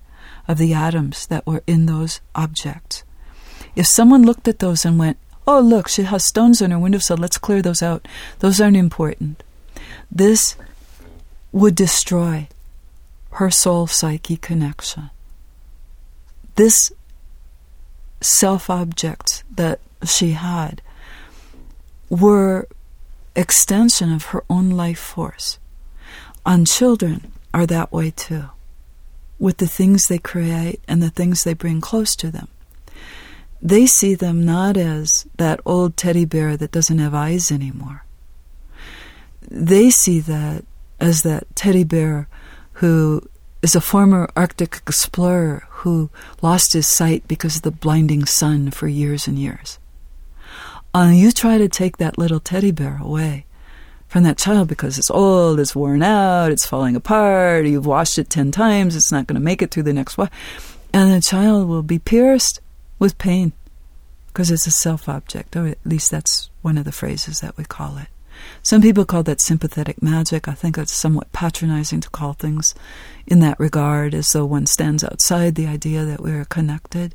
of 0.47 0.57
the 0.57 0.73
atoms 0.73 1.27
that 1.27 1.45
were 1.45 1.61
in 1.67 1.87
those 1.87 2.21
objects. 2.35 3.03
If 3.75 3.87
someone 3.87 4.23
looked 4.23 4.47
at 4.47 4.59
those 4.59 4.85
and 4.85 4.99
went, 4.99 5.17
Oh, 5.45 5.59
look, 5.59 5.89
she 5.89 6.03
has 6.03 6.25
stones 6.25 6.61
on 6.61 6.71
her 6.71 6.79
windowsill, 6.79 7.17
let's 7.17 7.37
clear 7.37 7.61
those 7.61 7.81
out, 7.81 8.07
those 8.39 8.61
aren't 8.61 8.77
important. 8.77 9.43
This 10.09 10.55
would 11.51 11.75
destroy 11.75 12.47
her 13.31 13.51
soul 13.51 13.87
psyche 13.87 14.37
connection. 14.37 15.09
This 16.55 16.91
self 18.21 18.69
objects 18.69 19.43
that 19.53 19.79
she 20.05 20.31
had 20.31 20.81
were 22.09 22.67
extension 23.35 24.13
of 24.13 24.25
her 24.25 24.43
own 24.49 24.69
life 24.69 24.99
force. 24.99 25.57
And 26.45 26.67
children 26.67 27.31
are 27.53 27.65
that 27.65 27.91
way 27.91 28.11
too, 28.11 28.45
with 29.39 29.57
the 29.57 29.67
things 29.67 30.07
they 30.07 30.19
create 30.19 30.81
and 30.87 31.01
the 31.01 31.09
things 31.09 31.43
they 31.43 31.53
bring 31.53 31.81
close 31.81 32.15
to 32.17 32.29
them. 32.29 32.47
They 33.63 33.85
see 33.85 34.13
them 34.13 34.43
not 34.43 34.75
as 34.75 35.25
that 35.37 35.61
old 35.65 35.95
teddy 35.95 36.25
bear 36.25 36.57
that 36.57 36.73
doesn't 36.73 36.99
have 36.99 37.13
eyes 37.13 37.49
anymore. 37.49 38.03
They 39.49 39.89
see 39.89 40.19
that 40.19 40.65
as 40.99 41.23
that 41.23 41.47
teddy 41.55 41.85
bear 41.85 42.27
who 42.73 43.21
is 43.61 43.73
a 43.73 43.79
former 43.79 44.29
Arctic 44.35 44.81
explorer 44.85 45.65
who 45.69 46.09
lost 46.41 46.73
his 46.73 46.89
sight 46.89 47.25
because 47.29 47.55
of 47.55 47.61
the 47.61 47.71
blinding 47.71 48.25
sun 48.25 48.69
for 48.69 48.89
years 48.89 49.27
and 49.29 49.39
years. 49.39 49.79
Uh, 50.93 51.11
you 51.13 51.31
try 51.31 51.57
to 51.57 51.69
take 51.69 51.97
that 51.97 52.17
little 52.17 52.41
teddy 52.41 52.71
bear 52.71 52.99
away 53.01 53.45
from 54.09 54.23
that 54.23 54.37
child 54.37 54.67
because 54.67 54.97
it's 54.97 55.09
old, 55.09 55.57
it's 55.61 55.73
worn 55.73 56.03
out, 56.03 56.51
it's 56.51 56.65
falling 56.65 56.97
apart, 56.97 57.65
you've 57.65 57.85
washed 57.85 58.19
it 58.19 58.29
10 58.29 58.51
times, 58.51 58.97
it's 58.97 59.11
not 59.11 59.25
going 59.25 59.39
to 59.39 59.41
make 59.41 59.61
it 59.61 59.71
through 59.71 59.83
the 59.83 59.93
next 59.93 60.17
one. 60.17 60.29
And 60.93 61.11
the 61.11 61.21
child 61.21 61.69
will 61.69 61.81
be 61.81 61.97
pierced 61.97 62.59
with 63.03 63.17
pain 63.17 63.51
because 64.27 64.49
it's 64.49 64.65
a 64.65 64.71
self 64.71 65.09
object, 65.09 65.57
or 65.57 65.67
at 65.67 65.77
least 65.85 66.09
that's 66.09 66.49
one 66.61 66.77
of 66.77 66.85
the 66.85 66.91
phrases 66.93 67.41
that 67.41 67.57
we 67.57 67.65
call 67.65 67.97
it. 67.97 68.07
Some 68.63 68.81
people 68.81 69.03
call 69.03 69.23
that 69.23 69.41
sympathetic 69.41 70.01
magic. 70.01 70.47
I 70.47 70.53
think 70.53 70.77
it's 70.77 70.93
somewhat 70.93 71.33
patronizing 71.33 71.99
to 71.99 72.09
call 72.09 72.31
things 72.31 72.73
in 73.27 73.41
that 73.41 73.59
regard, 73.59 74.15
as 74.15 74.29
though 74.29 74.45
one 74.45 74.65
stands 74.67 75.03
outside 75.03 75.55
the 75.55 75.67
idea 75.67 76.05
that 76.05 76.21
we 76.21 76.31
are 76.31 76.45
connected 76.45 77.13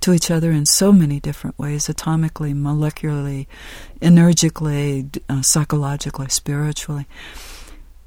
to 0.00 0.12
each 0.12 0.30
other 0.30 0.50
in 0.52 0.66
so 0.66 0.92
many 0.92 1.20
different 1.20 1.58
ways 1.58 1.86
atomically, 1.88 2.54
molecularly, 2.54 3.46
energically, 4.02 5.08
uh, 5.30 5.40
psychologically, 5.40 6.28
spiritually. 6.28 7.06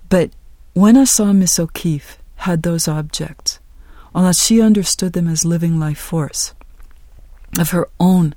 But 0.08 0.30
when 0.74 0.96
I 0.96 1.06
saw 1.06 1.34
Miss 1.34 1.60
O'Keeffe 1.60 2.20
had 2.36 2.62
those 2.62 2.88
objects, 2.88 3.60
unless 4.14 4.44
she 4.44 4.62
understood 4.62 5.14
them 5.14 5.28
as 5.28 5.44
living 5.44 5.80
life 5.80 5.98
force, 5.98 6.54
of 7.60 7.72
her 7.72 7.88
own 8.00 8.36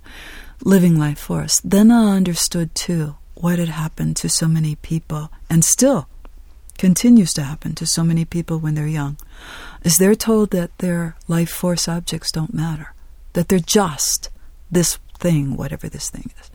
living 0.64 0.98
life 0.98 1.18
force, 1.18 1.60
then 1.62 1.90
I 1.90 2.16
understood 2.16 2.74
too 2.74 3.16
what 3.34 3.58
had 3.58 3.68
happened 3.68 4.16
to 4.16 4.28
so 4.28 4.46
many 4.46 4.76
people 4.76 5.30
and 5.50 5.64
still 5.64 6.08
continues 6.78 7.32
to 7.32 7.42
happen 7.42 7.74
to 7.74 7.86
so 7.86 8.04
many 8.04 8.24
people 8.24 8.58
when 8.58 8.74
they're 8.74 8.86
young 8.86 9.16
is 9.82 9.96
they're 9.96 10.14
told 10.14 10.50
that 10.50 10.76
their 10.78 11.16
life 11.28 11.50
force 11.50 11.88
objects 11.88 12.30
don't 12.30 12.52
matter 12.52 12.92
that 13.32 13.48
they're 13.48 13.58
just 13.58 14.28
this 14.70 14.98
thing 15.18 15.56
whatever 15.56 15.88
this 15.88 16.10
thing 16.10 16.30
is 16.40 16.50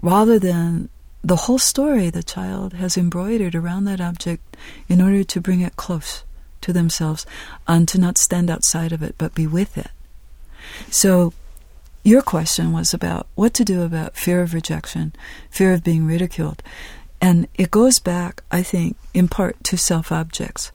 rather 0.00 0.38
than 0.38 0.88
the 1.26 1.36
whole 1.36 1.58
story 1.58 2.08
the 2.08 2.22
child 2.22 2.74
has 2.74 2.96
embroidered 2.96 3.56
around 3.56 3.84
that 3.84 4.00
object 4.00 4.56
in 4.88 5.00
order 5.00 5.24
to 5.24 5.40
bring 5.40 5.60
it 5.60 5.74
close 5.74 6.22
to 6.60 6.72
themselves 6.72 7.26
and 7.66 7.88
to 7.88 7.98
not 7.98 8.16
stand 8.18 8.48
outside 8.48 8.92
of 8.92 9.02
it 9.02 9.16
but 9.18 9.34
be 9.34 9.46
with 9.46 9.76
it. 9.76 9.90
So 10.90 11.32
your 12.06 12.22
question 12.22 12.72
was 12.72 12.94
about 12.94 13.26
what 13.34 13.52
to 13.54 13.64
do 13.64 13.82
about 13.82 14.16
fear 14.16 14.40
of 14.40 14.54
rejection, 14.54 15.12
fear 15.50 15.72
of 15.72 15.82
being 15.82 16.06
ridiculed. 16.06 16.62
And 17.20 17.48
it 17.56 17.72
goes 17.72 17.98
back, 17.98 18.44
I 18.48 18.62
think, 18.62 18.96
in 19.12 19.26
part 19.26 19.62
to 19.64 19.76
self 19.76 20.12
objects. 20.12 20.70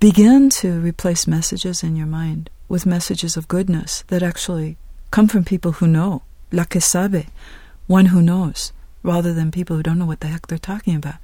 Begin 0.00 0.50
to 0.50 0.80
replace 0.80 1.28
messages 1.28 1.84
in 1.84 1.94
your 1.94 2.08
mind 2.08 2.50
with 2.68 2.86
messages 2.86 3.36
of 3.36 3.46
goodness 3.46 4.02
that 4.08 4.22
actually 4.22 4.76
come 5.12 5.28
from 5.28 5.44
people 5.44 5.72
who 5.72 5.86
know, 5.86 6.22
la 6.50 6.64
que 6.64 6.80
sabe, 6.80 7.26
one 7.86 8.06
who 8.06 8.20
knows, 8.20 8.72
rather 9.04 9.32
than 9.32 9.52
people 9.52 9.76
who 9.76 9.82
don't 9.82 9.98
know 9.98 10.06
what 10.06 10.20
the 10.20 10.28
heck 10.28 10.48
they're 10.48 10.58
talking 10.58 10.96
about. 10.96 11.16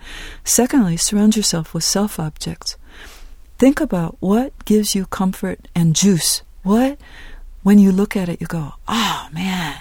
Secondly, 0.44 0.96
surround 0.96 1.36
yourself 1.36 1.74
with 1.74 1.82
self 1.82 2.20
objects. 2.20 2.76
Think 3.58 3.80
about 3.80 4.16
what 4.20 4.64
gives 4.64 4.94
you 4.94 5.06
comfort 5.06 5.66
and 5.74 5.96
juice. 5.96 6.42
What 6.62 6.98
when 7.66 7.80
you 7.80 7.90
look 7.90 8.14
at 8.14 8.28
it, 8.28 8.40
you 8.40 8.46
go, 8.46 8.74
oh 8.86 9.26
man, 9.32 9.80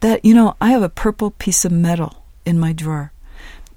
that, 0.00 0.22
you 0.22 0.34
know, 0.34 0.54
I 0.60 0.68
have 0.72 0.82
a 0.82 0.90
purple 0.90 1.30
piece 1.30 1.64
of 1.64 1.72
metal 1.72 2.22
in 2.44 2.58
my 2.58 2.74
drawer 2.74 3.10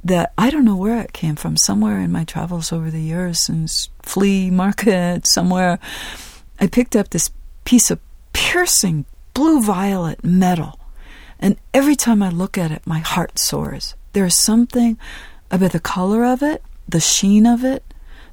that 0.03 0.33
I 0.37 0.49
don't 0.49 0.65
know 0.65 0.75
where 0.75 0.99
it 0.99 1.13
came 1.13 1.37
from, 1.37 1.55
somewhere 1.55 2.01
in 2.01 2.11
my 2.11 2.25
travels 2.25 2.73
over 2.73 2.91
the 2.91 2.99
years, 2.99 3.47
in 3.47 3.67
flea 4.03 4.49
market, 4.49 5.25
somewhere. 5.25 5.79
I 6.59 6.67
picked 6.67 6.97
up 6.97 7.11
this 7.11 7.31
piece 7.63 7.89
of 7.89 8.01
piercing 8.33 9.05
blue 9.33 9.61
violet 9.61 10.21
metal. 10.21 10.77
And 11.39 11.55
every 11.73 11.95
time 11.95 12.21
I 12.21 12.31
look 12.31 12.57
at 12.57 12.71
it, 12.71 12.85
my 12.85 12.99
heart 12.99 13.39
soars. 13.39 13.95
There's 14.11 14.43
something 14.43 14.97
about 15.49 15.71
the 15.71 15.79
color 15.79 16.25
of 16.25 16.43
it, 16.43 16.61
the 16.89 16.99
sheen 16.99 17.45
of 17.45 17.63
it, 17.63 17.85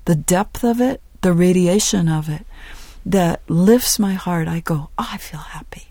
the 0.05 0.17
depth 0.17 0.65
of 0.65 0.81
it, 0.81 1.01
the 1.21 1.33
radiation 1.33 2.09
of 2.09 2.29
it 2.29 2.45
that 3.07 3.41
lifts 3.49 3.99
my 4.01 4.15
heart, 4.15 4.49
I 4.49 4.61
go, 4.61 4.91
oh, 4.99 5.09
I 5.13 5.17
feel 5.17 5.41
happy. 5.41 5.89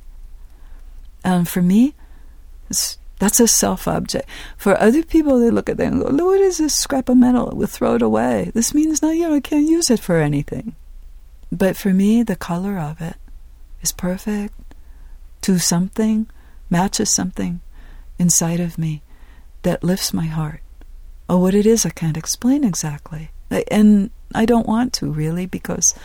And 1.23 1.47
for 1.47 1.61
me, 1.61 1.95
that's 2.67 3.39
a 3.39 3.47
self 3.47 3.87
object. 3.87 4.27
For 4.57 4.79
other 4.79 5.01
people, 5.01 5.39
they 5.39 5.49
look 5.49 5.69
at 5.69 5.77
that 5.77 5.87
and 5.87 6.01
go, 6.01 6.25
what 6.25 6.41
is 6.41 6.57
this 6.57 6.75
scrap 6.75 7.07
of 7.07 7.17
metal? 7.17 7.51
We'll 7.55 7.67
throw 7.67 7.95
it 7.95 8.01
away. 8.01 8.51
This 8.53 8.73
means, 8.73 9.01
no, 9.01 9.11
you 9.11 9.29
know, 9.29 9.35
I 9.35 9.39
can't 9.39 9.67
use 9.67 9.89
it 9.89 10.01
for 10.01 10.17
anything. 10.17 10.75
But 11.51 11.77
for 11.77 11.93
me, 11.93 12.21
the 12.21 12.35
color 12.35 12.77
of 12.77 13.01
it 13.01 13.15
is 13.81 13.93
perfect 13.93 14.53
to 15.41 15.57
something, 15.57 16.27
matches 16.69 17.15
something 17.15 17.61
inside 18.19 18.59
of 18.59 18.77
me 18.77 19.01
that 19.63 19.83
lifts 19.83 20.13
my 20.13 20.25
heart. 20.25 20.59
Oh, 21.29 21.37
what 21.37 21.55
it 21.55 21.65
is, 21.65 21.85
I 21.85 21.91
can't 21.91 22.17
explain 22.17 22.63
exactly. 22.63 23.31
And 23.71 24.11
I 24.33 24.45
don't 24.45 24.67
want 24.67 24.91
to, 24.93 25.09
really, 25.09 25.45
because 25.45 25.95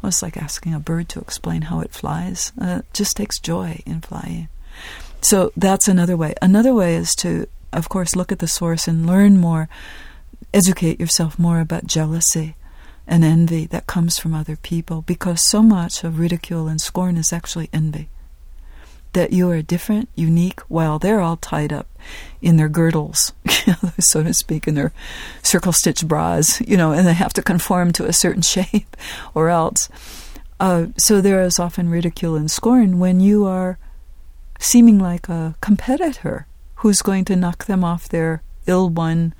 well, 0.00 0.08
it's 0.08 0.22
like 0.22 0.36
asking 0.36 0.74
a 0.74 0.80
bird 0.80 1.08
to 1.10 1.20
explain 1.20 1.62
how 1.62 1.80
it 1.80 1.92
flies. 1.92 2.52
Uh, 2.60 2.80
it 2.80 2.86
just 2.92 3.16
takes 3.16 3.40
joy 3.40 3.82
in 3.86 4.00
flying. 4.00 4.48
So 5.20 5.52
that's 5.56 5.88
another 5.88 6.16
way. 6.16 6.34
Another 6.40 6.72
way 6.72 6.94
is 6.94 7.14
to, 7.16 7.46
of 7.72 7.88
course, 7.88 8.14
look 8.14 8.30
at 8.30 8.38
the 8.38 8.46
source 8.46 8.86
and 8.86 9.06
learn 9.06 9.38
more, 9.38 9.68
educate 10.54 11.00
yourself 11.00 11.38
more 11.38 11.60
about 11.60 11.86
jealousy 11.86 12.54
and 13.06 13.24
envy 13.24 13.66
that 13.66 13.86
comes 13.86 14.18
from 14.18 14.34
other 14.34 14.56
people, 14.56 15.02
because 15.02 15.48
so 15.48 15.62
much 15.62 16.04
of 16.04 16.18
ridicule 16.18 16.68
and 16.68 16.80
scorn 16.80 17.16
is 17.16 17.32
actually 17.32 17.70
envy 17.72 18.08
that 19.18 19.32
you 19.32 19.50
are 19.50 19.62
different, 19.62 20.08
unique, 20.14 20.60
while 20.68 21.00
they're 21.00 21.20
all 21.20 21.36
tied 21.36 21.72
up 21.72 21.88
in 22.40 22.56
their 22.56 22.68
girdles, 22.68 23.32
so 23.98 24.22
to 24.22 24.32
speak, 24.32 24.68
in 24.68 24.76
their 24.76 24.92
circle 25.42 25.72
stitch 25.72 26.06
bras, 26.06 26.60
you 26.60 26.76
know, 26.76 26.92
and 26.92 27.04
they 27.04 27.14
have 27.14 27.32
to 27.32 27.42
conform 27.42 27.92
to 27.92 28.06
a 28.06 28.12
certain 28.12 28.42
shape 28.54 28.96
or 29.34 29.48
else. 29.48 29.88
Uh, 30.60 30.86
so 30.96 31.20
there 31.20 31.42
is 31.42 31.58
often 31.58 31.88
ridicule 31.88 32.36
and 32.36 32.48
scorn 32.48 33.00
when 33.00 33.18
you 33.18 33.44
are 33.44 33.76
seeming 34.60 35.00
like 35.00 35.28
a 35.28 35.56
competitor 35.60 36.46
who's 36.76 37.02
going 37.02 37.24
to 37.24 37.34
knock 37.34 37.64
them 37.64 37.82
off 37.82 38.08
their 38.08 38.40
ill 38.68 38.88
won 38.88 39.34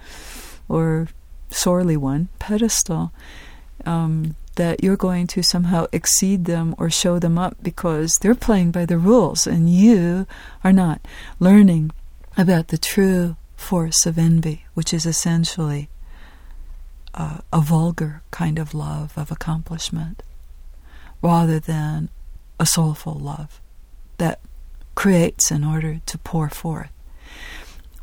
or 0.69 1.07
sorely 1.51 1.97
won 1.97 2.29
pedestal. 2.41 3.13
Um, 3.87 4.35
that 4.59 4.83
you're 4.85 4.97
going 4.97 5.27
to 5.29 5.43
somehow 5.43 5.87
exceed 5.93 6.45
them 6.45 6.75
or 6.79 6.91
show 6.91 7.19
them 7.19 7.39
up 7.39 7.57
because 7.63 8.15
they're 8.21 8.35
playing 8.35 8.71
by 8.71 8.85
the 8.85 8.99
rules 8.99 9.47
and 9.47 9.71
you 9.71 10.27
are 10.63 10.73
not 10.73 11.01
learning 11.41 11.91
about 12.37 12.69
the 12.69 12.79
true 12.79 13.37
force 13.57 14.05
of 14.07 14.19
envy, 14.19 14.67
which 14.75 14.93
is 14.93 15.07
essentially 15.07 15.89
uh, 17.15 17.39
a 17.53 17.61
vulgar 17.61 18.23
kind 18.31 18.59
of 18.59 18.75
love 18.75 19.17
of 19.17 19.31
accomplishment. 19.33 20.23
rather 21.23 21.59
than 21.59 22.09
a 22.61 22.67
soulful 22.67 23.15
love 23.15 23.61
that 24.19 24.41
creates 24.95 25.51
in 25.51 25.65
order 25.65 26.01
to 26.07 26.19
pour 26.19 26.49
forth 26.49 26.91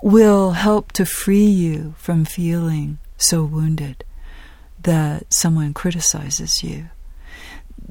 will 0.02 0.52
help 0.52 0.92
to 0.92 1.06
free 1.06 1.46
you 1.46 1.94
from 1.98 2.26
feeling 2.26 2.98
so 3.18 3.44
wounded 3.44 4.04
that 4.86 5.34
someone 5.34 5.74
criticizes 5.74 6.64
you. 6.64 6.90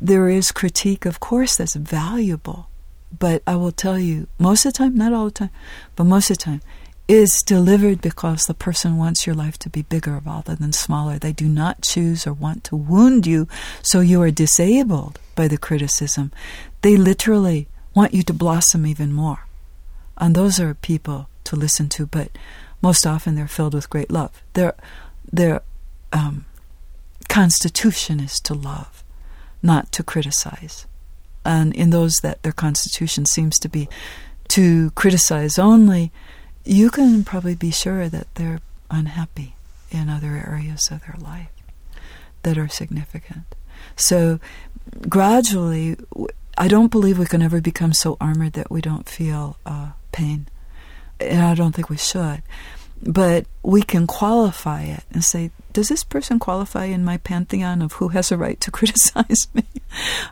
There 0.00 0.28
is 0.28 0.52
critique, 0.52 1.06
of 1.06 1.18
course, 1.18 1.56
that's 1.56 1.74
valuable, 1.74 2.68
but 3.16 3.42
I 3.46 3.56
will 3.56 3.72
tell 3.72 3.98
you, 3.98 4.28
most 4.38 4.64
of 4.64 4.72
the 4.72 4.78
time, 4.78 4.94
not 4.94 5.12
all 5.12 5.26
the 5.26 5.30
time, 5.30 5.50
but 5.96 6.04
most 6.04 6.30
of 6.30 6.38
the 6.38 6.42
time, 6.42 6.60
is 7.06 7.42
delivered 7.44 8.00
because 8.00 8.46
the 8.46 8.54
person 8.54 8.96
wants 8.96 9.26
your 9.26 9.34
life 9.34 9.58
to 9.58 9.68
be 9.68 9.82
bigger 9.82 10.22
rather 10.24 10.54
than 10.54 10.72
smaller. 10.72 11.18
They 11.18 11.32
do 11.32 11.46
not 11.46 11.82
choose 11.82 12.26
or 12.26 12.32
want 12.32 12.64
to 12.64 12.76
wound 12.76 13.26
you 13.26 13.46
so 13.82 14.00
you 14.00 14.22
are 14.22 14.30
disabled 14.30 15.18
by 15.34 15.48
the 15.48 15.58
criticism. 15.58 16.32
They 16.82 16.96
literally 16.96 17.68
want 17.94 18.14
you 18.14 18.22
to 18.22 18.32
blossom 18.32 18.86
even 18.86 19.12
more. 19.12 19.46
And 20.16 20.34
those 20.34 20.60
are 20.60 20.74
people 20.74 21.28
to 21.44 21.56
listen 21.56 21.88
to, 21.90 22.06
but 22.06 22.30
most 22.80 23.04
often 23.06 23.34
they're 23.34 23.48
filled 23.48 23.74
with 23.74 23.90
great 23.90 24.10
love. 24.10 24.42
Their, 24.54 24.74
their 25.30 25.62
um, 26.12 26.46
constitution 27.34 28.20
is 28.20 28.38
to 28.38 28.54
love, 28.54 29.02
not 29.60 29.90
to 29.90 30.04
criticize. 30.04 30.86
And 31.44 31.74
in 31.74 31.90
those 31.90 32.14
that 32.22 32.40
their 32.44 32.52
constitution 32.52 33.26
seems 33.26 33.58
to 33.58 33.68
be 33.68 33.88
to 34.50 34.92
criticize 34.92 35.58
only, 35.58 36.12
you 36.64 36.90
can 36.90 37.24
probably 37.24 37.56
be 37.56 37.72
sure 37.72 38.08
that 38.08 38.32
they're 38.36 38.60
unhappy 38.88 39.56
in 39.90 40.08
other 40.08 40.40
areas 40.46 40.92
of 40.92 41.00
their 41.00 41.16
life 41.18 41.50
that 42.44 42.56
are 42.56 42.68
significant. 42.68 43.46
So 43.96 44.38
gradually, 45.08 45.96
I 46.56 46.68
don't 46.68 46.92
believe 46.92 47.18
we 47.18 47.26
can 47.26 47.42
ever 47.42 47.60
become 47.60 47.94
so 47.94 48.16
armored 48.20 48.52
that 48.52 48.70
we 48.70 48.80
don't 48.80 49.08
feel 49.08 49.56
uh, 49.66 49.90
pain. 50.12 50.46
And 51.18 51.42
I 51.42 51.56
don't 51.56 51.74
think 51.74 51.90
we 51.90 51.96
should. 51.96 52.42
But 53.04 53.46
we 53.62 53.82
can 53.82 54.06
qualify 54.06 54.82
it 54.82 55.04
and 55.12 55.22
say, 55.22 55.50
does 55.74 55.88
this 55.88 56.04
person 56.04 56.38
qualify 56.38 56.84
in 56.86 57.04
my 57.04 57.18
pantheon 57.18 57.82
of 57.82 57.94
who 57.94 58.08
has 58.08 58.32
a 58.32 58.38
right 58.38 58.60
to 58.60 58.70
criticize 58.70 59.48
me, 59.52 59.64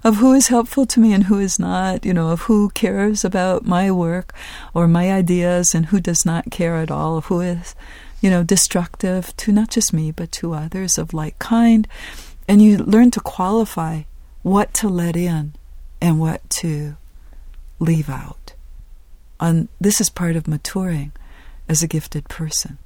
of 0.03 0.17
who 0.17 0.33
is 0.33 0.49
helpful 0.49 0.87
to 0.87 1.01
me 1.01 1.13
and 1.13 1.25
who 1.25 1.39
is 1.39 1.59
not, 1.59 2.07
you 2.07 2.15
know, 2.15 2.31
of 2.31 2.43
who 2.43 2.71
cares 2.71 3.25
about 3.25 3.67
my 3.67 3.91
work 3.91 4.33
or 4.73 4.89
my 4.89 5.13
ideas 5.13 5.75
and 5.75 5.87
who 5.87 6.01
does 6.01 6.25
not 6.25 6.51
care 6.51 6.77
at 6.77 6.91
all, 6.91 7.19
of 7.19 7.27
who 7.27 7.41
is, 7.41 7.75
you 8.21 8.31
know, 8.31 8.43
destructive 8.43 9.37
to 9.37 9.53
not 9.53 9.71
just 9.71 9.93
me, 9.93 10.11
but 10.11 10.33
to 10.33 10.55
others 10.55 10.97
of 10.97 11.13
like 11.13 11.39
kind. 11.39 11.87
And 12.49 12.63
you 12.63 12.79
learn 12.79 13.11
to 13.13 13.21
qualify 13.21 14.03
what 14.43 14.73
to 14.75 14.89
let 14.89 15.17
in 15.17 15.55
and 16.01 16.19
what 16.19 16.49
to 16.51 16.97
leave 17.79 18.09
out. 18.09 18.55
And 19.41 19.69
this 19.81 20.01
is 20.01 20.09
part 20.09 20.37
of 20.37 20.47
maturing 20.47 21.13
as 21.69 21.83
a 21.83 21.89
gifted 21.89 22.29
person. 22.29 22.79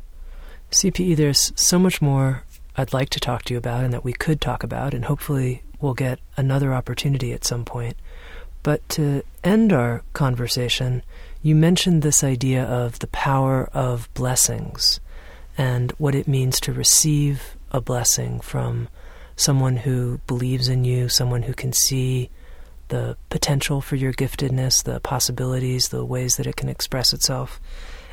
CPE, 0.71 1.17
there's 1.17 1.53
so 1.55 1.79
much 1.79 2.03
more 2.03 2.45
I'd 2.77 2.93
like 2.93 3.11
to 3.11 3.21
talk 3.21 3.45
to 3.45 3.55
you 3.55 3.59
about 3.59 3.85
and 3.85 3.93
that 3.93 4.05
we 4.05 4.13
could 4.13 4.41
talk 4.41 4.63
about, 4.63 4.93
and 4.93 5.05
hopefully 5.05 5.63
we'll 5.81 5.95
get 5.95 6.19
another 6.37 6.75
opportunity 6.75 7.33
at 7.33 7.45
some 7.45 7.65
point. 7.65 7.97
But 8.63 8.87
to 8.91 9.23
end 9.45 9.73
our 9.73 10.03
conversation, 10.13 11.03
you 11.43 11.55
mentioned 11.55 12.03
this 12.03 12.25
idea 12.25 12.65
of 12.65 12.99
the 12.99 13.07
power 13.07 13.71
of 13.73 14.13
blessings 14.15 15.01
and 15.57 15.93
what 15.93 16.15
it 16.15 16.29
means 16.29 16.61
to 16.61 16.73
receive 16.73 17.57
a 17.71 17.81
blessing 17.81 18.41
from 18.41 18.89
someone 19.37 19.77
who 19.77 20.21
believes 20.27 20.69
in 20.69 20.85
you, 20.85 21.09
someone 21.09 21.43
who 21.43 21.55
can 21.55 21.73
see 21.73 22.31
the 22.89 23.17
potential 23.31 23.81
for 23.81 23.97
your 23.97 24.13
giftedness, 24.13 24.83
the 24.83 25.01
possibilities, 25.01 25.89
the 25.89 26.05
ways 26.05 26.37
that 26.37 26.47
it 26.47 26.57
can 26.57 26.69
express 26.69 27.13
itself. 27.13 27.61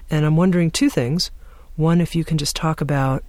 And 0.09 0.25
I'm 0.25 0.37
wondering 0.37 0.71
two 0.71 0.89
things. 0.89 1.31
One, 1.75 2.01
if 2.01 2.15
you 2.15 2.23
can 2.23 2.37
just 2.37 2.55
talk 2.55 2.81
about 2.81 3.23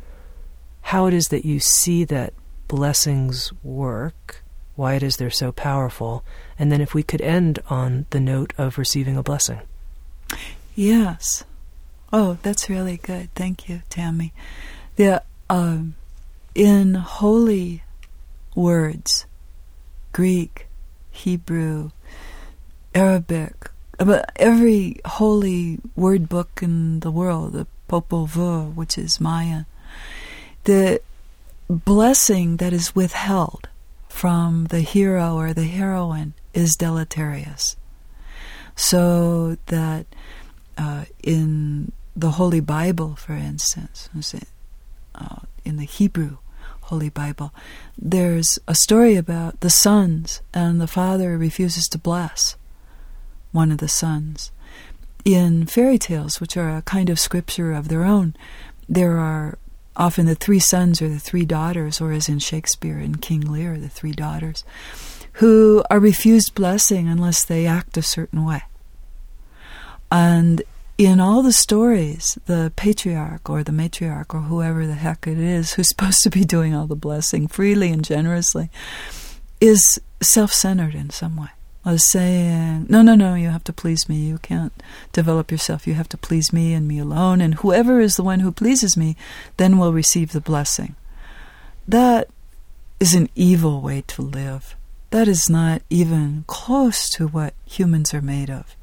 how 0.83 1.07
it 1.07 1.14
is 1.14 1.29
that 1.29 1.45
you 1.45 1.61
see 1.61 2.05
that 2.05 2.35
blessings 2.68 3.53
work, 3.62 4.43
why 4.77 4.95
it 4.95 5.03
is 5.03 5.16
they're 5.16 5.31
so 5.31 5.53
powerful, 5.53 6.25
and 6.59 6.70
then 6.70 6.81
if 6.81 6.95
we 6.95 7.03
could 7.03 7.22
end 7.22 7.59
on 7.70 8.07
the 8.11 8.20
note 8.20 8.53
of 8.59 8.77
receiving 8.77 9.16
a 9.16 9.22
blessing. 9.22 9.61
Yes. 10.75 11.45
Oh, 12.12 12.39
that's 12.43 12.68
really 12.68 12.97
good. 12.97 13.33
Thank 13.35 13.68
you, 13.68 13.83
Tami. 13.91 14.33
The 14.97 15.22
um, 15.49 15.95
in 16.55 16.95
holy 16.95 17.83
words, 18.55 19.27
Greek, 20.12 20.66
Hebrew, 21.11 21.91
Arabic, 22.95 23.70
but 23.99 24.32
every 24.36 25.01
holy 25.05 25.78
word 25.97 26.28
book 26.28 26.61
in 26.62 27.01
the 27.01 27.11
world, 27.11 27.53
the 27.53 27.66
Popol 27.88 28.26
Vuh, 28.26 28.74
which 28.74 28.99
is 28.99 29.20
Maya, 29.20 29.64
the 30.64 31.01
blessing 31.68 32.57
that 32.59 32.72
is 32.72 32.95
withheld 32.95 33.68
from 34.09 34.66
the 34.66 34.80
hero 34.80 35.36
or 35.36 35.53
the 35.53 35.64
heroine 35.64 36.34
is 36.53 36.76
deleterious. 36.76 37.76
So 38.76 39.57
that 39.66 40.07
uh, 40.76 41.05
in 41.22 41.92
the 42.16 42.32
Holy 42.32 42.61
Bible, 42.61 43.16
for 43.16 43.34
instance, 43.34 44.09
uh, 45.14 45.36
in 45.64 45.76
the 45.76 45.84
Hebrew 45.84 46.38
Holy 46.82 47.09
Bible, 47.09 47.53
there's 47.97 48.59
a 48.66 48.74
story 48.74 49.16
about 49.16 49.61
the 49.61 49.70
sons, 49.70 50.42
and 50.53 50.80
the 50.80 50.86
father 50.86 51.38
refuses 51.38 51.86
to 51.88 51.99
bless 51.99 52.57
one 53.55 53.70
of 53.70 53.78
the 53.78 53.88
sons. 53.88 54.50
In 55.24 55.64
fairy 55.66 55.96
tales, 55.96 56.40
which 56.40 56.57
are 56.57 56.76
a 56.76 56.82
kind 56.82 57.09
of 57.09 57.20
scripture 57.20 57.72
of 57.72 57.88
their 57.88 58.05
own, 58.05 58.34
there 58.88 59.16
are 59.16 59.59
often 59.96 60.26
the 60.26 60.34
three 60.34 60.59
sons 60.59 61.00
or 61.00 61.09
the 61.09 61.20
three 61.20 61.46
daughters, 61.46 62.00
or 62.00 62.12
as 62.12 62.28
in 62.28 62.40
Shakespeare 62.40 62.98
and 62.98 63.22
King 63.22 63.40
Lear, 63.40 63.78
the 63.78 63.88
three 63.88 64.12
daughters, 64.12 64.64
who 65.34 65.84
are 65.88 66.00
refused 66.00 66.55
blessing 66.55 67.09
unless 67.09 67.44
they 67.44 67.64
act 67.64 67.96
a 67.96 68.02
certain 68.02 68.44
way. 68.44 68.64
And 70.11 70.62
in 70.98 71.20
all 71.20 71.42
the 71.42 71.52
stories, 71.52 72.36
the 72.46 72.72
patriarch 72.76 73.48
or 73.48 73.62
the 73.62 73.72
matriarch 73.72 74.34
or 74.34 74.42
whoever 74.42 74.86
the 74.86 74.94
heck 74.94 75.26
it 75.26 75.38
is 75.38 75.74
who's 75.74 75.88
supposed 75.94 76.22
to 76.24 76.30
be 76.30 76.44
doing 76.44 76.74
all 76.74 76.86
the 76.86 76.96
blessing 76.96 77.46
freely 77.46 77.90
and 77.90 78.05
generously 78.05 78.68
is 79.61 79.98
self 80.20 80.52
centered 80.52 80.94
in 80.94 81.11
some 81.11 81.36
way 81.36 81.48
was 81.93 82.11
saying, 82.11 82.87
No, 82.89 83.03
no, 83.03 83.14
no, 83.14 83.35
you 83.35 83.51
have 83.51 83.64
to 83.64 83.72
please 83.72 84.09
me. 84.09 84.16
You 84.16 84.39
can't 84.39 84.72
develop 85.12 85.51
yourself. 85.51 85.87
You 85.87 85.95
have 85.95 86.09
to 86.11 86.16
please 86.16 86.53
me 86.53 86.72
and 86.72 86.89
me 86.89 86.99
alone. 86.99 87.41
And 87.41 87.55
whoever 87.55 88.01
is 88.01 88.16
the 88.16 88.22
one 88.22 88.41
who 88.41 88.53
pleases 88.53 88.97
me 88.97 89.16
then 89.57 89.78
will 89.78 89.93
receive 89.93 90.32
the 90.32 90.41
blessing. 90.41 90.97
That 91.87 92.28
is 93.01 93.14
an 93.14 93.28
evil 93.35 93.80
way 93.80 94.03
to 94.09 94.22
live. 94.22 94.76
That 95.11 95.28
is 95.28 95.51
not 95.51 95.82
even 95.91 96.45
close 96.47 97.09
to 97.11 97.28
what 97.28 97.55
humans 97.66 98.14
are 98.14 98.22
made 98.22 98.51
of. 98.51 98.74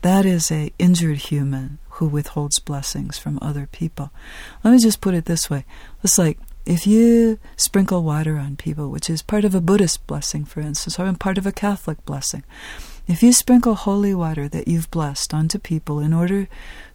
That 0.00 0.24
is 0.24 0.50
a 0.50 0.72
injured 0.78 1.18
human 1.18 1.78
who 1.90 2.08
withholds 2.08 2.58
blessings 2.58 3.18
from 3.18 3.38
other 3.40 3.68
people. 3.70 4.10
Let 4.64 4.72
me 4.72 4.78
just 4.78 5.00
put 5.00 5.14
it 5.14 5.26
this 5.26 5.48
way. 5.48 5.64
It's 6.02 6.18
like 6.18 6.38
if 6.64 6.86
you 6.86 7.38
sprinkle 7.56 8.02
water 8.02 8.38
on 8.38 8.56
people, 8.56 8.90
which 8.90 9.10
is 9.10 9.22
part 9.22 9.44
of 9.44 9.54
a 9.54 9.60
Buddhist 9.60 10.06
blessing, 10.06 10.44
for 10.44 10.60
instance, 10.60 10.98
or 10.98 11.12
part 11.14 11.38
of 11.38 11.46
a 11.46 11.52
Catholic 11.52 12.04
blessing, 12.04 12.44
if 13.08 13.22
you 13.22 13.32
sprinkle 13.32 13.74
holy 13.74 14.14
water 14.14 14.48
that 14.48 14.68
you've 14.68 14.90
blessed 14.90 15.34
onto 15.34 15.58
people 15.58 15.98
in 15.98 16.12
order 16.12 16.48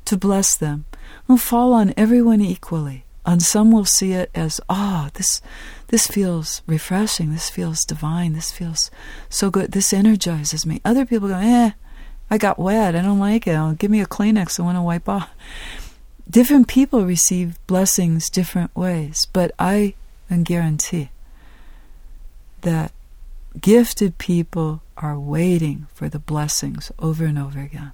to 0.05 0.17
bless 0.17 0.55
them, 0.55 0.85
will 1.27 1.37
fall 1.37 1.73
on 1.73 1.93
everyone 1.97 2.41
equally. 2.41 3.03
And 3.25 3.43
some 3.43 3.71
will 3.71 3.83
see 3.83 4.13
it 4.13 4.31
as, 4.33 4.61
ah, 4.69 5.07
oh, 5.07 5.09
this 5.13 5.41
this 5.87 6.07
feels 6.07 6.61
refreshing, 6.65 7.31
this 7.31 7.49
feels 7.49 7.83
divine, 7.83 8.33
this 8.33 8.51
feels 8.51 8.89
so 9.29 9.49
good, 9.49 9.73
this 9.73 9.91
energizes 9.91 10.65
me. 10.65 10.79
Other 10.85 11.05
people 11.05 11.27
go, 11.27 11.35
eh, 11.35 11.71
I 12.29 12.37
got 12.37 12.57
wet, 12.57 12.95
I 12.95 13.01
don't 13.01 13.19
like 13.19 13.45
it. 13.47 13.55
I'll 13.55 13.73
give 13.73 13.91
me 13.91 14.01
a 14.01 14.05
Kleenex, 14.05 14.59
I 14.59 14.63
want 14.63 14.77
to 14.77 14.81
wipe 14.81 15.09
off 15.09 15.29
different 16.29 16.67
people 16.67 17.05
receive 17.05 17.57
blessings 17.67 18.29
different 18.29 18.75
ways, 18.75 19.27
but 19.33 19.51
I 19.57 19.95
can 20.27 20.43
guarantee 20.43 21.09
that 22.61 22.91
gifted 23.59 24.17
people 24.17 24.81
are 24.97 25.19
waiting 25.19 25.87
for 25.93 26.09
the 26.09 26.19
blessings 26.19 26.91
over 26.99 27.25
and 27.25 27.39
over 27.39 27.59
again. 27.59 27.93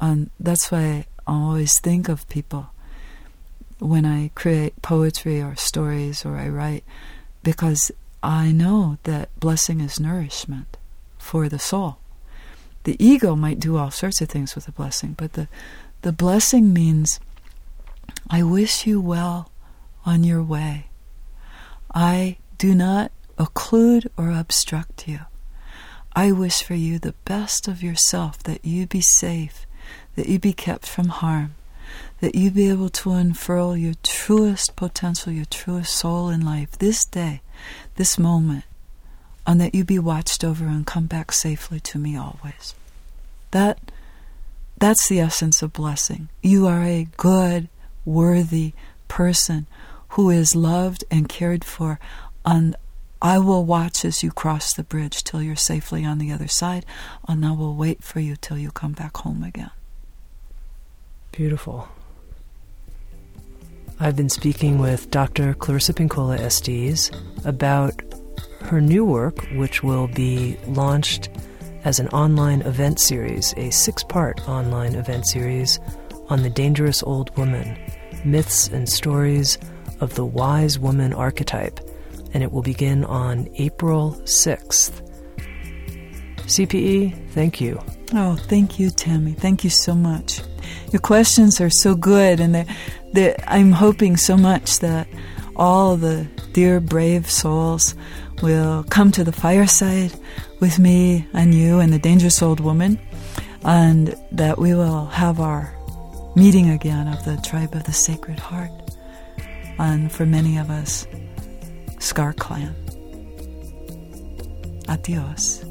And 0.00 0.30
that's 0.40 0.70
why 0.70 1.06
I 1.26 1.32
always 1.32 1.80
think 1.80 2.08
of 2.08 2.28
people 2.28 2.70
when 3.78 4.04
I 4.04 4.30
create 4.34 4.80
poetry 4.82 5.40
or 5.40 5.54
stories 5.56 6.24
or 6.24 6.36
I 6.36 6.48
write, 6.48 6.84
because 7.42 7.90
I 8.22 8.50
know 8.50 8.98
that 9.04 9.28
blessing 9.38 9.80
is 9.80 10.00
nourishment 10.00 10.76
for 11.18 11.48
the 11.48 11.58
soul. 11.58 11.98
The 12.84 12.96
ego 13.04 13.36
might 13.36 13.60
do 13.60 13.76
all 13.76 13.90
sorts 13.90 14.20
of 14.20 14.28
things 14.28 14.54
with 14.54 14.68
a 14.68 14.72
blessing, 14.72 15.14
but 15.16 15.34
the, 15.34 15.48
the 16.02 16.12
blessing 16.12 16.72
means 16.72 17.20
I 18.28 18.42
wish 18.42 18.86
you 18.86 19.00
well 19.00 19.50
on 20.04 20.24
your 20.24 20.42
way. 20.42 20.86
I 21.94 22.38
do 22.58 22.74
not 22.74 23.12
occlude 23.38 24.06
or 24.16 24.30
obstruct 24.30 25.08
you. 25.08 25.20
I 26.14 26.32
wish 26.32 26.62
for 26.62 26.74
you 26.74 26.98
the 26.98 27.14
best 27.24 27.68
of 27.68 27.82
yourself, 27.82 28.42
that 28.44 28.64
you 28.64 28.86
be 28.86 29.02
safe, 29.02 29.66
that 30.14 30.28
you 30.28 30.38
be 30.38 30.52
kept 30.52 30.86
from 30.86 31.08
harm, 31.08 31.54
that 32.20 32.34
you 32.34 32.50
be 32.50 32.68
able 32.68 32.88
to 32.88 33.12
unfurl 33.12 33.76
your 33.76 33.94
truest 34.02 34.76
potential, 34.76 35.32
your 35.32 35.44
truest 35.44 35.94
soul 35.94 36.30
in 36.30 36.44
life 36.44 36.72
this 36.78 37.04
day, 37.06 37.42
this 37.96 38.18
moment, 38.18 38.64
and 39.46 39.60
that 39.60 39.74
you 39.74 39.84
be 39.84 39.98
watched 39.98 40.42
over 40.42 40.66
and 40.66 40.86
come 40.86 41.06
back 41.06 41.32
safely 41.32 41.80
to 41.80 41.98
me 41.98 42.16
always. 42.16 42.74
That 43.50 43.78
that's 44.78 45.08
the 45.08 45.20
essence 45.20 45.62
of 45.62 45.72
blessing. 45.72 46.28
You 46.42 46.66
are 46.66 46.82
a 46.82 47.08
good, 47.16 47.68
worthy 48.06 48.72
person 49.08 49.66
who 50.10 50.30
is 50.30 50.56
loved 50.56 51.04
and 51.10 51.28
cared 51.28 51.64
for 51.64 52.00
and 52.46 52.76
I 53.20 53.38
will 53.38 53.64
watch 53.64 54.04
as 54.04 54.22
you 54.22 54.30
cross 54.30 54.74
the 54.74 54.84
bridge 54.84 55.24
till 55.24 55.42
you're 55.42 55.56
safely 55.56 56.04
on 56.04 56.18
the 56.18 56.30
other 56.30 56.48
side, 56.48 56.84
and 57.26 57.44
I 57.46 57.52
will 57.52 57.74
wait 57.74 58.02
for 58.04 58.20
you 58.20 58.36
till 58.36 58.58
you 58.58 58.70
come 58.70 58.92
back 58.92 59.16
home 59.16 59.42
again. 59.42 59.70
Beautiful. 61.32 61.88
I've 63.98 64.16
been 64.16 64.28
speaking 64.28 64.78
with 64.78 65.10
Dr. 65.10 65.54
Clarissa 65.54 65.94
Pinkola 65.94 66.38
Estés 66.38 67.10
about 67.46 67.94
her 68.60 68.80
new 68.80 69.04
work, 69.04 69.46
which 69.52 69.82
will 69.82 70.08
be 70.08 70.58
launched 70.66 71.30
as 71.84 71.98
an 71.98 72.08
online 72.08 72.60
event 72.62 73.00
series, 73.00 73.54
a 73.56 73.70
six 73.70 74.04
part 74.04 74.46
online 74.48 74.94
event 74.94 75.26
series 75.26 75.80
on 76.28 76.42
the 76.42 76.50
dangerous 76.50 77.02
old 77.02 77.34
woman, 77.38 77.78
myths 78.26 78.68
and 78.68 78.88
stories 78.88 79.58
of 80.00 80.14
the 80.14 80.24
wise 80.24 80.78
woman 80.78 81.12
archetype 81.12 81.80
and 82.36 82.42
it 82.42 82.52
will 82.52 82.62
begin 82.62 83.02
on 83.04 83.48
April 83.54 84.12
6th. 84.24 85.02
CPE, 86.40 87.30
thank 87.30 87.62
you. 87.62 87.80
Oh, 88.12 88.36
thank 88.36 88.78
you, 88.78 88.90
Tami. 88.90 89.36
Thank 89.36 89.64
you 89.64 89.70
so 89.70 89.94
much. 89.94 90.42
Your 90.92 91.00
questions 91.00 91.60
are 91.60 91.70
so 91.70 91.94
good, 91.94 92.38
and 92.40 92.54
they're, 92.54 92.66
they're, 93.12 93.36
I'm 93.48 93.72
hoping 93.72 94.16
so 94.16 94.36
much 94.36 94.80
that 94.80 95.08
all 95.56 95.96
the 95.96 96.28
dear, 96.52 96.78
brave 96.78 97.30
souls 97.30 97.94
will 98.42 98.84
come 98.84 99.10
to 99.12 99.24
the 99.24 99.32
fireside 99.32 100.12
with 100.60 100.78
me 100.78 101.26
and 101.32 101.54
you 101.54 101.80
and 101.80 101.92
the 101.92 101.98
dangerous 101.98 102.42
old 102.42 102.60
woman, 102.60 102.98
and 103.64 104.14
that 104.30 104.58
we 104.58 104.74
will 104.74 105.06
have 105.06 105.40
our 105.40 105.75
meeting 106.36 106.68
again 106.70 107.08
of 107.08 107.24
the 107.24 107.36
tribe 107.38 107.74
of 107.74 107.84
the 107.84 107.92
Sacred 107.92 108.38
Heart. 108.38 108.70
And 109.78 110.12
for 110.12 110.26
many 110.26 110.58
of 110.58 110.70
us, 110.70 111.06
Scar 111.98 112.32
Clan. 112.34 112.74
Adios. 114.88 115.64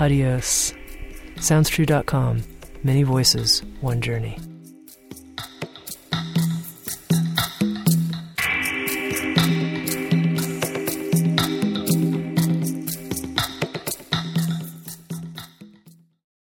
Adios. 0.00 0.72
SoundsTrue.com. 1.36 2.42
Many 2.82 3.02
voices, 3.02 3.62
one 3.80 4.00
journey. 4.00 4.38